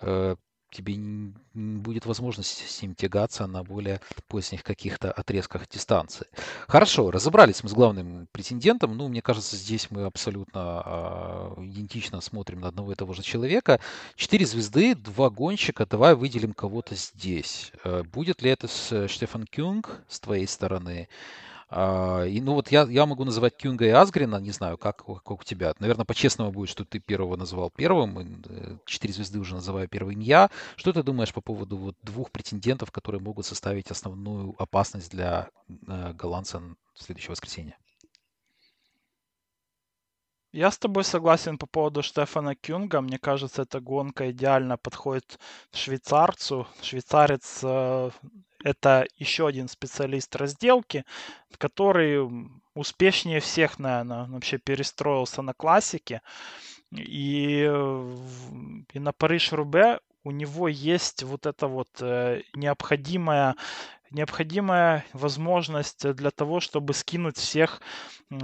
э, 0.00 0.36
тебе 0.74 0.96
не 0.96 1.32
будет 1.78 2.04
возможности 2.04 2.64
с 2.66 2.82
ним 2.82 2.94
тягаться 2.94 3.46
на 3.46 3.62
более 3.62 4.00
поздних 4.26 4.64
каких-то 4.64 5.12
отрезках 5.12 5.68
дистанции. 5.68 6.26
Хорошо, 6.66 7.10
разобрались 7.10 7.62
мы 7.62 7.68
с 7.68 7.72
главным 7.72 8.26
претендентом. 8.32 8.96
Ну, 8.96 9.08
мне 9.08 9.22
кажется, 9.22 9.56
здесь 9.56 9.90
мы 9.90 10.04
абсолютно 10.04 10.82
э, 10.84 11.64
идентично 11.66 12.20
смотрим 12.20 12.60
на 12.60 12.68
одного 12.68 12.92
и 12.92 12.96
того 12.96 13.14
же 13.14 13.22
человека. 13.22 13.80
Четыре 14.16 14.46
звезды, 14.46 14.94
два 14.94 15.30
гонщика. 15.30 15.86
Давай 15.86 16.14
выделим 16.14 16.52
кого-то 16.52 16.96
здесь. 16.96 17.72
Э, 17.84 18.02
будет 18.02 18.42
ли 18.42 18.50
это 18.50 18.66
с 18.66 19.08
Штефан 19.08 19.46
Кюнг 19.46 20.02
с 20.08 20.18
твоей 20.18 20.48
стороны? 20.48 21.08
И, 21.70 22.40
ну 22.40 22.54
вот 22.54 22.70
я, 22.70 22.82
я 22.82 23.06
могу 23.06 23.24
называть 23.24 23.56
Кюнга 23.56 23.86
и 23.86 23.90
Асгрина, 23.90 24.36
не 24.36 24.50
знаю, 24.50 24.78
как, 24.78 25.04
как 25.04 25.30
у 25.40 25.44
тебя. 25.44 25.74
Наверное, 25.78 26.04
по-честному 26.04 26.52
будет, 26.52 26.68
что 26.68 26.84
ты 26.84 26.98
первого 26.98 27.36
называл 27.36 27.70
первым, 27.70 28.18
э, 28.18 28.78
четыре 28.86 29.14
звезды 29.14 29.38
уже 29.38 29.54
называю 29.54 29.88
первым 29.88 30.20
я. 30.20 30.50
Что 30.76 30.92
ты 30.92 31.02
думаешь 31.02 31.32
по 31.32 31.40
поводу 31.40 31.76
вот 31.76 31.96
двух 32.02 32.30
претендентов, 32.30 32.90
которые 32.90 33.20
могут 33.20 33.46
составить 33.46 33.90
основную 33.90 34.54
опасность 34.58 35.10
для 35.10 35.48
э, 35.68 36.12
голландца 36.12 36.60
в 36.94 37.02
следующее 37.02 37.30
воскресенье? 37.30 37.76
Я 40.52 40.70
с 40.70 40.78
тобой 40.78 41.02
согласен 41.02 41.58
по 41.58 41.66
поводу 41.66 42.02
Штефана 42.04 42.54
Кюнга. 42.54 43.00
Мне 43.00 43.18
кажется, 43.18 43.62
эта 43.62 43.80
гонка 43.80 44.30
идеально 44.30 44.76
подходит 44.76 45.40
швейцарцу. 45.72 46.68
Швейцарец 46.80 47.58
э, 47.64 48.10
это 48.64 49.06
еще 49.18 49.46
один 49.46 49.68
специалист 49.68 50.34
разделки, 50.34 51.04
который 51.58 52.26
успешнее 52.74 53.38
всех, 53.40 53.78
наверное, 53.78 54.26
вообще 54.26 54.58
перестроился 54.58 55.42
на 55.42 55.52
классике. 55.52 56.22
И, 56.90 57.70
и 58.92 58.98
на 58.98 59.12
Париж-Рубе 59.12 60.00
у 60.24 60.30
него 60.30 60.68
есть 60.68 61.22
вот 61.22 61.46
эта 61.46 61.68
вот 61.68 61.88
э, 62.00 62.42
необходимая 62.54 63.56
необходимая 64.10 65.04
возможность 65.12 66.08
для 66.14 66.30
того, 66.30 66.60
чтобы 66.60 66.94
скинуть 66.94 67.36
всех 67.36 67.82
э, 68.30 68.36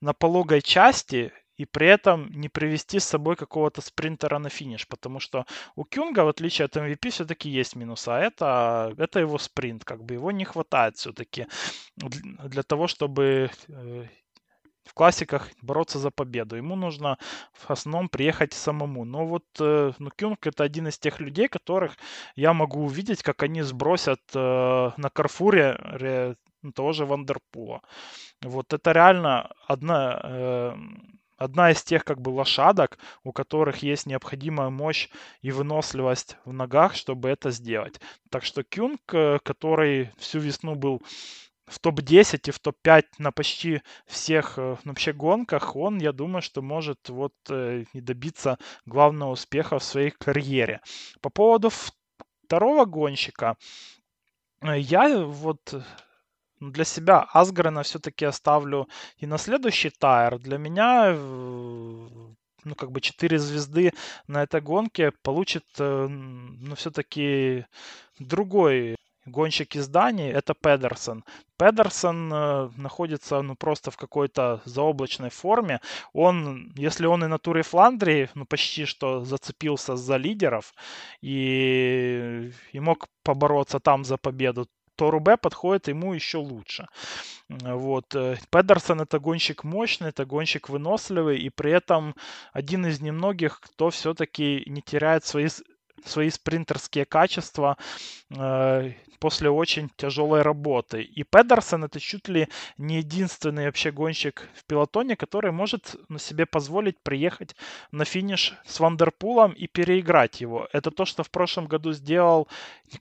на 0.00 0.12
пологой 0.18 0.62
части 0.62 1.32
и 1.58 1.66
при 1.66 1.86
этом 1.86 2.30
не 2.30 2.48
привести 2.48 2.98
с 2.98 3.04
собой 3.04 3.36
какого-то 3.36 3.82
спринтера 3.82 4.38
на 4.38 4.48
финиш, 4.48 4.86
потому 4.88 5.20
что 5.20 5.44
у 5.76 5.84
Кюнга, 5.84 6.24
в 6.24 6.28
отличие 6.28 6.66
от 6.66 6.76
MVP, 6.76 7.10
все-таки 7.10 7.50
есть 7.50 7.76
минусы, 7.76 8.08
а 8.08 8.18
это, 8.18 8.94
это 8.96 9.20
его 9.20 9.38
спринт, 9.38 9.84
как 9.84 10.04
бы 10.04 10.14
его 10.14 10.30
не 10.32 10.44
хватает 10.44 10.96
все-таки 10.96 11.46
для 11.96 12.62
того, 12.62 12.86
чтобы 12.86 13.50
э, 13.68 14.04
в 14.84 14.94
классиках 14.94 15.50
бороться 15.62 15.98
за 15.98 16.10
победу. 16.10 16.56
Ему 16.56 16.76
нужно 16.76 17.18
в 17.52 17.70
основном 17.70 18.08
приехать 18.08 18.54
самому. 18.54 19.04
Но 19.04 19.26
вот 19.26 19.44
э, 19.60 19.92
ну, 19.98 20.10
Кюнг 20.16 20.46
это 20.46 20.64
один 20.64 20.88
из 20.88 20.98
тех 20.98 21.20
людей, 21.20 21.48
которых 21.48 21.96
я 22.36 22.54
могу 22.54 22.84
увидеть, 22.84 23.22
как 23.22 23.42
они 23.42 23.62
сбросят 23.62 24.20
э, 24.34 24.90
на 24.96 25.10
Карфуре 25.10 26.36
того 26.74 26.92
же 26.92 27.04
Вандерпула. 27.06 27.82
Вот 28.42 28.72
это 28.72 28.92
реально 28.92 29.50
одна, 29.66 30.20
э, 30.22 30.76
одна 31.38 31.70
из 31.70 31.82
тех 31.82 32.04
как 32.04 32.20
бы 32.20 32.30
лошадок, 32.30 32.98
у 33.22 33.32
которых 33.32 33.78
есть 33.78 34.06
необходимая 34.06 34.68
мощь 34.68 35.08
и 35.40 35.50
выносливость 35.50 36.36
в 36.44 36.52
ногах, 36.52 36.94
чтобы 36.94 37.30
это 37.30 37.50
сделать. 37.50 38.00
Так 38.30 38.44
что 38.44 38.62
Кюнг, 38.62 39.00
э, 39.14 39.38
который 39.42 40.10
всю 40.18 40.40
весну 40.40 40.74
был 40.74 41.00
в 41.66 41.78
топ-10 41.78 42.48
и 42.48 42.50
в 42.50 42.58
топ-5 42.58 43.04
на 43.18 43.30
почти 43.30 43.82
всех 44.06 44.58
э, 44.58 44.76
вообще 44.84 45.12
гонках, 45.12 45.76
он, 45.76 45.98
я 45.98 46.12
думаю, 46.12 46.42
что 46.42 46.60
может 46.60 47.08
вот 47.08 47.34
э, 47.48 47.84
и 47.92 48.00
добиться 48.00 48.58
главного 48.84 49.30
успеха 49.30 49.78
в 49.78 49.84
своей 49.84 50.10
карьере. 50.10 50.80
По 51.20 51.30
поводу 51.30 51.70
второго 52.44 52.84
гонщика, 52.84 53.56
я 54.62 55.24
вот 55.24 55.74
для 56.60 56.84
себя 56.84 57.26
Асгрена 57.32 57.82
все-таки 57.82 58.24
оставлю 58.24 58.88
и 59.16 59.26
на 59.26 59.38
следующий 59.38 59.90
тайр. 59.90 60.38
Для 60.38 60.58
меня 60.58 61.14
ну, 62.64 62.74
как 62.74 62.90
бы 62.92 63.00
4 63.00 63.38
звезды 63.38 63.92
на 64.26 64.42
этой 64.42 64.60
гонке 64.60 65.12
получит, 65.22 65.64
э, 65.78 66.06
ну, 66.08 66.74
все-таки 66.74 67.66
другой 68.18 68.96
гонщик 69.26 69.76
из 69.76 69.88
Дании, 69.88 70.32
это 70.32 70.54
Педерсон. 70.54 71.24
Педерсон 71.58 72.32
э, 72.32 72.70
находится, 72.76 73.42
ну, 73.42 73.56
просто 73.56 73.90
в 73.90 73.96
какой-то 73.96 74.60
заоблачной 74.64 75.30
форме. 75.30 75.80
Он, 76.12 76.72
если 76.76 77.06
он 77.06 77.24
и 77.24 77.28
на 77.28 77.38
туре 77.38 77.62
Фландрии, 77.62 78.30
ну, 78.34 78.46
почти 78.46 78.84
что 78.86 79.24
зацепился 79.24 79.96
за 79.96 80.16
лидеров 80.16 80.74
и, 81.20 82.52
и 82.72 82.80
мог 82.80 83.08
побороться 83.22 83.80
там 83.80 84.04
за 84.04 84.16
победу, 84.16 84.66
то 84.98 85.12
Рубе 85.12 85.36
подходит 85.36 85.86
ему 85.86 86.12
еще 86.12 86.38
лучше. 86.38 86.88
Вот. 87.48 88.14
Э, 88.16 88.36
Педерсон 88.50 89.00
это 89.00 89.20
гонщик 89.20 89.62
мощный, 89.62 90.08
это 90.08 90.26
гонщик 90.26 90.68
выносливый, 90.68 91.38
и 91.38 91.50
при 91.50 91.70
этом 91.70 92.16
один 92.52 92.84
из 92.84 93.00
немногих, 93.00 93.60
кто 93.60 93.90
все-таки 93.90 94.64
не 94.66 94.82
теряет 94.82 95.24
свои 95.24 95.48
свои 96.04 96.30
спринтерские 96.30 97.04
качества 97.04 97.76
э, 98.30 98.92
после 99.18 99.50
очень 99.50 99.90
тяжелой 99.96 100.42
работы. 100.42 101.02
И 101.02 101.24
Педерсон 101.24 101.84
это 101.84 101.98
чуть 102.00 102.28
ли 102.28 102.48
не 102.76 102.98
единственный 102.98 103.66
вообще 103.66 103.90
гонщик 103.90 104.48
в 104.54 104.64
пилотоне, 104.64 105.16
который 105.16 105.50
может 105.50 105.96
на 106.08 106.18
себе 106.18 106.46
позволить 106.46 107.00
приехать 107.02 107.56
на 107.90 108.04
финиш 108.04 108.54
с 108.64 108.80
Вандерпулом 108.80 109.52
и 109.52 109.66
переиграть 109.66 110.40
его. 110.40 110.68
Это 110.72 110.90
то, 110.90 111.04
что 111.04 111.22
в 111.22 111.30
прошлом 111.30 111.66
году 111.66 111.92
сделал 111.92 112.48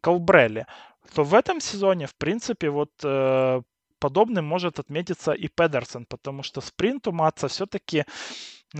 Колбрелли 0.01 0.65
то 1.13 1.23
в 1.23 1.33
этом 1.33 1.59
сезоне, 1.59 2.07
в 2.07 2.15
принципе, 2.15 2.69
вот 2.69 2.91
э, 3.03 3.61
подобным 3.99 4.45
может 4.45 4.79
отметиться 4.79 5.31
и 5.33 5.47
Педерсон, 5.47 6.05
потому 6.05 6.43
что 6.43 6.61
спринт 6.61 7.07
у 7.07 7.11
Матца 7.11 7.47
все-таки 7.47 8.05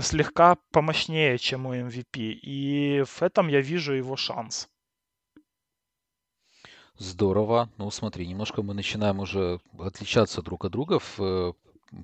слегка 0.02 0.58
помощнее, 0.72 1.38
чем 1.38 1.66
у 1.66 1.74
MVP. 1.74 2.20
И 2.42 3.04
в 3.06 3.22
этом 3.22 3.48
я 3.48 3.62
вижу 3.62 3.94
его 3.94 4.16
шанс. 4.16 4.70
Здорово. 6.98 7.70
Ну, 7.78 7.92
смотри, 7.92 8.28
немножко 8.28 8.64
мы 8.64 8.74
начинаем 8.74 9.20
уже 9.20 9.60
отличаться 9.78 10.42
друг 10.42 10.66
от 10.66 10.72
друга 10.72 11.00
в 11.00 11.20
э, 11.20 11.54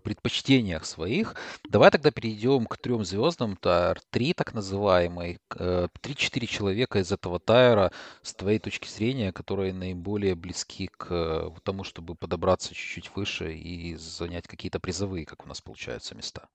предпочтениях 0.04 0.86
своих. 0.86 1.36
Давай 1.70 1.92
тогда 1.92 2.12
перейдем 2.12 2.66
к 2.66 2.78
трем 2.78 3.06
звездам. 3.06 3.56
Тайр 3.58 4.00
3, 4.12 4.34
так 4.34 4.54
называемый. 4.54 5.40
Э, 5.56 5.88
три-четыре 6.02 6.48
человека 6.48 7.00
из 7.00 7.12
этого 7.12 7.40
тайра, 7.40 7.92
с 8.22 8.34
твоей 8.34 8.60
точки 8.60 8.88
зрения, 8.88 9.32
которые 9.32 9.74
наиболее 9.74 10.36
близки 10.36 10.88
к 10.88 11.08
э, 11.10 11.50
тому, 11.64 11.84
чтобы 11.84 12.16
подобраться 12.16 12.74
чуть-чуть 12.74 13.16
выше 13.16 13.54
и 13.56 13.96
занять 13.96 14.48
какие-то 14.48 14.80
призовые, 14.80 15.26
как 15.26 15.46
у 15.46 15.48
нас 15.48 15.62
получаются, 15.62 16.16
места. 16.16 16.48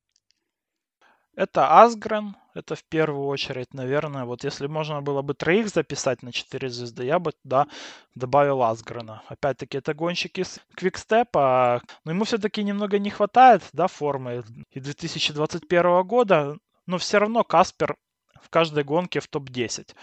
Это 1.39 1.81
Асгрен, 1.83 2.35
это 2.53 2.75
в 2.75 2.83
первую 2.83 3.29
очередь, 3.29 3.73
наверное. 3.73 4.25
Вот 4.25 4.43
если 4.43 4.67
можно 4.67 5.03
было 5.03 5.23
бы 5.23 5.35
троих 5.35 5.69
записать 5.69 6.25
на 6.25 6.33
4 6.33 6.69
звезды, 6.69 7.05
я 7.05 7.21
бы 7.21 7.31
туда 7.31 7.69
добавил 8.17 8.61
Асгрена. 8.65 9.23
Опять-таки, 9.29 9.79
это 9.79 9.95
гонщик 9.95 10.37
из 10.39 10.59
Квикстепа, 10.75 11.81
но 12.05 12.11
ему 12.11 12.25
все-таки 12.25 12.65
немного 12.65 12.99
не 12.99 13.11
хватает, 13.11 13.63
да, 13.73 13.87
формы 13.87 14.43
и 14.73 14.81
2021 14.81 16.03
года, 16.03 16.59
но 16.87 16.99
все 16.99 17.19
равно 17.19 17.45
Каспер 17.45 17.95
в 18.43 18.51
каждой 18.51 18.83
гонке 18.83 19.21
в 19.21 19.29
топ-10. 19.29 19.95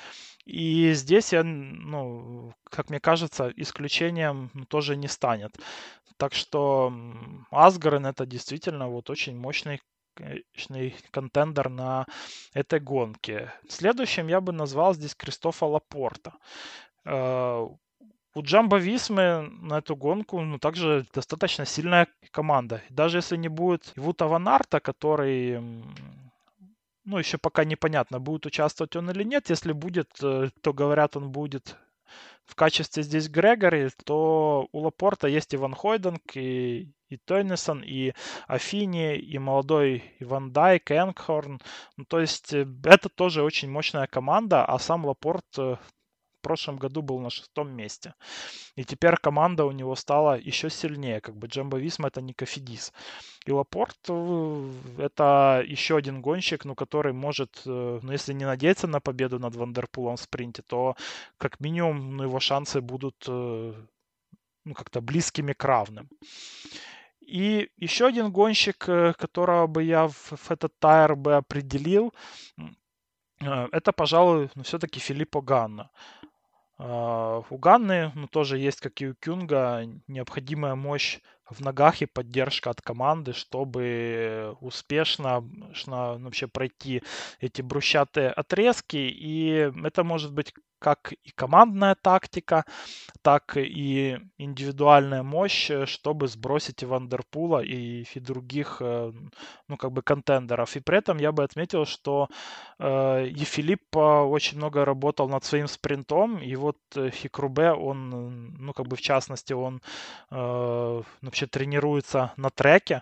И 0.46 0.94
здесь 0.94 1.34
я, 1.34 1.44
ну, 1.44 2.54
как 2.64 2.90
мне 2.90 3.02
кажется, 3.02 3.52
исключением 3.58 4.52
тоже 4.70 4.96
не 4.96 5.10
станет. 5.10 5.58
Так 6.16 6.34
что 6.34 6.94
Асгарен 7.52 8.06
это 8.06 8.26
действительно 8.26 8.88
вот 8.88 9.10
очень 9.10 9.36
мощный 9.38 9.82
конечный 10.16 10.96
контендер 11.12 11.70
на 11.70 12.06
этой 12.54 12.80
гонке. 12.80 13.54
Следующим 13.70 14.28
я 14.28 14.42
бы 14.42 14.52
назвал 14.52 14.94
здесь 14.94 15.16
Кристофа 15.16 15.66
Лапорта. 15.66 16.34
Э, 17.06 17.68
у 18.38 18.42
Джамбо 18.42 18.78
Висмы 18.78 19.50
на 19.62 19.78
эту 19.78 19.96
гонку 19.96 20.42
ну, 20.42 20.58
также 20.60 21.06
достаточно 21.14 21.66
сильная 21.66 22.08
команда. 22.32 22.82
Даже 22.90 23.20
если 23.20 23.38
не 23.38 23.48
будет 23.50 23.94
Вута 23.96 24.28
Ванарта, 24.28 24.80
который 24.80 25.60
ну, 27.06 27.20
еще 27.20 27.38
пока 27.38 27.64
непонятно, 27.64 28.20
будет 28.20 28.46
участвовать 28.46 28.96
он 28.96 29.10
или 29.12 29.24
нет. 29.24 29.50
Если 29.50 29.72
будет, 29.72 30.10
э, 30.22 30.50
то, 30.62 30.74
говорят, 30.74 31.16
он 31.16 31.32
будет 31.32 31.78
в 32.46 32.56
качестве 32.56 33.04
здесь 33.04 33.30
Грегори, 33.30 33.90
то 34.06 34.68
у 34.72 34.80
Лапорта 34.80 35.28
есть 35.28 35.54
Иван 35.56 35.74
Хойденг, 35.74 36.22
и 36.36 36.92
и 37.10 37.18
Тойнесон, 37.18 37.84
и 37.84 38.14
Афини, 38.48 39.16
и 39.18 39.38
молодой 39.38 40.04
Иван 40.20 40.52
Дайк, 40.52 40.92
Энкхорн. 40.92 41.62
Ну, 41.98 42.06
то 42.06 42.20
есть 42.20 42.54
э, 42.54 42.66
это 42.84 43.10
тоже 43.10 43.44
очень 43.44 43.70
мощная 43.70 44.08
команда, 44.08 44.66
а 44.66 44.80
сам 44.80 45.06
Лапорт 45.06 45.46
э, 45.58 45.78
прошлом 46.46 46.78
году 46.78 47.02
был 47.02 47.20
на 47.20 47.30
шестом 47.30 47.72
месте. 47.72 48.14
И 48.78 48.84
теперь 48.84 49.16
команда 49.18 49.66
у 49.66 49.72
него 49.72 49.96
стала 49.96 50.40
еще 50.40 50.70
сильнее. 50.70 51.22
Как 51.22 51.36
бы 51.36 51.48
Джамбо 51.48 51.78
Висма 51.78 52.08
это 52.08 52.22
не 52.22 52.34
Кофидис. 52.34 52.94
И 53.48 53.52
Лапорт 53.52 53.98
э, 54.10 54.72
это 54.98 55.64
еще 55.68 55.98
один 55.98 56.22
гонщик, 56.22 56.66
ну, 56.66 56.76
который 56.76 57.14
может, 57.14 57.62
ну, 57.66 58.12
если 58.12 58.34
не 58.34 58.46
надеяться 58.46 58.88
на 58.88 59.00
победу 59.00 59.40
над 59.40 59.56
Вандерпулом 59.56 60.16
в 60.16 60.22
спринте, 60.22 60.62
то 60.62 60.96
как 61.38 61.60
минимум 61.60 62.18
ну, 62.18 62.24
его 62.24 62.40
шансы 62.40 62.82
будут 62.82 63.28
ну, 63.28 64.74
как-то 64.74 65.02
близкими 65.02 65.54
к 65.54 65.64
равным. 65.64 66.10
И 67.26 67.70
еще 67.78 68.06
один 68.06 68.32
гонщик, 68.32 68.88
э, 68.88 69.14
которого 69.14 69.68
бы 69.68 69.84
я 69.84 70.08
в, 70.08 70.52
этот 70.52 70.78
тайр 70.80 71.16
бы 71.16 71.36
определил, 71.36 72.14
э, 73.42 73.68
это, 73.72 73.92
пожалуй, 73.92 74.50
ну, 74.56 74.64
все-таки 74.64 75.00
Филиппо 75.00 75.42
Ганна. 75.42 75.90
А, 76.78 77.42
у 77.50 77.58
Ганны 77.58 78.12
ну, 78.16 78.28
тоже 78.28 78.58
есть, 78.58 78.82
как 78.82 79.02
и 79.02 79.08
у 79.08 79.16
Кюнга, 79.16 79.84
необходимая 80.08 80.76
мощь 80.76 81.20
в 81.50 81.62
ногах 81.62 82.02
и 82.02 82.06
поддержка 82.06 82.72
от 82.72 82.82
команды, 82.82 83.34
чтобы 83.34 84.56
успешно 84.62 85.48
вообще 85.86 86.48
пройти 86.48 87.04
эти 87.40 87.62
брусчатые 87.62 88.30
отрезки. 88.30 88.98
И 88.98 89.72
это 89.84 90.04
может 90.04 90.34
быть 90.34 90.54
как 90.86 91.14
и 91.14 91.32
командная 91.32 91.96
тактика, 91.96 92.64
так 93.24 93.58
и 93.58 94.20
индивидуальная 94.38 95.24
мощь, 95.24 95.72
э, 95.72 95.88
чтобы 95.88 96.28
сбросить 96.28 96.84
и 96.84 96.86
Вандерпула, 96.86 97.64
и, 97.64 98.06
и 98.14 98.20
других, 98.20 98.78
э, 98.82 99.12
ну, 99.68 99.78
как 99.78 99.92
бы 99.92 100.04
контендеров. 100.04 100.76
И 100.76 100.82
при 100.82 101.00
этом 101.00 101.18
я 101.18 101.32
бы 101.32 101.44
отметил, 101.44 101.86
что 101.86 102.30
э, 102.78 103.28
Ефилипп 103.32 103.98
очень 103.98 104.58
много 104.58 104.86
работал 104.86 105.28
над 105.28 105.44
своим 105.44 105.68
спринтом, 105.68 106.38
и 106.38 106.56
вот 106.56 106.78
Хикрубе, 106.96 107.72
он, 107.72 108.54
ну, 108.60 108.74
как 108.74 108.86
бы 108.88 108.96
в 108.96 109.02
частности, 109.02 109.54
он 109.54 109.82
э, 110.30 111.02
вообще 111.22 111.48
тренируется 111.48 112.32
на 112.38 112.52
треке, 112.52 113.02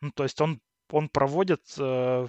ну, 0.00 0.12
то 0.14 0.22
есть 0.22 0.40
он 0.40 0.60
он 0.92 1.08
проводит 1.08 1.62
э, 1.78 2.28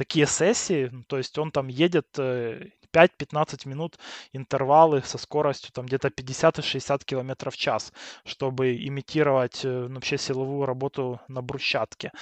такие 0.00 0.26
сессии, 0.26 0.90
то 1.08 1.18
есть 1.18 1.36
он 1.36 1.50
там 1.50 1.68
едет 1.68 2.06
э, 2.18 2.70
5-15 2.92 3.68
минут 3.68 3.98
интервалы 4.32 5.02
со 5.02 5.18
скоростью 5.18 5.72
там 5.72 5.86
где-то 5.86 6.10
50 6.10 6.58
и 6.58 6.62
60 6.62 7.04
км 7.04 7.50
в 7.50 7.56
час, 7.56 7.92
чтобы 8.24 8.76
имитировать 8.76 9.64
э, 9.64 9.86
ну, 9.88 9.94
вообще 9.94 10.18
силовую 10.18 10.66
работу 10.66 11.20
на 11.28 11.42
брусчатке. 11.42 12.12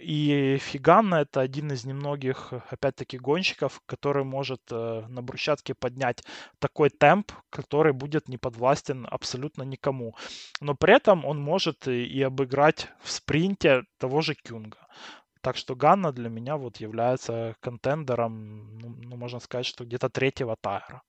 И 0.00 0.58
Фиганна 0.60 1.16
это 1.22 1.40
один 1.40 1.70
из 1.70 1.84
немногих, 1.84 2.52
опять-таки, 2.70 3.18
гонщиков, 3.18 3.80
который 3.86 4.24
может 4.24 4.60
э, 4.72 5.04
на 5.08 5.22
брусчатке 5.22 5.74
поднять 5.74 6.24
такой 6.58 6.90
темп, 6.90 7.30
который 7.50 7.92
будет 7.92 8.28
не 8.28 8.36
подвластен 8.36 9.06
абсолютно 9.08 9.62
никому. 9.62 10.16
Но 10.60 10.74
при 10.74 10.96
этом 10.96 11.24
он 11.24 11.40
может 11.40 11.86
и 11.86 12.20
обыграть 12.20 12.88
в 13.00 13.10
спринте 13.12 13.84
того 13.98 14.22
же 14.22 14.34
Кюнга. 14.34 14.78
Так 15.46 15.56
что 15.56 15.76
Ганна 15.76 16.10
для 16.10 16.28
меня 16.28 16.56
вот 16.56 16.78
является 16.78 17.54
контендером, 17.60 18.78
ну, 18.80 18.96
ну 19.00 19.16
можно 19.16 19.38
сказать, 19.38 19.64
что 19.64 19.84
где-то 19.84 20.10
третьего 20.10 20.56
тайра. 20.60 21.02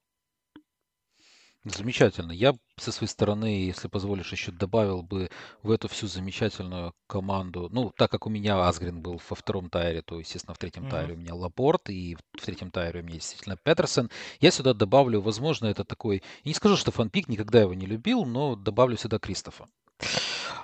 Замечательно. 1.63 2.31
Я 2.33 2.53
со 2.77 2.91
своей 2.91 3.09
стороны, 3.09 3.65
если 3.65 3.87
позволишь, 3.87 4.31
еще 4.31 4.51
добавил 4.51 5.01
бы 5.01 5.31
в 5.63 5.71
эту 5.71 5.87
всю 5.87 6.05
замечательную 6.05 6.93
команду. 7.07 7.67
Ну, 7.71 7.91
так 7.97 8.11
как 8.11 8.27
у 8.27 8.29
меня 8.29 8.63
Асгрин 8.67 9.01
был 9.01 9.19
во 9.27 9.35
втором 9.35 9.71
тайре, 9.71 10.03
то, 10.03 10.19
естественно, 10.19 10.53
в 10.53 10.59
третьем 10.59 10.85
mm-hmm. 10.85 10.91
тайре 10.91 11.13
у 11.15 11.17
меня 11.17 11.33
Лапорт, 11.33 11.89
и 11.89 12.15
в 12.33 12.45
третьем 12.45 12.69
тайре 12.69 12.99
у 12.99 13.03
меня 13.03 13.15
действительно 13.15 13.57
Петерсон. 13.57 14.11
Я 14.39 14.51
сюда 14.51 14.75
добавлю, 14.75 15.19
возможно, 15.19 15.65
это 15.65 15.83
такой... 15.83 16.21
Я 16.43 16.49
не 16.49 16.53
скажу, 16.53 16.77
что 16.77 16.91
фанпик, 16.91 17.27
никогда 17.27 17.61
его 17.61 17.73
не 17.73 17.87
любил, 17.87 18.23
но 18.23 18.55
добавлю 18.55 18.97
сюда 18.97 19.17
Кристофа. 19.17 19.65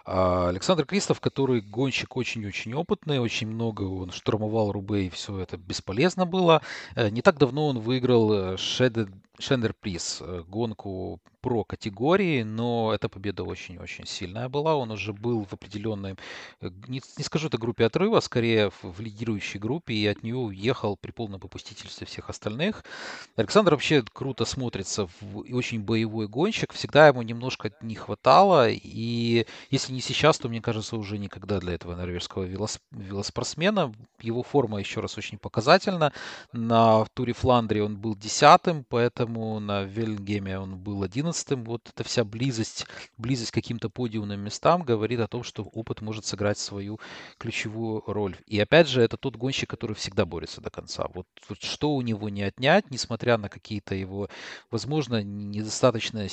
А 0.05 0.49
Александр 0.49 0.85
Кристов, 0.85 1.19
который 1.19 1.61
гонщик 1.61 2.17
очень-очень 2.17 2.73
опытный, 2.73 3.19
очень 3.19 3.47
много 3.47 3.83
он 3.83 4.11
штурмовал 4.11 4.71
Рубей, 4.71 5.09
все 5.09 5.39
это 5.39 5.57
бесполезно 5.57 6.25
было. 6.25 6.61
Э, 6.95 7.09
не 7.09 7.21
так 7.21 7.37
давно 7.37 7.67
он 7.67 7.79
выиграл 7.79 8.57
Шендер 8.57 9.73
Приз, 9.79 10.19
э, 10.21 10.43
гонку 10.47 11.19
про 11.43 11.65
категории, 11.65 12.43
но 12.43 12.93
эта 12.95 13.09
победа 13.09 13.43
очень-очень 13.43 14.07
сильная 14.07 14.47
была. 14.47 14.75
Он 14.77 14.91
уже 14.91 15.11
был 15.11 15.43
в 15.43 15.51
определенной, 15.51 16.15
э, 16.61 16.69
не, 16.87 17.01
не 17.17 17.23
скажу 17.23 17.47
это 17.47 17.57
группе 17.57 17.85
отрыва, 17.85 18.19
а 18.19 18.21
скорее 18.21 18.69
в, 18.69 18.83
в 18.83 19.01
лидирующей 19.01 19.59
группе, 19.59 19.93
и 19.93 20.07
от 20.07 20.23
нее 20.23 20.37
уехал 20.37 20.95
при 20.95 21.11
полном 21.11 21.41
попустительстве 21.41 22.07
всех 22.07 22.29
остальных. 22.29 22.85
Александр 23.35 23.71
вообще 23.71 24.05
круто 24.13 24.45
смотрится 24.45 25.07
в, 25.19 25.39
очень 25.53 25.81
боевой 25.81 26.29
гонщик. 26.29 26.71
Всегда 26.71 27.07
ему 27.07 27.21
немножко 27.23 27.73
не 27.81 27.95
хватало, 27.95 28.69
и 28.69 29.45
если 29.69 29.91
не 29.91 29.99
сейчас, 29.99 30.39
то, 30.39 30.47
мне 30.47 30.61
кажется, 30.61 30.95
уже 30.95 31.17
никогда 31.17 31.59
для 31.59 31.73
этого 31.73 31.93
норвежского 31.93 32.43
велос, 32.43 32.79
велоспортсмена. 32.91 33.93
Его 34.21 34.43
форма, 34.43 34.79
еще 34.79 35.01
раз, 35.01 35.17
очень 35.17 35.37
показательна. 35.37 36.13
На 36.53 37.03
туре 37.13 37.33
Фландрии 37.33 37.81
он 37.81 37.97
был 37.97 38.15
десятым, 38.15 38.85
поэтому 38.87 39.59
на 39.59 39.83
Вельгеме 39.83 40.57
он 40.57 40.77
был 40.77 41.03
11 41.03 41.32
11-м, 41.33 41.63
вот 41.65 41.89
эта 41.89 42.03
вся 42.03 42.23
близость, 42.23 42.85
близость 43.17 43.51
к 43.51 43.55
каким-то 43.55 43.89
подиумным 43.89 44.39
местам 44.39 44.83
говорит 44.83 45.19
о 45.19 45.27
том, 45.27 45.43
что 45.43 45.63
опыт 45.63 46.01
может 46.01 46.25
сыграть 46.25 46.57
свою 46.57 46.99
ключевую 47.37 48.03
роль. 48.05 48.37
И 48.45 48.59
опять 48.59 48.87
же, 48.87 49.01
это 49.01 49.17
тот 49.17 49.35
гонщик, 49.35 49.69
который 49.69 49.95
всегда 49.95 50.25
борется 50.25 50.61
до 50.61 50.69
конца. 50.69 51.07
Вот, 51.13 51.27
вот 51.49 51.61
что 51.61 51.95
у 51.95 52.01
него 52.01 52.29
не 52.29 52.43
отнять, 52.43 52.89
несмотря 52.91 53.37
на 53.37 53.49
какие-то 53.49 53.95
его, 53.95 54.29
возможно, 54.71 55.23
недостаточно 55.23 56.27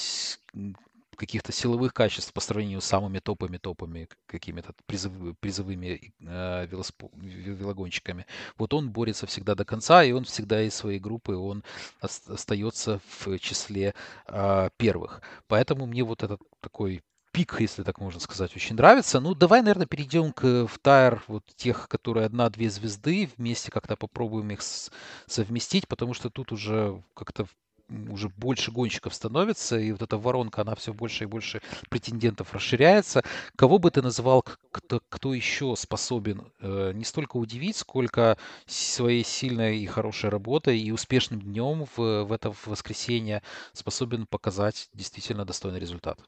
каких-то 1.21 1.53
силовых 1.53 1.93
качеств 1.93 2.33
по 2.33 2.41
сравнению 2.41 2.81
с 2.81 2.87
самыми 2.87 3.19
топами 3.19 3.59
топами 3.59 4.09
какими-то 4.27 4.73
призыв, 4.87 5.13
призовыми 5.41 6.15
э, 6.19 6.67
велогонщиками. 6.67 8.25
Вот 8.57 8.73
он 8.73 8.91
борется 8.91 9.27
всегда 9.27 9.55
до 9.55 9.67
конца, 9.67 10.03
и 10.03 10.13
он 10.13 10.25
всегда 10.25 10.63
из 10.63 10.75
своей 10.75 10.99
группы 10.99 11.35
он 11.35 11.63
остается 12.01 13.01
в 13.19 13.39
числе 13.39 13.95
э, 14.29 14.71
первых. 14.79 15.21
Поэтому 15.47 15.85
мне 15.85 16.05
вот 16.05 16.23
этот 16.23 16.41
такой 16.63 17.03
пик, 17.33 17.61
если 17.61 17.83
так 17.83 18.01
можно 18.01 18.21
сказать, 18.21 18.57
очень 18.57 18.77
нравится. 18.77 19.21
Ну, 19.21 19.35
давай, 19.35 19.61
наверное, 19.61 19.87
перейдем 19.87 20.33
к 20.33 20.67
в 20.67 20.79
тайр 20.79 21.23
вот 21.29 21.45
тех, 21.55 21.87
которые 21.89 22.25
одна-две 22.25 22.71
звезды, 22.71 23.29
вместе 23.37 23.71
как-то 23.71 23.97
попробуем 23.97 24.51
их 24.53 24.61
совместить, 25.27 25.87
потому 25.87 26.15
что 26.15 26.31
тут 26.31 26.51
уже 26.53 27.03
как-то 27.15 27.47
уже 28.09 28.29
больше 28.29 28.71
гонщиков 28.71 29.15
становится, 29.15 29.79
и 29.79 29.93
вот 29.93 30.03
эта 30.03 30.17
воронка, 30.17 30.63
она 30.63 30.75
все 30.75 30.93
больше 30.93 31.25
и 31.25 31.27
больше 31.27 31.61
претендентов 31.89 32.53
расширяется. 32.55 33.23
Кого 33.57 33.79
бы 33.79 33.91
ты 33.91 34.03
называл, 34.03 34.45
кто, 34.71 35.01
кто 35.09 35.35
еще 35.35 35.75
способен 35.77 36.53
э, 36.61 36.93
не 36.95 37.05
столько 37.05 37.37
удивить, 37.37 37.77
сколько 37.77 38.39
своей 38.67 39.25
сильной 39.25 39.79
и 39.79 39.87
хорошей 39.87 40.31
работой 40.31 40.79
и 40.79 40.93
успешным 40.93 41.41
днем 41.41 41.87
в, 41.97 42.25
в 42.25 42.33
это 42.33 42.55
воскресенье 42.67 43.43
способен 43.73 44.27
показать 44.27 44.89
действительно 44.95 45.45
достойный 45.45 45.81
результат? 45.81 46.21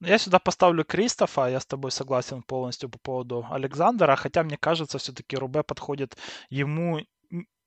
Я 0.00 0.18
сюда 0.18 0.38
поставлю 0.38 0.84
Кристофа, 0.84 1.50
я 1.50 1.58
с 1.58 1.66
тобой 1.66 1.90
согласен 1.90 2.42
полностью 2.42 2.88
по 2.88 2.98
поводу 2.98 3.46
Александра, 3.50 4.14
хотя 4.14 4.44
мне 4.44 4.56
кажется, 4.56 4.98
все-таки 4.98 5.36
Рубе 5.36 5.64
подходит 5.64 6.16
ему 6.50 7.00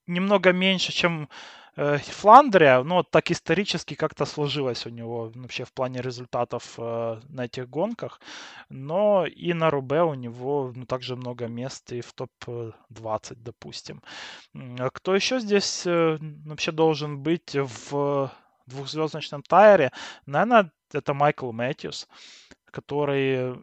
немного 0.08 0.54
меньше, 0.54 0.94
чем 0.94 1.30
Фландрия, 1.76 2.84
но 2.84 3.04
так 3.04 3.32
исторически 3.32 3.94
как-то 3.94 4.26
сложилось 4.26 4.86
у 4.86 4.90
него 4.90 5.32
вообще 5.34 5.64
в 5.64 5.72
плане 5.72 6.02
результатов 6.02 6.74
э, 6.78 7.22
на 7.30 7.46
этих 7.46 7.70
гонках. 7.70 8.20
Но 8.70 9.26
и 9.26 9.54
на 9.54 9.70
Рубе 9.70 10.04
у 10.04 10.14
него 10.14 10.74
ну, 10.76 10.86
также 10.86 11.16
много 11.16 11.48
мест 11.48 11.94
и 11.94 12.02
в 12.02 12.12
топ-20, 12.12 13.36
допустим. 13.38 14.02
А 14.54 14.90
кто 14.90 15.16
еще 15.16 15.40
здесь 15.40 15.88
э, 15.88 16.18
вообще 16.46 16.74
должен 16.74 17.24
быть 17.24 17.56
в 17.56 18.32
двухзвездочном 18.66 19.42
тайре? 19.42 19.92
Наверное, 20.26 20.72
это 20.92 21.14
Майкл 21.14 21.54
Мэтьюс, 21.54 22.10
который 22.66 23.56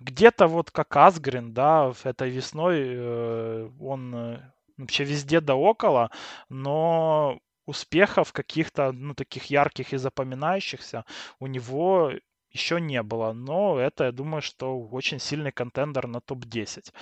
где-то 0.00 0.46
вот 0.46 0.70
как 0.70 0.94
Асгрин, 0.96 1.54
да, 1.54 1.92
этой 2.04 2.28
весной 2.30 2.82
э, 2.84 3.70
он 3.80 4.14
э, 4.14 4.40
вообще 4.76 5.04
везде 5.04 5.40
да 5.40 5.54
около, 5.54 6.10
но 6.48 7.38
успехов 7.66 8.32
каких-то, 8.32 8.92
ну, 8.92 9.14
таких 9.14 9.46
ярких 9.46 9.92
и 9.92 9.96
запоминающихся 9.96 11.04
у 11.40 11.46
него 11.46 12.12
еще 12.50 12.80
не 12.80 13.02
было. 13.02 13.32
Но 13.32 13.78
это, 13.78 14.04
я 14.04 14.12
думаю, 14.12 14.42
что 14.42 14.78
очень 14.78 15.18
сильный 15.18 15.52
контендер 15.52 16.06
на 16.06 16.20
топ-10. 16.20 16.92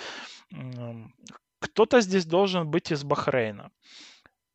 Кто-то 1.60 2.00
здесь 2.00 2.26
должен 2.26 2.70
быть 2.70 2.92
из 2.92 3.04
Бахрейна. 3.04 3.70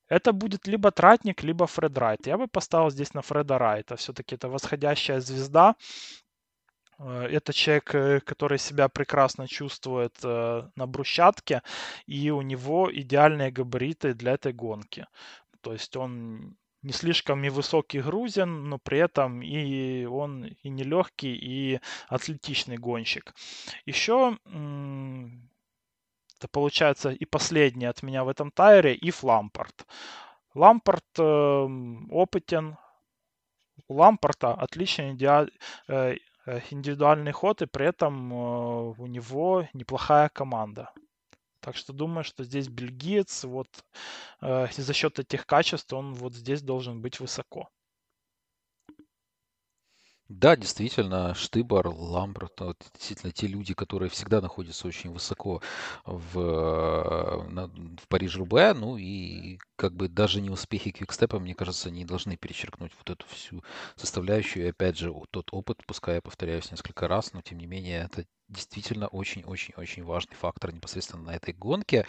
Это 0.10 0.34
будет 0.34 0.68
либо 0.68 0.92
Тратник, 0.92 1.44
либо 1.44 1.68
Фред 1.68 1.98
Райт. 1.98 2.28
Я 2.28 2.38
бы 2.38 2.48
поставил 2.48 2.90
здесь 2.90 3.14
на 3.14 3.22
Фреда 3.22 3.60
Райта. 3.60 3.96
Все-таки 3.96 4.36
это 4.36 4.50
восходящая 4.50 5.20
звезда. 5.20 5.76
Э, 7.00 7.28
это 7.32 7.54
человек, 7.54 7.96
э, 7.96 8.20
который 8.20 8.60
себя 8.60 8.90
прекрасно 8.90 9.48
чувствует 9.48 10.16
э, 10.24 10.70
на 10.76 10.88
брусчатке, 10.88 11.62
и 12.08 12.30
у 12.30 12.42
него 12.42 12.90
идеальные 12.92 13.52
габариты 13.52 14.14
для 14.14 14.34
этой 14.34 14.54
гонки. 14.54 15.08
То 15.62 15.74
есть 15.74 15.96
он 15.96 16.58
не 16.82 16.94
слишком 16.94 17.44
и 17.44 17.50
высокий 17.50 18.02
грузин, 18.02 18.70
но 18.70 18.78
при 18.78 19.00
этом 19.00 19.42
и 19.42 20.06
он 20.06 20.46
и 20.46 20.70
не 20.70 20.84
легкий, 20.84 21.36
и 21.36 21.80
атлетичный 22.08 22.78
гонщик. 22.78 23.34
Еще 23.86 24.38
это 26.38 26.48
получается 26.48 27.10
и 27.10 27.26
последний 27.26 27.86
от 27.86 28.02
меня 28.02 28.24
в 28.24 28.30
этом 28.30 28.52
тайре, 28.52 28.96
и 28.96 29.12
Лампорт. 29.22 29.86
Лампорт 30.56 31.04
э, 31.18 31.68
опытен, 32.12 32.78
у 33.88 33.96
Лампорта 33.96 34.54
отличный 34.54 35.16
э, 35.88 36.16
индивидуальный 36.72 37.32
ход, 37.32 37.62
и 37.62 37.66
при 37.66 37.88
этом 37.88 38.34
э, 38.34 38.94
у 38.98 39.06
него 39.08 39.68
неплохая 39.74 40.30
команда. 40.30 40.92
Так 41.62 41.76
что 41.76 41.94
думаю, 41.94 42.24
что 42.24 42.44
здесь 42.44 42.68
бельгиец, 42.68 43.44
вот 43.44 43.68
э, 44.42 44.68
за 44.72 44.94
счет 44.94 45.20
этих 45.20 45.46
качеств 45.46 45.92
он 45.94 46.14
вот 46.14 46.34
здесь 46.34 46.62
должен 46.62 47.02
быть 47.02 47.20
высоко. 47.20 47.70
Да, 50.30 50.56
действительно, 50.56 51.34
Штыбар, 51.34 51.88
Ламберт, 51.88 52.60
вот, 52.62 52.78
действительно 52.94 53.32
те 53.32 53.48
люди, 53.48 53.74
которые 53.74 54.10
всегда 54.12 54.42
находятся 54.42 54.88
очень 54.88 55.10
высоко 55.12 55.60
в, 56.06 56.34
в 56.40 58.08
Париж-Рубе, 58.08 58.74
ну 58.76 58.96
и 58.98 59.58
как 59.76 59.94
бы 59.96 60.08
даже 60.08 60.40
не 60.42 60.52
успехи 60.52 60.92
Квикстепа, 60.92 61.40
мне 61.40 61.56
кажется, 61.56 61.90
не 61.90 62.06
должны 62.06 62.38
перечеркнуть 62.38 62.92
вот 63.00 63.10
эту 63.10 63.26
всю 63.28 63.64
составляющую. 63.96 64.66
И 64.66 64.70
опять 64.70 65.00
же, 65.00 65.12
тот 65.32 65.48
опыт, 65.52 65.80
пускай 65.88 66.16
я 66.16 66.22
повторяюсь 66.22 66.70
несколько 66.70 67.08
раз, 67.08 67.34
но 67.34 67.42
тем 67.42 67.58
не 67.58 67.66
менее 67.66 68.04
это 68.04 68.26
действительно 68.50 69.08
очень-очень-очень 69.08 70.04
важный 70.04 70.36
фактор 70.36 70.74
непосредственно 70.74 71.24
на 71.24 71.36
этой 71.36 71.54
гонке. 71.54 72.06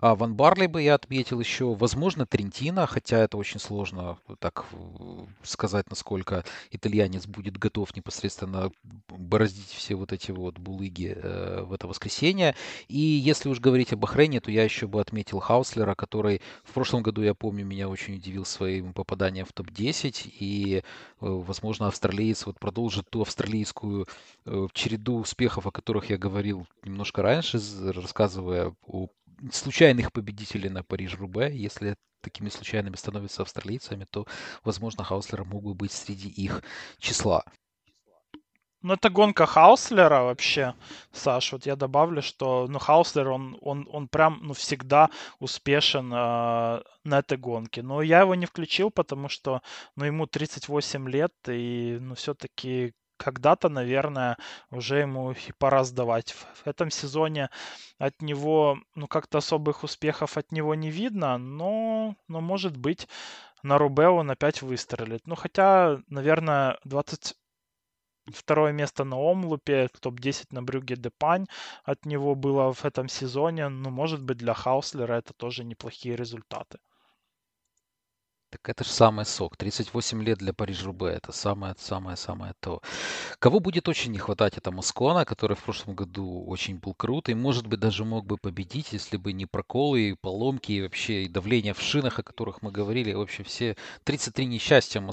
А 0.00 0.14
Ван 0.14 0.34
Барли 0.34 0.66
бы 0.66 0.82
я 0.82 0.94
отметил 0.94 1.40
еще, 1.40 1.74
возможно, 1.74 2.26
Трентина, 2.26 2.86
хотя 2.86 3.18
это 3.18 3.36
очень 3.36 3.60
сложно 3.60 4.18
так 4.40 4.66
э, 4.72 4.76
сказать, 5.42 5.88
насколько 5.90 6.44
итальянец 6.70 7.26
будет 7.26 7.56
готов 7.56 7.94
непосредственно 7.96 8.72
бороздить 9.08 9.70
все 9.70 9.94
вот 9.94 10.12
эти 10.12 10.32
вот 10.32 10.58
булыги 10.58 11.16
э, 11.16 11.62
в 11.62 11.72
это 11.72 11.86
воскресенье. 11.86 12.56
И 12.88 12.98
если 12.98 13.48
уж 13.48 13.60
говорить 13.60 13.92
о 13.92 13.96
Бахрейне, 13.96 14.40
то 14.40 14.50
я 14.50 14.64
еще 14.64 14.86
бы 14.86 15.00
отметил 15.00 15.38
Хауслера, 15.38 15.94
который 15.94 16.40
в 16.64 16.72
прошлом 16.72 17.02
году, 17.02 17.22
я 17.22 17.34
помню, 17.34 17.64
меня 17.64 17.88
очень 17.88 18.16
удивил 18.16 18.44
своим 18.44 18.92
попаданием 18.92 19.46
в 19.46 19.52
топ-10, 19.52 20.32
и, 20.40 20.78
э, 20.78 20.82
возможно, 21.20 21.86
австралиец 21.86 22.46
вот 22.46 22.58
продолжит 22.58 23.08
ту 23.10 23.22
австралийскую 23.22 24.08
э, 24.46 24.66
череду 24.72 25.18
успехов, 25.18 25.66
о 25.66 25.70
которых 25.84 26.08
я 26.08 26.16
говорил 26.16 26.66
немножко 26.82 27.20
раньше, 27.20 27.60
рассказывая 27.92 28.74
о 28.86 29.08
случайных 29.52 30.12
победителей 30.12 30.70
на 30.70 30.82
Париж-Рубе. 30.82 31.54
Если 31.54 31.96
такими 32.22 32.48
случайными 32.48 32.96
становятся 32.96 33.42
австралийцами, 33.42 34.06
то, 34.10 34.26
возможно, 34.64 35.04
Хауслер 35.04 35.44
мог 35.44 35.62
бы 35.62 35.74
быть 35.74 35.92
среди 35.92 36.30
их 36.30 36.62
числа. 36.98 37.44
Ну, 38.80 38.94
это 38.94 39.10
гонка 39.10 39.44
Хауслера 39.44 40.22
вообще, 40.22 40.74
Саш. 41.12 41.52
Вот 41.52 41.66
я 41.66 41.76
добавлю, 41.76 42.22
что 42.22 42.66
ну, 42.66 42.78
Хауслер, 42.78 43.28
он, 43.28 43.58
он, 43.60 43.86
он 43.92 44.08
прям 44.08 44.40
ну, 44.42 44.54
всегда 44.54 45.10
успешен 45.38 46.10
э, 46.12 46.82
на 47.04 47.18
этой 47.18 47.36
гонке. 47.36 47.82
Но 47.82 48.00
я 48.00 48.20
его 48.20 48.34
не 48.34 48.46
включил, 48.46 48.90
потому 48.90 49.28
что 49.28 49.60
ну, 49.96 50.06
ему 50.06 50.26
38 50.26 51.10
лет, 51.10 51.32
и 51.46 51.98
ну, 52.00 52.14
все-таки 52.14 52.94
когда-то, 53.16 53.68
наверное, 53.68 54.36
уже 54.70 54.98
ему 54.98 55.32
и 55.32 55.52
пора 55.58 55.84
сдавать. 55.84 56.32
В 56.32 56.66
этом 56.66 56.90
сезоне 56.90 57.50
от 57.98 58.20
него, 58.22 58.78
ну, 58.94 59.06
как-то 59.06 59.38
особых 59.38 59.84
успехов 59.84 60.36
от 60.36 60.52
него 60.52 60.74
не 60.74 60.90
видно, 60.90 61.38
но, 61.38 62.16
но 62.28 62.40
может 62.40 62.76
быть, 62.76 63.08
на 63.62 63.78
Рубе 63.78 64.08
он 64.08 64.30
опять 64.30 64.62
выстрелит. 64.62 65.26
Ну, 65.26 65.36
хотя, 65.36 66.00
наверное, 66.08 66.78
20 66.84 67.34
Второе 68.32 68.72
место 68.72 69.04
на 69.04 69.16
Омлупе, 69.16 69.88
топ-10 70.00 70.46
на 70.50 70.62
Брюге 70.62 70.96
Депань 70.96 71.46
от 71.84 72.06
него 72.06 72.34
было 72.34 72.72
в 72.72 72.84
этом 72.86 73.06
сезоне. 73.08 73.68
Ну, 73.68 73.90
может 73.90 74.22
быть, 74.22 74.38
для 74.38 74.54
Хауслера 74.54 75.14
это 75.14 75.34
тоже 75.34 75.62
неплохие 75.62 76.16
результаты. 76.16 76.78
Так 78.54 78.68
это 78.68 78.84
же 78.84 78.90
самый 78.90 79.24
сок. 79.26 79.56
38 79.56 80.22
лет 80.22 80.38
для 80.38 80.52
Париж-Рубе. 80.52 81.08
Это 81.08 81.32
самое-самое-самое 81.32 82.54
то. 82.60 82.82
Кого 83.40 83.58
будет 83.58 83.88
очень 83.88 84.12
не 84.12 84.18
хватать, 84.18 84.56
это 84.56 84.70
Москона, 84.70 85.24
который 85.24 85.56
в 85.56 85.64
прошлом 85.64 85.96
году 85.96 86.44
очень 86.46 86.76
был 86.76 86.94
крут. 86.94 87.28
И, 87.28 87.34
может 87.34 87.66
быть, 87.66 87.80
даже 87.80 88.04
мог 88.04 88.26
бы 88.26 88.36
победить, 88.36 88.92
если 88.92 89.16
бы 89.16 89.32
не 89.32 89.46
проколы, 89.46 90.10
и 90.10 90.14
поломки, 90.14 90.70
и 90.70 90.82
вообще 90.82 91.24
и 91.24 91.28
давление 91.28 91.74
в 91.74 91.80
шинах, 91.80 92.20
о 92.20 92.22
которых 92.22 92.62
мы 92.62 92.70
говорили. 92.70 93.12
В 93.12 93.22
общем, 93.22 93.42
все 93.42 93.76
33 94.04 94.46
несчастья 94.46 95.04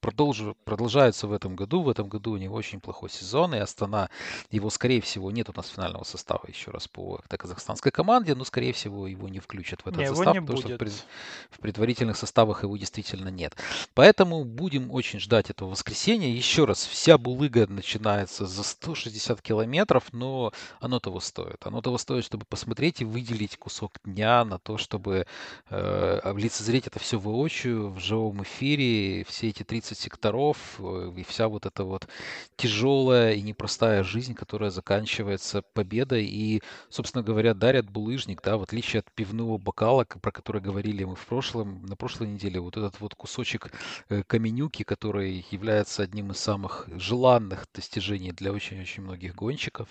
продолж... 0.00 0.54
продолжаются 0.64 1.26
в 1.26 1.32
этом 1.32 1.56
году. 1.56 1.82
В 1.82 1.88
этом 1.88 2.08
году 2.08 2.32
у 2.34 2.36
него 2.36 2.54
очень 2.54 2.80
плохой 2.80 3.10
сезон. 3.10 3.52
И 3.56 3.58
Астана, 3.58 4.10
его, 4.52 4.70
скорее 4.70 5.00
всего, 5.00 5.32
нет 5.32 5.48
у 5.48 5.52
нас 5.56 5.66
финального 5.70 6.04
состава 6.04 6.44
еще 6.46 6.70
раз 6.70 6.86
по 6.86 7.20
казахстанской 7.28 7.90
команде. 7.90 8.36
Но, 8.36 8.44
скорее 8.44 8.72
всего, 8.72 9.08
его 9.08 9.28
не 9.28 9.40
включат 9.40 9.80
в 9.80 9.88
этот 9.88 9.98
не, 9.98 10.06
состав. 10.06 10.26
потому 10.26 10.46
будет. 10.46 10.76
что 10.76 11.06
в 11.50 11.58
предварительных 11.58 12.16
составах 12.16 12.62
его 12.62 12.75
действительно 12.78 13.28
нет. 13.28 13.56
Поэтому 13.94 14.44
будем 14.44 14.90
очень 14.90 15.20
ждать 15.20 15.50
этого 15.50 15.70
воскресенья. 15.70 16.28
Еще 16.28 16.64
раз, 16.64 16.86
вся 16.86 17.18
булыга 17.18 17.66
начинается 17.66 18.46
за 18.46 18.62
160 18.62 19.40
километров, 19.42 20.12
но 20.12 20.52
оно 20.80 21.00
того 21.00 21.20
стоит. 21.20 21.66
Оно 21.66 21.80
того 21.80 21.98
стоит, 21.98 22.24
чтобы 22.24 22.44
посмотреть 22.44 23.00
и 23.00 23.04
выделить 23.04 23.56
кусок 23.56 23.92
дня 24.04 24.44
на 24.44 24.58
то, 24.58 24.78
чтобы 24.78 25.26
э, 25.70 26.32
лицезреть 26.36 26.86
это 26.86 26.98
все 26.98 27.18
воочию, 27.18 27.90
в 27.90 27.98
живом 28.00 28.42
эфире, 28.42 29.24
все 29.24 29.48
эти 29.48 29.62
30 29.62 29.98
секторов 29.98 30.56
э, 30.78 31.12
и 31.16 31.24
вся 31.24 31.48
вот 31.48 31.66
эта 31.66 31.84
вот 31.84 32.08
тяжелая 32.56 33.34
и 33.34 33.42
непростая 33.42 34.02
жизнь, 34.02 34.34
которая 34.34 34.70
заканчивается 34.70 35.62
победой 35.74 36.24
и, 36.24 36.62
собственно 36.88 37.22
говоря, 37.22 37.54
дарят 37.54 37.90
булыжник, 37.90 38.42
да, 38.42 38.56
в 38.56 38.62
отличие 38.62 39.00
от 39.00 39.10
пивного 39.12 39.58
бокала, 39.58 40.04
про 40.04 40.30
который 40.30 40.60
говорили 40.60 41.04
мы 41.04 41.16
в 41.16 41.26
прошлом, 41.26 41.84
на 41.86 41.96
прошлой 41.96 42.28
неделе, 42.28 42.60
вот 42.66 42.76
этот 42.76 43.00
вот 43.00 43.14
кусочек 43.14 43.72
э, 44.08 44.22
каменюки, 44.24 44.82
который 44.82 45.44
является 45.50 46.02
одним 46.02 46.30
из 46.30 46.38
самых 46.38 46.88
желанных 46.88 47.66
достижений 47.74 48.32
для 48.32 48.52
очень-очень 48.52 49.02
многих 49.02 49.34
гонщиков, 49.34 49.88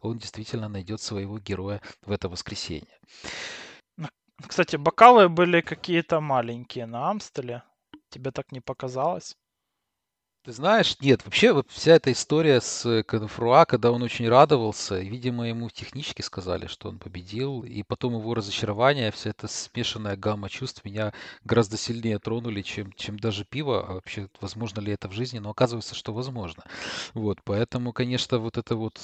он 0.00 0.18
действительно 0.18 0.68
найдет 0.68 1.00
своего 1.00 1.38
героя 1.38 1.80
в 2.02 2.12
это 2.12 2.28
воскресенье. 2.28 2.98
Кстати, 4.46 4.76
бокалы 4.76 5.28
были 5.28 5.60
какие-то 5.60 6.20
маленькие 6.20 6.86
на 6.86 7.10
Амстеле. 7.10 7.62
Тебе 8.08 8.30
так 8.30 8.52
не 8.52 8.60
показалось? 8.60 9.36
Ты 10.42 10.52
знаешь, 10.52 10.96
нет, 11.00 11.22
вообще 11.26 11.62
вся 11.68 11.92
эта 11.96 12.10
история 12.12 12.62
с 12.62 13.02
Конфруа, 13.02 13.66
когда 13.66 13.92
он 13.92 14.02
очень 14.02 14.26
радовался, 14.26 14.98
видимо, 14.98 15.46
ему 15.46 15.68
технически 15.68 16.22
сказали, 16.22 16.66
что 16.66 16.88
он 16.88 16.98
победил, 16.98 17.62
и 17.62 17.82
потом 17.82 18.14
его 18.14 18.32
разочарование, 18.32 19.10
вся 19.12 19.30
эта 19.30 19.48
смешанная 19.48 20.16
гамма 20.16 20.48
чувств 20.48 20.82
меня 20.82 21.12
гораздо 21.44 21.76
сильнее 21.76 22.18
тронули, 22.18 22.62
чем, 22.62 22.90
чем 22.94 23.18
даже 23.18 23.44
пиво. 23.44 23.86
А 23.86 23.92
вообще, 23.94 24.28
возможно 24.40 24.80
ли 24.80 24.92
это 24.94 25.08
в 25.08 25.12
жизни? 25.12 25.38
Но 25.38 25.50
оказывается, 25.50 25.94
что 25.94 26.14
возможно. 26.14 26.64
Вот, 27.12 27.40
поэтому, 27.44 27.92
конечно, 27.92 28.38
вот 28.38 28.56
это 28.56 28.76
вот 28.76 28.98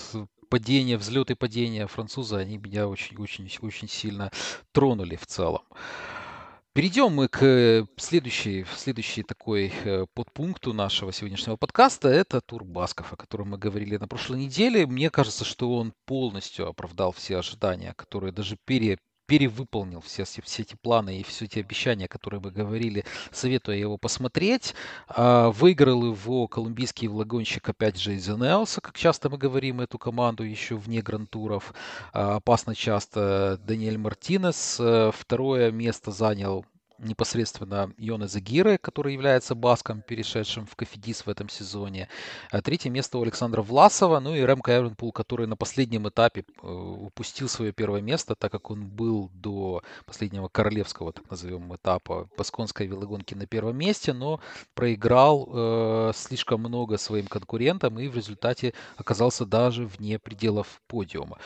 падение, 0.49 0.97
взлет 0.97 1.31
и 1.31 1.35
падение 1.35 1.87
француза, 1.87 2.39
они 2.39 2.57
меня 2.57 2.89
очень-очень-очень 2.89 3.89
сильно 3.89 4.31
тронули 4.73 5.17
в 5.17 5.27
целом. 5.27 5.63
Перейдем 6.77 7.15
мы 7.15 7.29
к 7.29 7.43
э, 7.43 7.87
следующей, 7.97 8.67
следующей 8.77 9.23
такой 9.23 9.73
э, 9.85 10.05
подпункту 10.13 10.75
нашего 10.75 11.11
сегодняшнего 11.11 11.57
подкаста. 11.57 12.09
Это 12.11 12.43
тур 12.43 12.65
Басков, 12.65 13.15
о 13.15 13.17
котором 13.17 13.49
мы 13.49 13.57
говорили 13.57 13.97
на 13.97 14.07
прошлой 14.07 14.41
неделе. 14.41 14.87
Мне 14.87 15.09
кажется, 15.09 15.47
что 15.47 15.75
он 15.75 15.95
полностью 16.05 16.69
оправдал 16.69 17.13
все 17.13 17.39
ожидания, 17.39 17.95
которые 17.95 18.31
даже 18.31 18.59
пере, 18.63 18.99
перевыполнил 19.27 20.01
все, 20.01 20.25
все 20.25 20.63
эти 20.63 20.75
планы 20.75 21.21
и 21.21 21.23
все 21.23 21.47
эти 21.47 21.59
обещания, 21.59 22.09
которые 22.09 22.41
мы 22.41 22.51
говорили, 22.51 23.05
советую 23.33 23.79
его 23.79 23.99
посмотреть. 23.99 24.75
А, 25.09 25.51
выиграл 25.51 26.05
его 26.07 26.49
колумбийский 26.49 27.09
влагонщик, 27.09 27.69
опять 27.69 27.99
же, 27.99 28.15
из 28.15 28.29
Энеоса, 28.29 28.81
как 28.81 28.97
часто 28.97 29.29
мы 29.29 29.39
говорим, 29.39 29.81
эту 29.81 29.99
команду 29.99 30.45
еще 30.45 30.77
вне 30.77 31.03
грантуров. 31.03 31.75
А, 32.13 32.37
опасно 32.37 32.75
часто 32.75 33.59
Даниэль 33.65 33.99
Мартинес. 33.99 34.79
Э, 34.81 35.11
второе 35.13 35.71
место 35.71 36.11
занял 36.11 36.65
непосредственно 36.99 37.93
Йона 37.99 38.29
Загиры, 38.29 38.79
который 38.79 39.13
является 39.13 39.55
баском, 39.55 40.03
перешедшим 40.03 40.67
в 40.67 40.77
Кофидис 40.77 41.27
в 41.27 41.29
этом 41.29 41.49
сезоне. 41.49 42.09
А 42.51 42.63
третье 42.63 42.91
место 42.91 43.19
у 43.19 43.23
Александра 43.23 43.63
Власова, 43.63 44.21
ну 44.21 44.35
и 44.35 44.41
Ремко 44.41 44.77
Эвенпул, 44.77 45.13
который 45.13 45.47
на 45.47 45.57
последнем 45.57 46.09
этапе 46.09 46.45
э, 46.63 46.67
упустил 46.67 47.49
свое 47.49 47.73
первое 47.73 48.01
место, 48.01 48.35
так 48.35 48.53
как 48.53 48.71
он 48.71 48.87
был 48.87 49.31
до 49.35 49.83
последнего 50.05 50.49
королевского, 50.49 51.13
так 51.13 51.31
назовем, 51.31 51.75
этапа 51.75 52.29
басконской 52.37 52.87
велогонки 52.87 53.35
на 53.35 53.47
первом 53.47 53.77
месте, 53.77 54.13
но 54.13 54.41
проиграл 54.75 55.49
э, 55.53 56.13
слишком 56.15 56.61
много 56.61 56.97
своим 56.97 57.27
конкурентам 57.27 57.99
и 57.99 58.09
в 58.09 58.17
результате 58.17 58.73
оказался 58.97 59.45
даже 59.45 59.87
вне 59.87 60.19
пределов 60.19 60.81
подиума. 60.87 61.39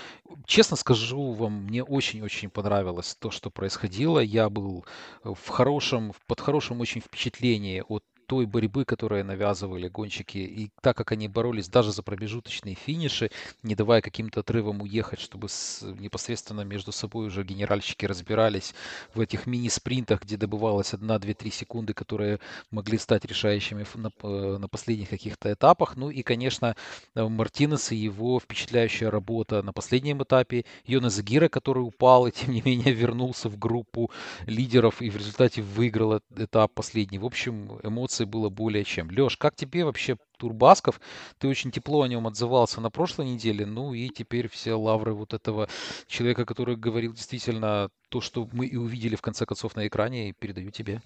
Честно 0.47 0.77
скажу 0.77 1.33
вам, 1.33 1.65
мне 1.65 1.83
очень-очень 1.83 2.51
понравилось 2.51 3.17
то, 3.19 3.31
что 3.31 3.51
происходило. 3.51 4.21
Я 4.21 4.49
был 4.49 4.85
в 5.25 5.40
хорошем, 5.49 6.13
под 6.27 6.41
хорошим 6.41 6.81
очень 6.81 7.01
впечатлении 7.01 7.83
от 7.89 8.05
той 8.31 8.47
борьбы, 8.47 8.85
которую 8.85 9.25
навязывали 9.25 9.89
гонщики, 9.89 10.39
и 10.39 10.71
так 10.83 10.97
как 10.97 11.11
они 11.11 11.27
боролись 11.27 11.69
даже 11.69 11.91
за 11.91 12.05
промежуточные 12.05 12.77
финиши, 12.77 13.33
не 13.65 13.75
давая 13.75 14.03
каким-то 14.03 14.39
отрывам 14.39 14.83
уехать, 14.83 15.19
чтобы 15.19 15.49
с, 15.49 15.83
непосредственно 15.99 16.61
между 16.61 16.93
собой 16.93 17.27
уже 17.27 17.43
генеральщики 17.43 18.07
разбирались 18.07 18.73
в 19.15 19.21
этих 19.21 19.49
мини-спринтах, 19.49 20.23
где 20.23 20.37
добывалось 20.37 20.95
1, 20.95 21.09
2, 21.09 21.19
3 21.19 21.51
секунды, 21.51 21.93
которые 21.93 22.39
могли 22.71 22.99
стать 22.99 23.25
решающими 23.25 23.85
на, 23.97 24.13
на 24.59 24.69
последних 24.69 25.09
каких-то 25.09 25.53
этапах. 25.53 25.97
Ну 25.97 26.09
и, 26.09 26.23
конечно, 26.23 26.77
э, 27.17 27.29
Мартинес 27.29 27.91
и 27.91 27.97
его 27.97 28.39
впечатляющая 28.39 29.11
работа 29.11 29.61
на 29.63 29.73
последнем 29.73 30.23
этапе. 30.23 30.65
Йона 30.87 31.11
Загира, 31.11 31.49
который 31.49 31.81
упал 31.81 32.29
и, 32.29 32.31
тем 32.31 32.53
не 32.53 32.63
менее, 32.63 32.95
вернулся 32.95 33.49
в 33.49 33.59
группу 33.59 34.13
лидеров 34.47 35.03
и 35.03 35.11
в 35.11 35.17
результате 35.17 35.63
выиграл 35.63 36.21
этап 36.37 36.73
последний. 36.75 37.19
В 37.19 37.27
общем, 37.27 37.81
эмоции 37.83 38.20
эмоций 38.21 38.27
было 38.27 38.49
более 38.49 38.85
чем. 38.85 39.11
Леш, 39.11 39.37
как 39.37 39.57
тебе 39.57 39.85
вообще 39.85 40.17
Турбасков? 40.39 41.01
Ты 41.39 41.49
очень 41.49 41.71
тепло 41.71 42.03
о 42.03 42.09
нем 42.09 42.27
отзывался 42.27 42.81
на 42.81 42.91
прошлой 42.91 43.27
неделе, 43.27 43.67
ну 43.67 43.95
и 43.95 44.09
теперь 44.09 44.49
все 44.49 44.75
лавры 44.75 45.13
вот 45.15 45.35
этого 45.35 45.69
человека, 46.07 46.45
который 46.45 46.77
говорил 46.77 47.13
действительно 47.13 47.89
то, 48.09 48.21
что 48.21 48.49
мы 48.53 48.67
и 48.67 48.77
увидели 48.77 49.17
в 49.17 49.23
конце 49.23 49.47
концов 49.47 49.77
на 49.77 49.87
экране, 49.87 50.33
передаю 50.33 50.71
тебе. 50.71 51.01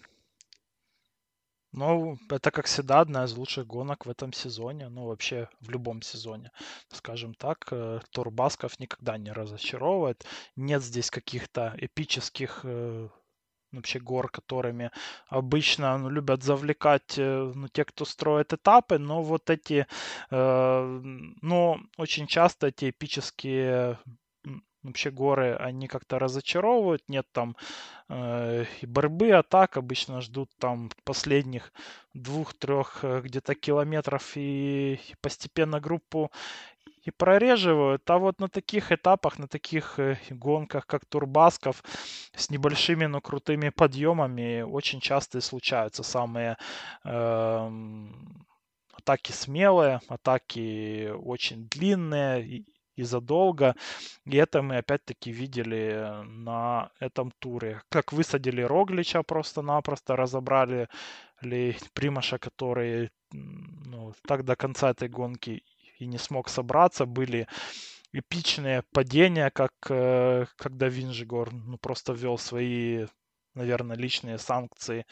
Ну, 1.76 2.16
это, 2.30 2.52
как 2.52 2.66
всегда, 2.66 3.00
одна 3.00 3.24
из 3.24 3.36
лучших 3.36 3.66
гонок 3.66 4.06
в 4.06 4.10
этом 4.10 4.32
сезоне, 4.32 4.88
ну, 4.88 5.06
вообще 5.06 5.48
в 5.60 5.70
любом 5.70 6.02
сезоне, 6.02 6.50
скажем 6.92 7.34
так. 7.34 7.66
Э, 7.72 8.00
Турбасков 8.12 8.78
никогда 8.78 9.18
не 9.18 9.32
разочаровывает. 9.32 10.24
Нет 10.56 10.82
здесь 10.84 11.10
каких-то 11.10 11.74
эпических 11.76 12.60
э, 12.62 13.08
вообще 13.76 13.98
гор, 13.98 14.30
которыми 14.30 14.90
обычно 15.28 15.98
ну, 15.98 16.08
любят 16.08 16.42
завлекать 16.42 17.18
э, 17.18 17.52
ну, 17.54 17.68
те, 17.68 17.84
кто 17.84 18.04
строит 18.04 18.52
этапы, 18.52 18.98
но 18.98 19.22
вот 19.22 19.50
эти, 19.50 19.86
э, 20.30 21.00
но 21.42 21.80
очень 21.96 22.26
часто 22.26 22.68
эти 22.68 22.90
эпические 22.90 23.98
вообще 24.84 25.10
горы, 25.10 25.54
они 25.56 25.88
как-то 25.88 26.18
разочаровывают, 26.18 27.02
нет 27.08 27.26
там 27.32 27.56
э, 28.08 28.64
борьбы, 28.82 29.30
атак, 29.32 29.76
обычно 29.76 30.20
ждут 30.20 30.50
там 30.58 30.90
последних 31.04 31.72
двух-трех 32.12 33.00
э, 33.02 33.20
где-то 33.22 33.54
километров 33.54 34.32
и 34.36 35.00
постепенно 35.20 35.80
группу 35.80 36.30
и 37.02 37.10
прореживают. 37.10 38.08
А 38.10 38.18
вот 38.18 38.40
на 38.40 38.48
таких 38.48 38.92
этапах, 38.92 39.38
на 39.38 39.48
таких 39.48 39.98
э, 39.98 40.18
гонках, 40.30 40.86
как 40.86 41.04
Турбасков, 41.04 41.82
с 42.34 42.50
небольшими, 42.50 43.06
но 43.06 43.20
крутыми 43.20 43.70
подъемами, 43.70 44.62
очень 44.62 45.00
часто 45.00 45.38
и 45.38 45.40
случаются 45.40 46.02
самые 46.02 46.56
э, 47.04 47.70
атаки 48.92 49.32
смелые, 49.32 50.00
атаки 50.08 51.10
очень 51.10 51.68
длинные 51.68 52.64
и, 52.96 53.02
задолго. 53.02 53.74
И 54.24 54.36
это 54.36 54.62
мы 54.62 54.78
опять-таки 54.78 55.32
видели 55.32 56.22
на 56.24 56.90
этом 57.00 57.32
туре. 57.38 57.82
Как 57.88 58.12
высадили 58.12 58.62
Роглича 58.62 59.22
просто-напросто, 59.22 60.16
разобрали 60.16 60.88
ли 61.40 61.76
Примаша, 61.92 62.38
который 62.38 63.10
ну, 63.32 64.14
так 64.26 64.44
до 64.44 64.56
конца 64.56 64.90
этой 64.90 65.08
гонки 65.08 65.62
и 65.98 66.06
не 66.06 66.18
смог 66.18 66.48
собраться. 66.48 67.06
Были 67.06 67.46
эпичные 68.12 68.82
падения, 68.92 69.50
как 69.50 69.72
э, 69.90 70.46
когда 70.56 70.88
Винжигор 70.88 71.52
ну, 71.52 71.78
просто 71.78 72.12
ввел 72.12 72.38
свои, 72.38 73.06
наверное, 73.54 73.96
личные 73.96 74.38
санкции 74.38 75.04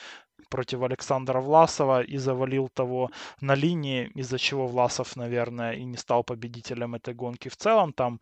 против 0.49 0.83
Александра 0.83 1.41
Власова 1.41 2.03
и 2.03 2.17
завалил 2.19 2.69
того 2.69 3.11
на 3.41 3.55
линии, 3.55 4.11
из-за 4.15 4.39
чего 4.39 4.67
Власов, 4.67 5.17
наверное, 5.17 5.73
и 5.73 5.85
не 5.85 5.97
стал 5.97 6.25
победителем 6.25 6.95
этой 6.95 7.15
гонки 7.15 7.49
в 7.49 7.57
целом. 7.57 7.93
Там 7.93 8.19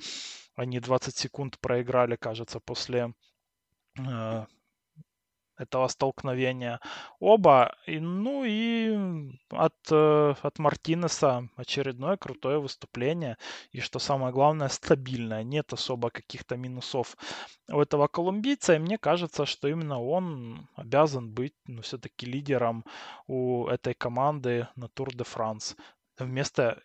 они 0.56 0.80
20 0.80 1.16
секунд 1.16 1.58
проиграли, 1.60 2.16
кажется, 2.16 2.60
после 2.60 3.12
э, 3.98 4.46
этого 5.60 5.88
столкновения 5.88 6.80
оба. 7.20 7.76
И, 7.86 8.00
ну 8.00 8.44
и 8.44 9.30
от, 9.50 9.74
э, 9.90 10.34
от 10.42 10.58
Мартинеса 10.58 11.48
очередное 11.56 12.16
крутое 12.16 12.58
выступление. 12.58 13.36
И 13.72 13.80
что 13.80 13.98
самое 13.98 14.32
главное, 14.32 14.68
стабильное. 14.68 15.42
Нет 15.44 15.72
особо 15.72 16.10
каких-то 16.10 16.56
минусов 16.56 17.16
у 17.68 17.80
этого 17.80 18.08
колумбийца. 18.08 18.74
И 18.74 18.78
мне 18.78 18.98
кажется, 18.98 19.46
что 19.46 19.68
именно 19.68 20.02
он 20.02 20.68
обязан 20.76 21.30
быть 21.30 21.54
ну, 21.66 21.82
все-таки 21.82 22.26
лидером 22.26 22.84
у 23.26 23.66
этой 23.66 23.94
команды 23.94 24.68
на 24.76 24.88
Тур 24.88 25.14
де 25.14 25.24
Франс 25.24 25.76
вместо 26.18 26.82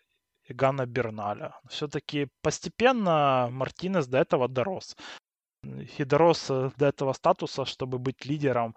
Гана 0.48 0.86
Берналя. 0.86 1.58
Все-таки 1.68 2.28
постепенно 2.42 3.48
Мартинес 3.50 4.06
до 4.06 4.18
этого 4.18 4.48
дорос 4.48 4.96
и 5.98 6.04
дорос 6.04 6.50
э, 6.50 6.70
до 6.76 6.86
этого 6.86 7.12
статуса, 7.12 7.64
чтобы 7.64 7.98
быть 7.98 8.26
лидером 8.26 8.74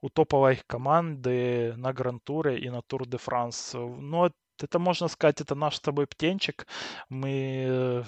у 0.00 0.08
топовой 0.08 0.60
команды 0.66 1.74
на 1.76 1.92
Гран-туре 1.92 2.58
и 2.58 2.70
на 2.70 2.82
Тур 2.82 3.06
де 3.06 3.16
Франс. 3.18 3.74
Но 3.74 4.30
это, 4.60 4.78
можно 4.78 5.08
сказать, 5.08 5.40
это 5.40 5.54
наш 5.54 5.76
с 5.76 5.80
тобой 5.80 6.06
птенчик. 6.06 6.66
Мы 7.08 7.64
э, 7.68 8.04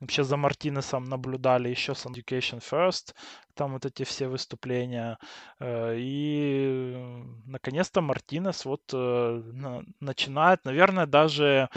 вообще 0.00 0.24
за 0.24 0.36
Мартинесом 0.36 1.04
наблюдали 1.04 1.68
еще 1.68 1.94
с 1.94 2.06
Education 2.06 2.60
First, 2.60 3.14
там 3.54 3.72
вот 3.72 3.86
эти 3.86 4.04
все 4.04 4.28
выступления. 4.28 5.18
Э, 5.60 5.94
и 5.96 6.96
наконец-то 7.46 8.00
Мартинес 8.00 8.64
вот 8.64 8.82
начинает, 10.00 10.64
наверное, 10.64 11.06
даже 11.06 11.68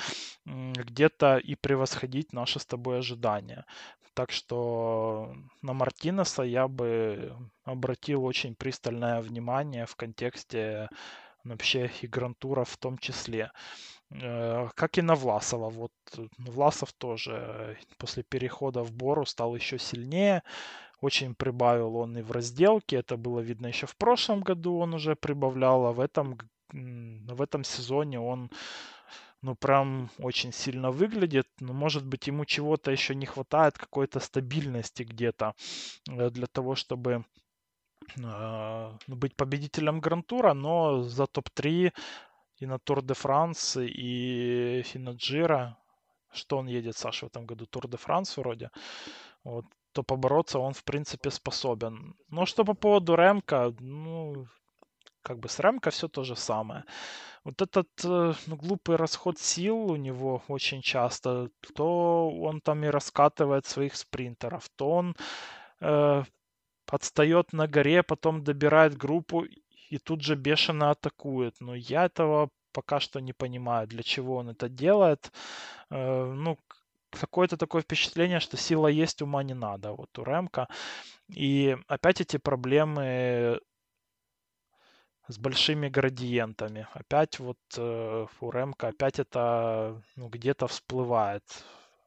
где-то 0.45 1.37
и 1.37 1.55
превосходить 1.55 2.33
наши 2.33 2.59
с 2.59 2.65
тобой 2.65 2.99
ожидания. 2.99 3.65
Так 4.13 4.31
что 4.31 5.33
на 5.61 5.73
Мартинеса 5.73 6.43
я 6.43 6.67
бы 6.67 7.33
обратил 7.63 8.25
очень 8.25 8.55
пристальное 8.55 9.21
внимание 9.21 9.85
в 9.85 9.95
контексте 9.95 10.89
вообще 11.43 11.91
и 12.01 12.07
Грантура 12.07 12.63
в 12.63 12.77
том 12.77 12.97
числе. 12.97 13.51
Э, 14.11 14.69
как 14.75 14.97
и 14.97 15.01
на 15.01 15.15
Власова. 15.15 15.69
Вот 15.69 15.91
Власов 16.37 16.93
тоже 16.93 17.77
после 17.97 18.23
перехода 18.23 18.83
в 18.83 18.91
Бору 18.91 19.25
стал 19.25 19.55
еще 19.55 19.79
сильнее. 19.79 20.43
очень 21.01 21.33
прибавил 21.35 21.95
он 21.97 22.17
и 22.17 22.21
в 22.21 22.31
разделке. 22.31 22.97
Это 22.97 23.17
было 23.17 23.39
видно 23.39 23.67
еще 23.67 23.87
в 23.87 23.95
прошлом 23.95 24.41
году 24.41 24.77
он 24.77 24.93
уже 24.93 25.15
прибавлял, 25.15 25.85
а 25.87 25.93
в 25.93 25.99
этом, 25.99 26.37
в 26.71 27.41
этом 27.41 27.63
сезоне 27.63 28.19
он 28.19 28.51
ну, 29.41 29.55
прям 29.55 30.09
очень 30.19 30.53
сильно 30.53 30.91
выглядит. 30.91 31.47
Но, 31.59 31.73
может 31.73 32.05
быть, 32.05 32.27
ему 32.27 32.45
чего-то 32.45 32.91
еще 32.91 33.15
не 33.15 33.25
хватает, 33.25 33.77
какой-то 33.77 34.19
стабильности 34.19 35.03
где-то 35.03 35.55
э, 36.09 36.29
для 36.29 36.47
того, 36.47 36.75
чтобы 36.75 37.11
э, 37.11 37.40
быть 39.07 39.35
победителем 39.35 39.99
Грантура, 39.99 40.53
но 40.53 41.03
за 41.03 41.27
топ-3 41.27 41.91
и 42.57 42.65
на 42.65 42.79
Тур 42.79 43.01
де 43.01 43.13
Франс, 43.13 43.77
и, 43.77 44.83
и 44.93 44.99
на 44.99 45.11
Джира, 45.11 45.77
что 46.31 46.57
он 46.57 46.67
едет, 46.67 46.95
Саша, 46.97 47.25
в 47.25 47.29
этом 47.29 47.45
году? 47.45 47.65
Тур 47.65 47.87
де 47.87 47.97
Франс 47.97 48.37
вроде. 48.37 48.69
Вот, 49.43 49.65
то 49.93 50.03
побороться 50.03 50.59
он, 50.59 50.73
в 50.73 50.83
принципе, 50.83 51.31
способен. 51.31 52.15
Но 52.29 52.45
что 52.45 52.63
по 52.63 52.73
поводу 52.73 53.15
Ремка, 53.15 53.73
ну, 53.79 54.47
как 55.23 55.39
бы 55.39 55.49
с 55.49 55.59
Ремко 55.59 55.89
все 55.89 56.07
то 56.07 56.23
же 56.23 56.35
самое. 56.35 56.83
Вот 57.43 57.61
этот 57.61 57.89
э, 58.03 58.33
ну, 58.47 58.55
глупый 58.55 58.95
расход 58.95 59.39
сил 59.39 59.91
у 59.91 59.95
него 59.95 60.43
очень 60.47 60.81
часто. 60.81 61.49
То 61.75 62.29
он 62.29 62.61
там 62.61 62.83
и 62.83 62.87
раскатывает 62.87 63.65
своих 63.65 63.95
спринтеров, 63.95 64.69
то 64.75 64.91
он 64.91 65.15
э, 65.79 66.23
отстает 66.91 67.53
на 67.53 67.67
горе, 67.67 68.03
потом 68.03 68.43
добирает 68.43 68.97
группу 68.97 69.45
и 69.89 69.97
тут 69.97 70.21
же 70.21 70.35
бешено 70.35 70.91
атакует. 70.91 71.55
Но 71.59 71.73
я 71.75 72.05
этого 72.05 72.49
пока 72.73 72.99
что 72.99 73.19
не 73.19 73.33
понимаю, 73.33 73.87
для 73.87 74.03
чего 74.03 74.37
он 74.37 74.49
это 74.49 74.69
делает. 74.69 75.31
Э, 75.89 76.25
ну, 76.25 76.57
какое-то 77.09 77.57
такое 77.57 77.81
впечатление, 77.81 78.39
что 78.39 78.57
сила 78.57 78.87
есть, 78.87 79.21
ума 79.21 79.43
не 79.43 79.53
надо. 79.53 79.93
Вот 79.93 80.17
у 80.19 80.23
Ремка. 80.23 80.67
И 81.29 81.77
опять 81.87 82.21
эти 82.21 82.37
проблемы 82.37 83.59
с 85.27 85.37
большими 85.37 85.89
градиентами. 85.89 86.87
Опять 86.93 87.39
вот 87.39 87.59
э, 87.77 88.27
у 88.41 88.51
Ремка 88.51 88.89
опять 88.89 89.19
это 89.19 90.01
ну, 90.15 90.27
где-то 90.29 90.67
всплывает 90.67 91.43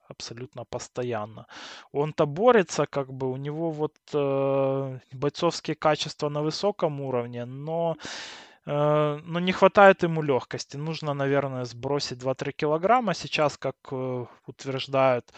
абсолютно 0.09 0.65
постоянно. 0.65 1.47
Он-то 1.93 2.27
борется, 2.27 2.87
как 2.87 3.13
бы 3.13 3.31
у 3.31 3.37
него 3.37 3.71
вот 3.71 3.95
э, 4.13 4.99
бойцовские 5.13 5.77
качества 5.77 6.29
на 6.29 6.43
высоком 6.43 7.01
уровне, 7.01 7.45
но 7.45 7.97
э, 8.67 9.21
но 9.25 9.41
не 9.41 9.53
хватает 9.53 10.03
ему 10.03 10.23
легкости. 10.23 10.77
Нужно, 10.77 11.15
наверное, 11.15 11.65
сбросить 11.65 12.19
2-3 12.19 12.53
килограмма. 12.53 13.15
Сейчас, 13.15 13.57
как 13.59 13.77
э, 13.93 14.27
утверждают, 14.47 15.33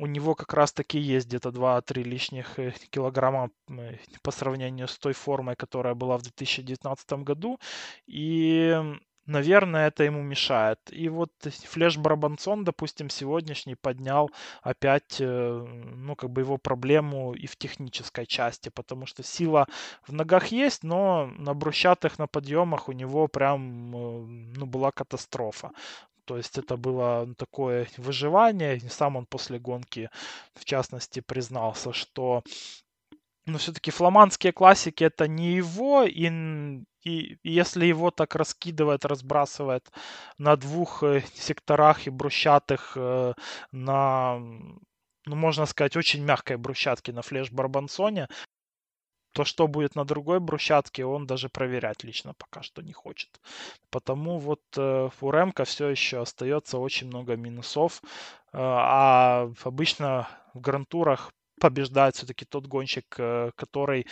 у 0.00 0.06
него 0.06 0.34
как 0.34 0.54
раз-таки 0.54 0.98
есть 0.98 1.26
где-то 1.26 1.50
2-3 1.50 2.02
лишних 2.02 2.58
э, 2.58 2.72
килограмма 2.90 3.50
э, 3.68 3.96
по 4.22 4.30
сравнению 4.30 4.88
с 4.88 4.98
той 4.98 5.12
формой, 5.12 5.56
которая 5.56 5.94
была 5.94 6.16
в 6.16 6.22
2019 6.22 7.12
году. 7.24 7.58
И 8.06 8.80
наверное, 9.30 9.88
это 9.88 10.04
ему 10.04 10.22
мешает. 10.22 10.78
И 10.90 11.08
вот 11.08 11.30
Флеш 11.42 11.96
Барабансон, 11.96 12.64
допустим, 12.64 13.10
сегодняшний 13.10 13.76
поднял 13.76 14.30
опять, 14.62 15.20
э, 15.20 15.66
ну, 15.96 16.16
как 16.16 16.30
бы 16.30 16.42
его 16.42 16.58
проблему 16.58 17.32
и 17.34 17.46
в 17.46 17.56
технической 17.56 18.26
части, 18.26 18.70
потому 18.70 19.06
что 19.06 19.22
сила 19.22 19.66
в 20.06 20.12
ногах 20.12 20.48
есть, 20.48 20.84
но 20.84 21.26
на 21.38 21.54
брусчатых, 21.54 22.18
на 22.18 22.26
подъемах 22.26 22.88
у 22.88 22.92
него 22.92 23.28
прям, 23.28 23.90
ну, 24.52 24.66
была 24.66 24.90
катастрофа. 24.90 25.70
То 26.24 26.36
есть 26.36 26.58
это 26.58 26.76
было 26.76 27.34
такое 27.36 27.88
выживание. 27.96 28.80
Сам 28.90 29.16
он 29.16 29.26
после 29.26 29.58
гонки, 29.58 30.10
в 30.54 30.64
частности, 30.64 31.20
признался, 31.20 31.92
что 31.92 32.42
но 33.46 33.58
все-таки 33.58 33.90
фламандские 33.90 34.52
классики 34.52 35.04
это 35.04 35.26
не 35.26 35.54
его, 35.54 36.04
и, 36.04 36.30
и 37.02 37.38
если 37.42 37.86
его 37.86 38.10
так 38.10 38.34
раскидывает, 38.34 39.04
разбрасывает 39.04 39.90
на 40.38 40.56
двух 40.56 41.02
э, 41.02 41.22
секторах 41.34 42.06
и 42.06 42.10
брусчатых 42.10 42.92
э, 42.96 43.32
на, 43.72 44.38
ну, 44.38 45.36
можно 45.36 45.66
сказать, 45.66 45.96
очень 45.96 46.22
мягкой 46.24 46.56
брусчатке 46.56 47.12
на 47.12 47.22
флеш-барбансоне, 47.22 48.28
то, 49.32 49.44
что 49.44 49.68
будет 49.68 49.94
на 49.94 50.04
другой 50.04 50.40
брусчатке, 50.40 51.04
он 51.04 51.26
даже 51.26 51.48
проверять 51.48 52.04
лично 52.04 52.34
пока 52.34 52.62
что 52.62 52.82
не 52.82 52.92
хочет. 52.92 53.40
Потому 53.90 54.38
вот 54.38 54.60
э, 54.76 55.08
у 55.20 55.30
Ремка 55.30 55.64
все 55.64 55.88
еще 55.88 56.20
остается 56.20 56.78
очень 56.78 57.06
много 57.06 57.36
минусов. 57.36 58.02
А 58.52 59.48
обычно 59.62 60.28
в 60.54 60.60
грантурах 60.60 61.30
побеждает 61.60 62.16
все-таки 62.16 62.44
тот 62.44 62.66
гонщик, 62.66 63.06
который 63.08 64.08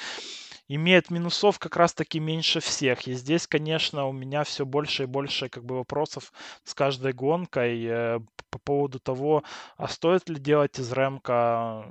имеет 0.69 1.11
минусов 1.11 1.59
как 1.59 1.77
раз-таки 1.77 2.21
меньше 2.21 2.61
всех. 2.61 3.07
И 3.09 3.15
здесь, 3.15 3.47
конечно, 3.47 4.07
у 4.07 4.13
меня 4.13 4.45
все 4.45 4.65
больше 4.65 5.05
и 5.05 5.07
больше 5.07 5.49
как 5.49 5.65
бы 5.65 5.77
вопросов 5.77 6.33
с 6.65 6.75
каждой 6.75 7.13
гонкой 7.13 7.85
э, 7.85 8.21
по 8.51 8.59
поводу 8.59 9.01
того, 9.01 9.43
а 9.77 9.89
стоит 9.89 10.29
ли 10.29 10.37
делать 10.39 10.79
из 10.79 10.93
Ремка 10.93 11.87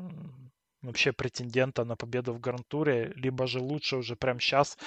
вообще 0.82 1.11
претендента 1.11 1.84
на 1.84 1.95
победу 1.95 2.34
в 2.34 2.39
Гран-туре, 2.39 3.11
либо 3.15 3.47
же 3.47 3.59
лучше 3.59 3.97
уже 3.97 4.15
прямо 4.15 4.39
сейчас 4.39 4.78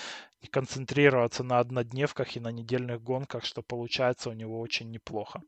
концентрироваться 0.51 1.43
на 1.43 1.59
однодневках 1.59 2.37
и 2.37 2.41
на 2.41 2.51
недельных 2.53 3.03
гонках, 3.03 3.45
что 3.45 3.63
получается 3.63 4.31
у 4.31 4.33
него 4.33 4.61
очень 4.61 4.91
неплохо. 4.91 5.43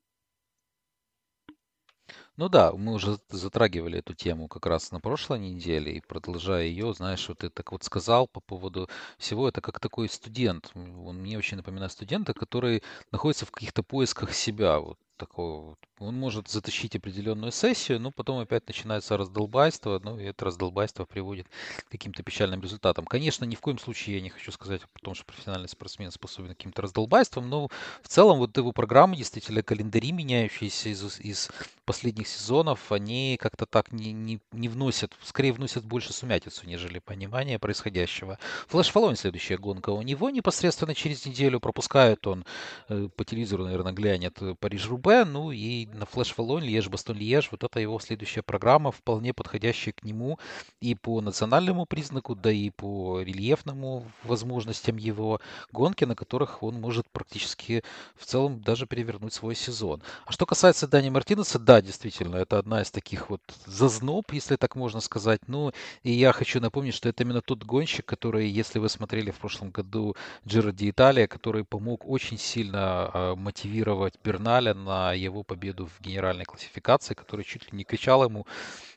Ну 2.42 2.48
да, 2.48 2.72
мы 2.72 2.94
уже 2.94 3.18
затрагивали 3.28 4.00
эту 4.00 4.14
тему 4.14 4.48
как 4.48 4.66
раз 4.66 4.90
на 4.90 4.98
прошлой 4.98 5.38
неделе, 5.38 5.92
и 5.92 6.00
продолжая 6.00 6.64
ее, 6.64 6.92
знаешь, 6.92 7.28
вот 7.28 7.38
ты 7.38 7.50
так 7.50 7.70
вот 7.70 7.84
сказал 7.84 8.26
по 8.26 8.40
поводу 8.40 8.88
всего, 9.16 9.46
это 9.48 9.60
как 9.60 9.78
такой 9.78 10.08
студент. 10.08 10.72
Он 10.74 11.18
мне 11.18 11.38
очень 11.38 11.56
напоминает 11.56 11.92
студента, 11.92 12.34
который 12.34 12.82
находится 13.12 13.46
в 13.46 13.52
каких-то 13.52 13.84
поисках 13.84 14.34
себя. 14.34 14.80
Вот 14.80 14.98
такого. 15.16 15.76
Он 15.98 16.16
может 16.16 16.48
затащить 16.48 16.96
определенную 16.96 17.52
сессию, 17.52 18.00
но 18.00 18.10
потом 18.10 18.40
опять 18.40 18.66
начинается 18.66 19.16
раздолбайство, 19.16 20.00
ну 20.02 20.18
и 20.18 20.24
это 20.24 20.44
раздолбайство 20.44 21.04
приводит 21.04 21.46
к 21.86 21.90
каким-то 21.90 22.22
печальным 22.24 22.60
результатам. 22.60 23.04
Конечно, 23.04 23.44
ни 23.44 23.54
в 23.54 23.60
коем 23.60 23.78
случае 23.78 24.16
я 24.16 24.22
не 24.22 24.30
хочу 24.30 24.50
сказать 24.50 24.82
о 24.82 25.04
том, 25.04 25.14
что 25.14 25.24
профессиональный 25.24 25.68
спортсмен 25.68 26.10
способен 26.10 26.54
к 26.54 26.56
каким-то 26.56 26.82
раздолбайствам, 26.82 27.48
но 27.48 27.68
в 28.02 28.08
целом 28.08 28.38
вот 28.38 28.56
его 28.56 28.72
программы, 28.72 29.16
действительно, 29.16 29.62
календари, 29.62 30.10
меняющиеся 30.10 30.88
из, 30.88 31.20
из 31.20 31.50
последних 31.84 32.26
сезонов, 32.26 32.90
они 32.90 33.38
как-то 33.40 33.66
так 33.66 33.92
не, 33.92 34.12
не, 34.12 34.40
не 34.50 34.68
вносят, 34.68 35.16
скорее 35.22 35.52
вносят 35.52 35.84
больше 35.84 36.12
сумятицу, 36.12 36.66
нежели 36.66 36.98
понимание 36.98 37.60
происходящего. 37.60 38.38
Флэш 38.68 38.88
Фоллоуин 38.88 39.16
следующая 39.16 39.56
гонка 39.56 39.90
у 39.90 40.02
него 40.02 40.30
непосредственно 40.30 40.96
через 40.96 41.24
неделю 41.26 41.60
пропускает 41.60 42.26
он 42.26 42.44
э, 42.88 43.08
по 43.16 43.24
телевизору, 43.24 43.64
наверное, 43.64 43.92
глянет 43.92 44.38
Париж-Рубе, 44.58 45.11
ну 45.24 45.52
и 45.52 45.86
на 45.86 46.06
Флэш 46.06 46.36
Валон, 46.36 46.62
Льеж, 46.62 46.88
Бастон 46.88 47.16
Льеж, 47.16 47.48
вот 47.50 47.64
это 47.64 47.80
его 47.80 47.98
следующая 47.98 48.42
программа, 48.42 48.92
вполне 48.92 49.32
подходящая 49.32 49.92
к 49.92 50.04
нему 50.04 50.38
и 50.80 50.94
по 50.94 51.20
национальному 51.20 51.86
признаку, 51.86 52.34
да 52.34 52.50
и 52.50 52.70
по 52.70 53.20
рельефному 53.22 54.04
возможностям 54.24 54.96
его 54.96 55.40
гонки, 55.72 56.04
на 56.04 56.14
которых 56.14 56.62
он 56.62 56.80
может 56.80 57.08
практически 57.10 57.82
в 58.16 58.24
целом 58.24 58.60
даже 58.60 58.86
перевернуть 58.86 59.32
свой 59.34 59.54
сезон. 59.54 60.02
А 60.26 60.32
что 60.32 60.46
касается 60.46 60.86
Дани 60.86 61.10
Мартинеса, 61.10 61.58
да, 61.58 61.80
действительно, 61.80 62.36
это 62.36 62.58
одна 62.58 62.82
из 62.82 62.90
таких 62.90 63.30
вот 63.30 63.40
зазноб, 63.66 64.32
если 64.32 64.56
так 64.56 64.76
можно 64.76 65.00
сказать. 65.00 65.40
Ну, 65.46 65.72
и 66.02 66.12
я 66.12 66.32
хочу 66.32 66.60
напомнить, 66.60 66.94
что 66.94 67.08
это 67.08 67.22
именно 67.22 67.40
тот 67.40 67.64
гонщик, 67.64 68.04
который, 68.04 68.48
если 68.48 68.78
вы 68.78 68.88
смотрели 68.88 69.30
в 69.30 69.38
прошлом 69.38 69.70
году 69.70 70.16
Джиро 70.46 70.72
Италия, 70.78 71.26
который 71.26 71.64
помог 71.64 72.08
очень 72.08 72.38
сильно 72.38 73.10
э, 73.12 73.34
мотивировать 73.36 74.14
Берналя 74.22 74.74
на 74.74 74.91
его 75.14 75.42
победу 75.42 75.86
в 75.86 76.00
генеральной 76.00 76.44
классификации, 76.44 77.14
который 77.14 77.44
чуть 77.44 77.70
ли 77.70 77.78
не 77.78 77.84
кричал 77.84 78.24
ему 78.24 78.46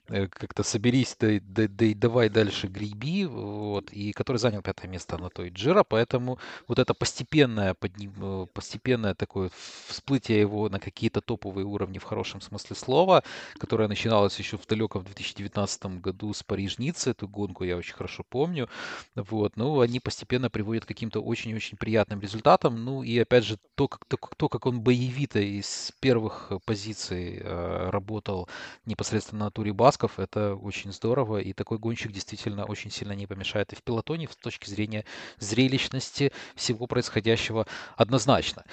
как-то 0.08 0.64
соберись, 0.64 1.16
да, 1.20 1.39
да, 1.41 1.68
да 1.68 1.86
и 1.86 1.93
давай 1.93 2.30
дальше 2.30 2.68
греби, 2.68 3.26
вот, 3.26 3.91
и 3.91 4.12
который 4.12 4.38
занял 4.38 4.62
пятое 4.62 4.89
место 4.89 5.18
на 5.18 5.30
той 5.30 5.49
Джира, 5.49 5.84
поэтому 5.84 6.38
вот 6.68 6.80
это 6.80 6.93
постепенное, 6.93 7.74
подним, 7.74 8.14
э, 8.22 8.45
постепенное 8.53 9.16
такое 9.16 9.49
всплытие 9.88 10.39
его 10.39 10.70
на 10.70 10.80
какие-то 10.80 11.22
топовые 11.22 11.66
уровни 11.66 11.97
в 11.97 12.03
хорошем 12.03 12.41
смысле 12.41 12.76
слова, 12.76 13.24
которое 13.58 13.88
начиналось 13.88 14.38
еще 14.38 14.58
в 14.58 14.68
далеком 14.68 15.03
2019 15.03 15.86
году 15.99 16.34
с 16.34 16.43
Париж-Ниццы, 16.43 17.12
эту 17.12 17.28
гонку 17.28 17.64
я 17.64 17.76
очень 17.76 17.95
хорошо 17.95 18.24
помню, 18.30 18.70
вот, 19.16 19.58
ну, 19.58 19.80
они 19.80 19.99
постепенно 19.99 20.49
приводят 20.49 20.86
к 20.86 20.88
каким-то 20.88 21.22
очень-очень 21.22 21.78
приятным 21.78 22.22
результатам, 22.22 22.84
ну, 22.86 23.01
и 23.01 23.18
опять 23.18 23.43
же, 23.43 23.58
то, 23.76 23.88
как, 23.88 24.06
то, 24.06 24.49
как 24.49 24.66
он 24.66 24.82
боевито 24.82 25.39
из 25.39 25.91
первых 25.99 26.51
позиций 26.66 27.39
э, 27.41 27.89
работал 27.89 28.47
непосредственно 28.86 29.45
на 29.45 29.51
туре 29.51 29.74
Бас, 29.74 29.94
Басков, 29.95 30.19
это 30.19 30.55
очень 30.55 30.91
здорово, 30.91 31.37
и 31.37 31.53
такой 31.53 31.77
гонщик 31.77 32.11
действительно 32.11 32.65
очень 32.65 32.91
сильно 32.91 33.13
не 33.13 33.27
помешает 33.27 33.71
и 33.71 33.77
в 33.77 33.81
пилотоне 33.81 34.27
с 34.29 34.35
точки 34.35 34.69
зрения 34.69 35.05
зрелищности 35.39 36.33
всего 36.53 36.85
происходящего 36.85 37.65
однозначно. 37.95 38.65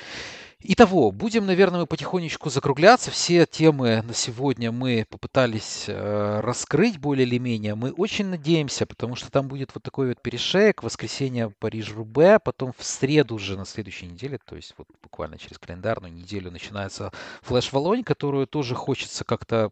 Итого, 0.65 1.13
будем, 1.13 1.47
наверное, 1.47 1.81
мы 1.81 1.87
потихонечку 1.87 2.51
закругляться. 2.51 3.11
Все 3.11 3.47
темы 3.47 4.03
на 4.03 4.15
сегодня 4.15 4.71
мы 4.71 5.07
попытались 5.09 5.85
э, 5.89 6.41
раскрыть 6.41 6.99
более 6.99 7.27
или 7.27 7.39
менее. 7.39 7.75
Мы 7.75 7.91
очень 7.93 8.27
надеемся, 8.27 8.87
потому 8.87 9.17
что 9.17 9.31
там 9.31 9.49
будет 9.49 9.71
вот 9.75 9.83
такой 9.83 10.09
вот 10.09 10.23
перешеек. 10.23 10.83
Воскресенье 10.83 11.51
Париж-Рубе, 11.51 12.39
потом 12.39 12.73
в 12.77 12.85
среду 12.85 13.37
уже 13.37 13.57
на 13.57 13.65
следующей 13.65 14.07
неделе, 14.07 14.39
то 14.45 14.55
есть 14.57 14.75
вот 14.79 14.87
буквально 15.03 15.39
через 15.39 15.59
календарную 15.59 16.13
неделю 16.13 16.51
начинается 16.51 17.13
флеш-волонь, 17.43 18.05
которую 18.05 18.47
тоже 18.47 18.77
хочется 18.77 19.25
как-то 19.25 19.71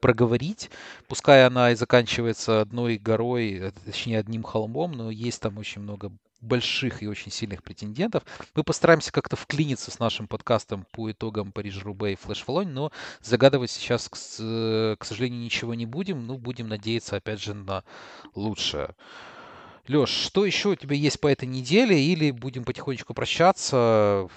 проговорить. 0.00 0.70
Пускай 1.08 1.46
она 1.46 1.72
и 1.72 1.74
заканчивается 1.74 2.60
одной 2.60 2.98
горой, 2.98 3.54
э, 3.54 3.70
точнее 3.84 4.18
одним 4.18 4.42
холмом, 4.42 4.92
но 4.92 5.10
есть 5.10 5.40
там 5.40 5.58
очень 5.58 5.82
много 5.82 6.12
больших 6.40 7.02
и 7.02 7.08
очень 7.08 7.32
сильных 7.32 7.62
претендентов. 7.62 8.22
Мы 8.54 8.62
постараемся 8.62 9.12
как-то 9.12 9.36
вклиниться 9.36 9.90
с 9.90 9.98
нашим 9.98 10.28
подкастом 10.28 10.86
по 10.92 11.10
итогам 11.10 11.52
Париж-Рубе 11.52 12.12
и 12.12 12.16
Флэш-Фолонь, 12.16 12.68
но 12.68 12.92
загадывать 13.20 13.70
сейчас, 13.70 14.08
к, 14.08 14.14
к 14.14 15.04
сожалению, 15.04 15.40
ничего 15.40 15.74
не 15.74 15.86
будем. 15.86 16.26
Ну, 16.26 16.38
будем 16.38 16.68
надеяться, 16.68 17.16
опять 17.16 17.42
же, 17.42 17.54
на 17.54 17.82
лучшее. 18.34 18.94
Леш, 19.88 20.10
что 20.10 20.44
еще 20.44 20.70
у 20.70 20.76
тебя 20.76 20.94
есть 20.94 21.18
по 21.20 21.28
этой 21.28 21.48
неделе? 21.48 22.00
Или 22.00 22.30
будем 22.30 22.64
потихонечку 22.64 23.14
прощаться, 23.14 24.28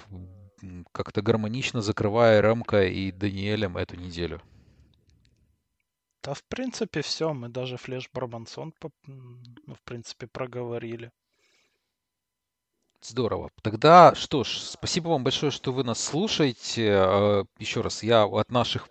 как-то 0.92 1.22
гармонично 1.22 1.82
закрывая 1.82 2.42
Рамка 2.42 2.86
и 2.86 3.12
Даниэлем 3.12 3.78
эту 3.78 3.96
неделю? 3.98 4.42
Да, 6.24 6.34
в 6.34 6.44
принципе, 6.46 7.02
все. 7.02 7.34
Мы 7.34 7.50
даже 7.50 7.78
Флеш 7.78 8.10
Барбансон, 8.12 8.74
ну, 9.06 9.76
в 9.76 9.82
принципе, 9.84 10.26
проговорили. 10.28 11.12
Здорово. 13.02 13.50
Тогда 13.64 14.14
что 14.16 14.44
ж, 14.44 14.50
спасибо 14.60 15.10
вам 15.10 15.24
большое, 15.24 15.52
что 15.52 15.74
вы 15.74 15.84
нас 15.84 16.04
слушаете. 16.04 16.94
А, 16.96 17.44
Еще 17.58 17.82
раз, 17.82 18.04
я 18.04 18.26
от 18.26 18.52
наших 18.52 18.88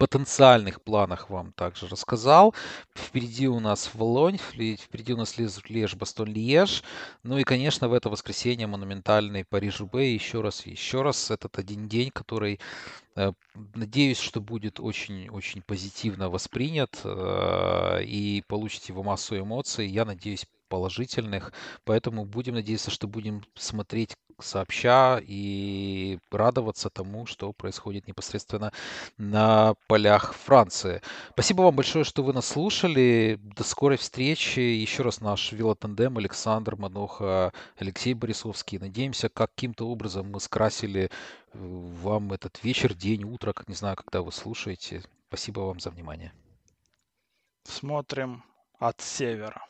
потенциальных 0.00 0.80
планах 0.80 1.28
вам 1.28 1.52
также 1.52 1.86
рассказал. 1.86 2.54
Впереди 2.96 3.48
у 3.48 3.60
нас 3.60 3.90
Волонь, 3.92 4.38
впереди 4.38 5.12
у 5.12 5.18
нас 5.18 5.36
Леж, 5.36 5.94
Бастон, 5.94 6.28
Льеж. 6.32 6.82
Ну 7.22 7.36
и, 7.36 7.44
конечно, 7.44 7.86
в 7.86 7.92
это 7.92 8.08
воскресенье 8.08 8.66
монументальный 8.66 9.44
Париж-Рубе. 9.44 10.14
Еще 10.14 10.40
раз, 10.40 10.64
еще 10.64 11.02
раз, 11.02 11.30
этот 11.30 11.58
один 11.58 11.86
день, 11.86 12.10
который, 12.10 12.60
э, 13.16 13.32
надеюсь, 13.74 14.18
что 14.18 14.40
будет 14.40 14.80
очень-очень 14.80 15.60
позитивно 15.60 16.30
воспринят 16.30 16.98
э, 17.04 18.02
и 18.02 18.42
получите 18.48 18.94
его 18.94 19.02
массу 19.02 19.38
эмоций. 19.38 19.86
Я 19.86 20.06
надеюсь, 20.06 20.46
положительных. 20.70 21.52
Поэтому 21.84 22.24
будем 22.24 22.54
надеяться, 22.54 22.90
что 22.90 23.06
будем 23.06 23.44
смотреть 23.54 24.16
сообща 24.42 25.20
и 25.22 26.18
радоваться 26.30 26.90
тому, 26.90 27.26
что 27.26 27.52
происходит 27.52 28.06
непосредственно 28.08 28.72
на 29.18 29.74
полях 29.86 30.34
Франции. 30.34 31.02
Спасибо 31.32 31.62
вам 31.62 31.76
большое, 31.76 32.04
что 32.04 32.22
вы 32.22 32.32
нас 32.32 32.46
слушали. 32.46 33.38
До 33.56 33.64
скорой 33.64 33.98
встречи. 33.98 34.60
Еще 34.60 35.02
раз 35.02 35.20
наш 35.20 35.52
велотандем 35.52 36.18
Александр 36.18 36.76
Маноха, 36.76 37.52
Алексей 37.78 38.14
Борисовский. 38.14 38.78
Надеемся, 38.78 39.28
каким-то 39.28 39.88
образом 39.88 40.30
мы 40.30 40.40
скрасили 40.40 41.04
э, 41.04 41.08
вам 41.52 42.32
этот 42.32 42.62
вечер, 42.62 42.94
день, 42.94 43.24
утро, 43.24 43.52
как 43.52 43.68
не 43.68 43.74
знаю, 43.74 43.96
когда 43.96 44.22
вы 44.22 44.32
слушаете. 44.32 45.02
Спасибо 45.28 45.60
вам 45.60 45.80
за 45.80 45.90
внимание. 45.90 46.32
Смотрим 47.64 48.42
от 48.78 49.00
севера. 49.00 49.64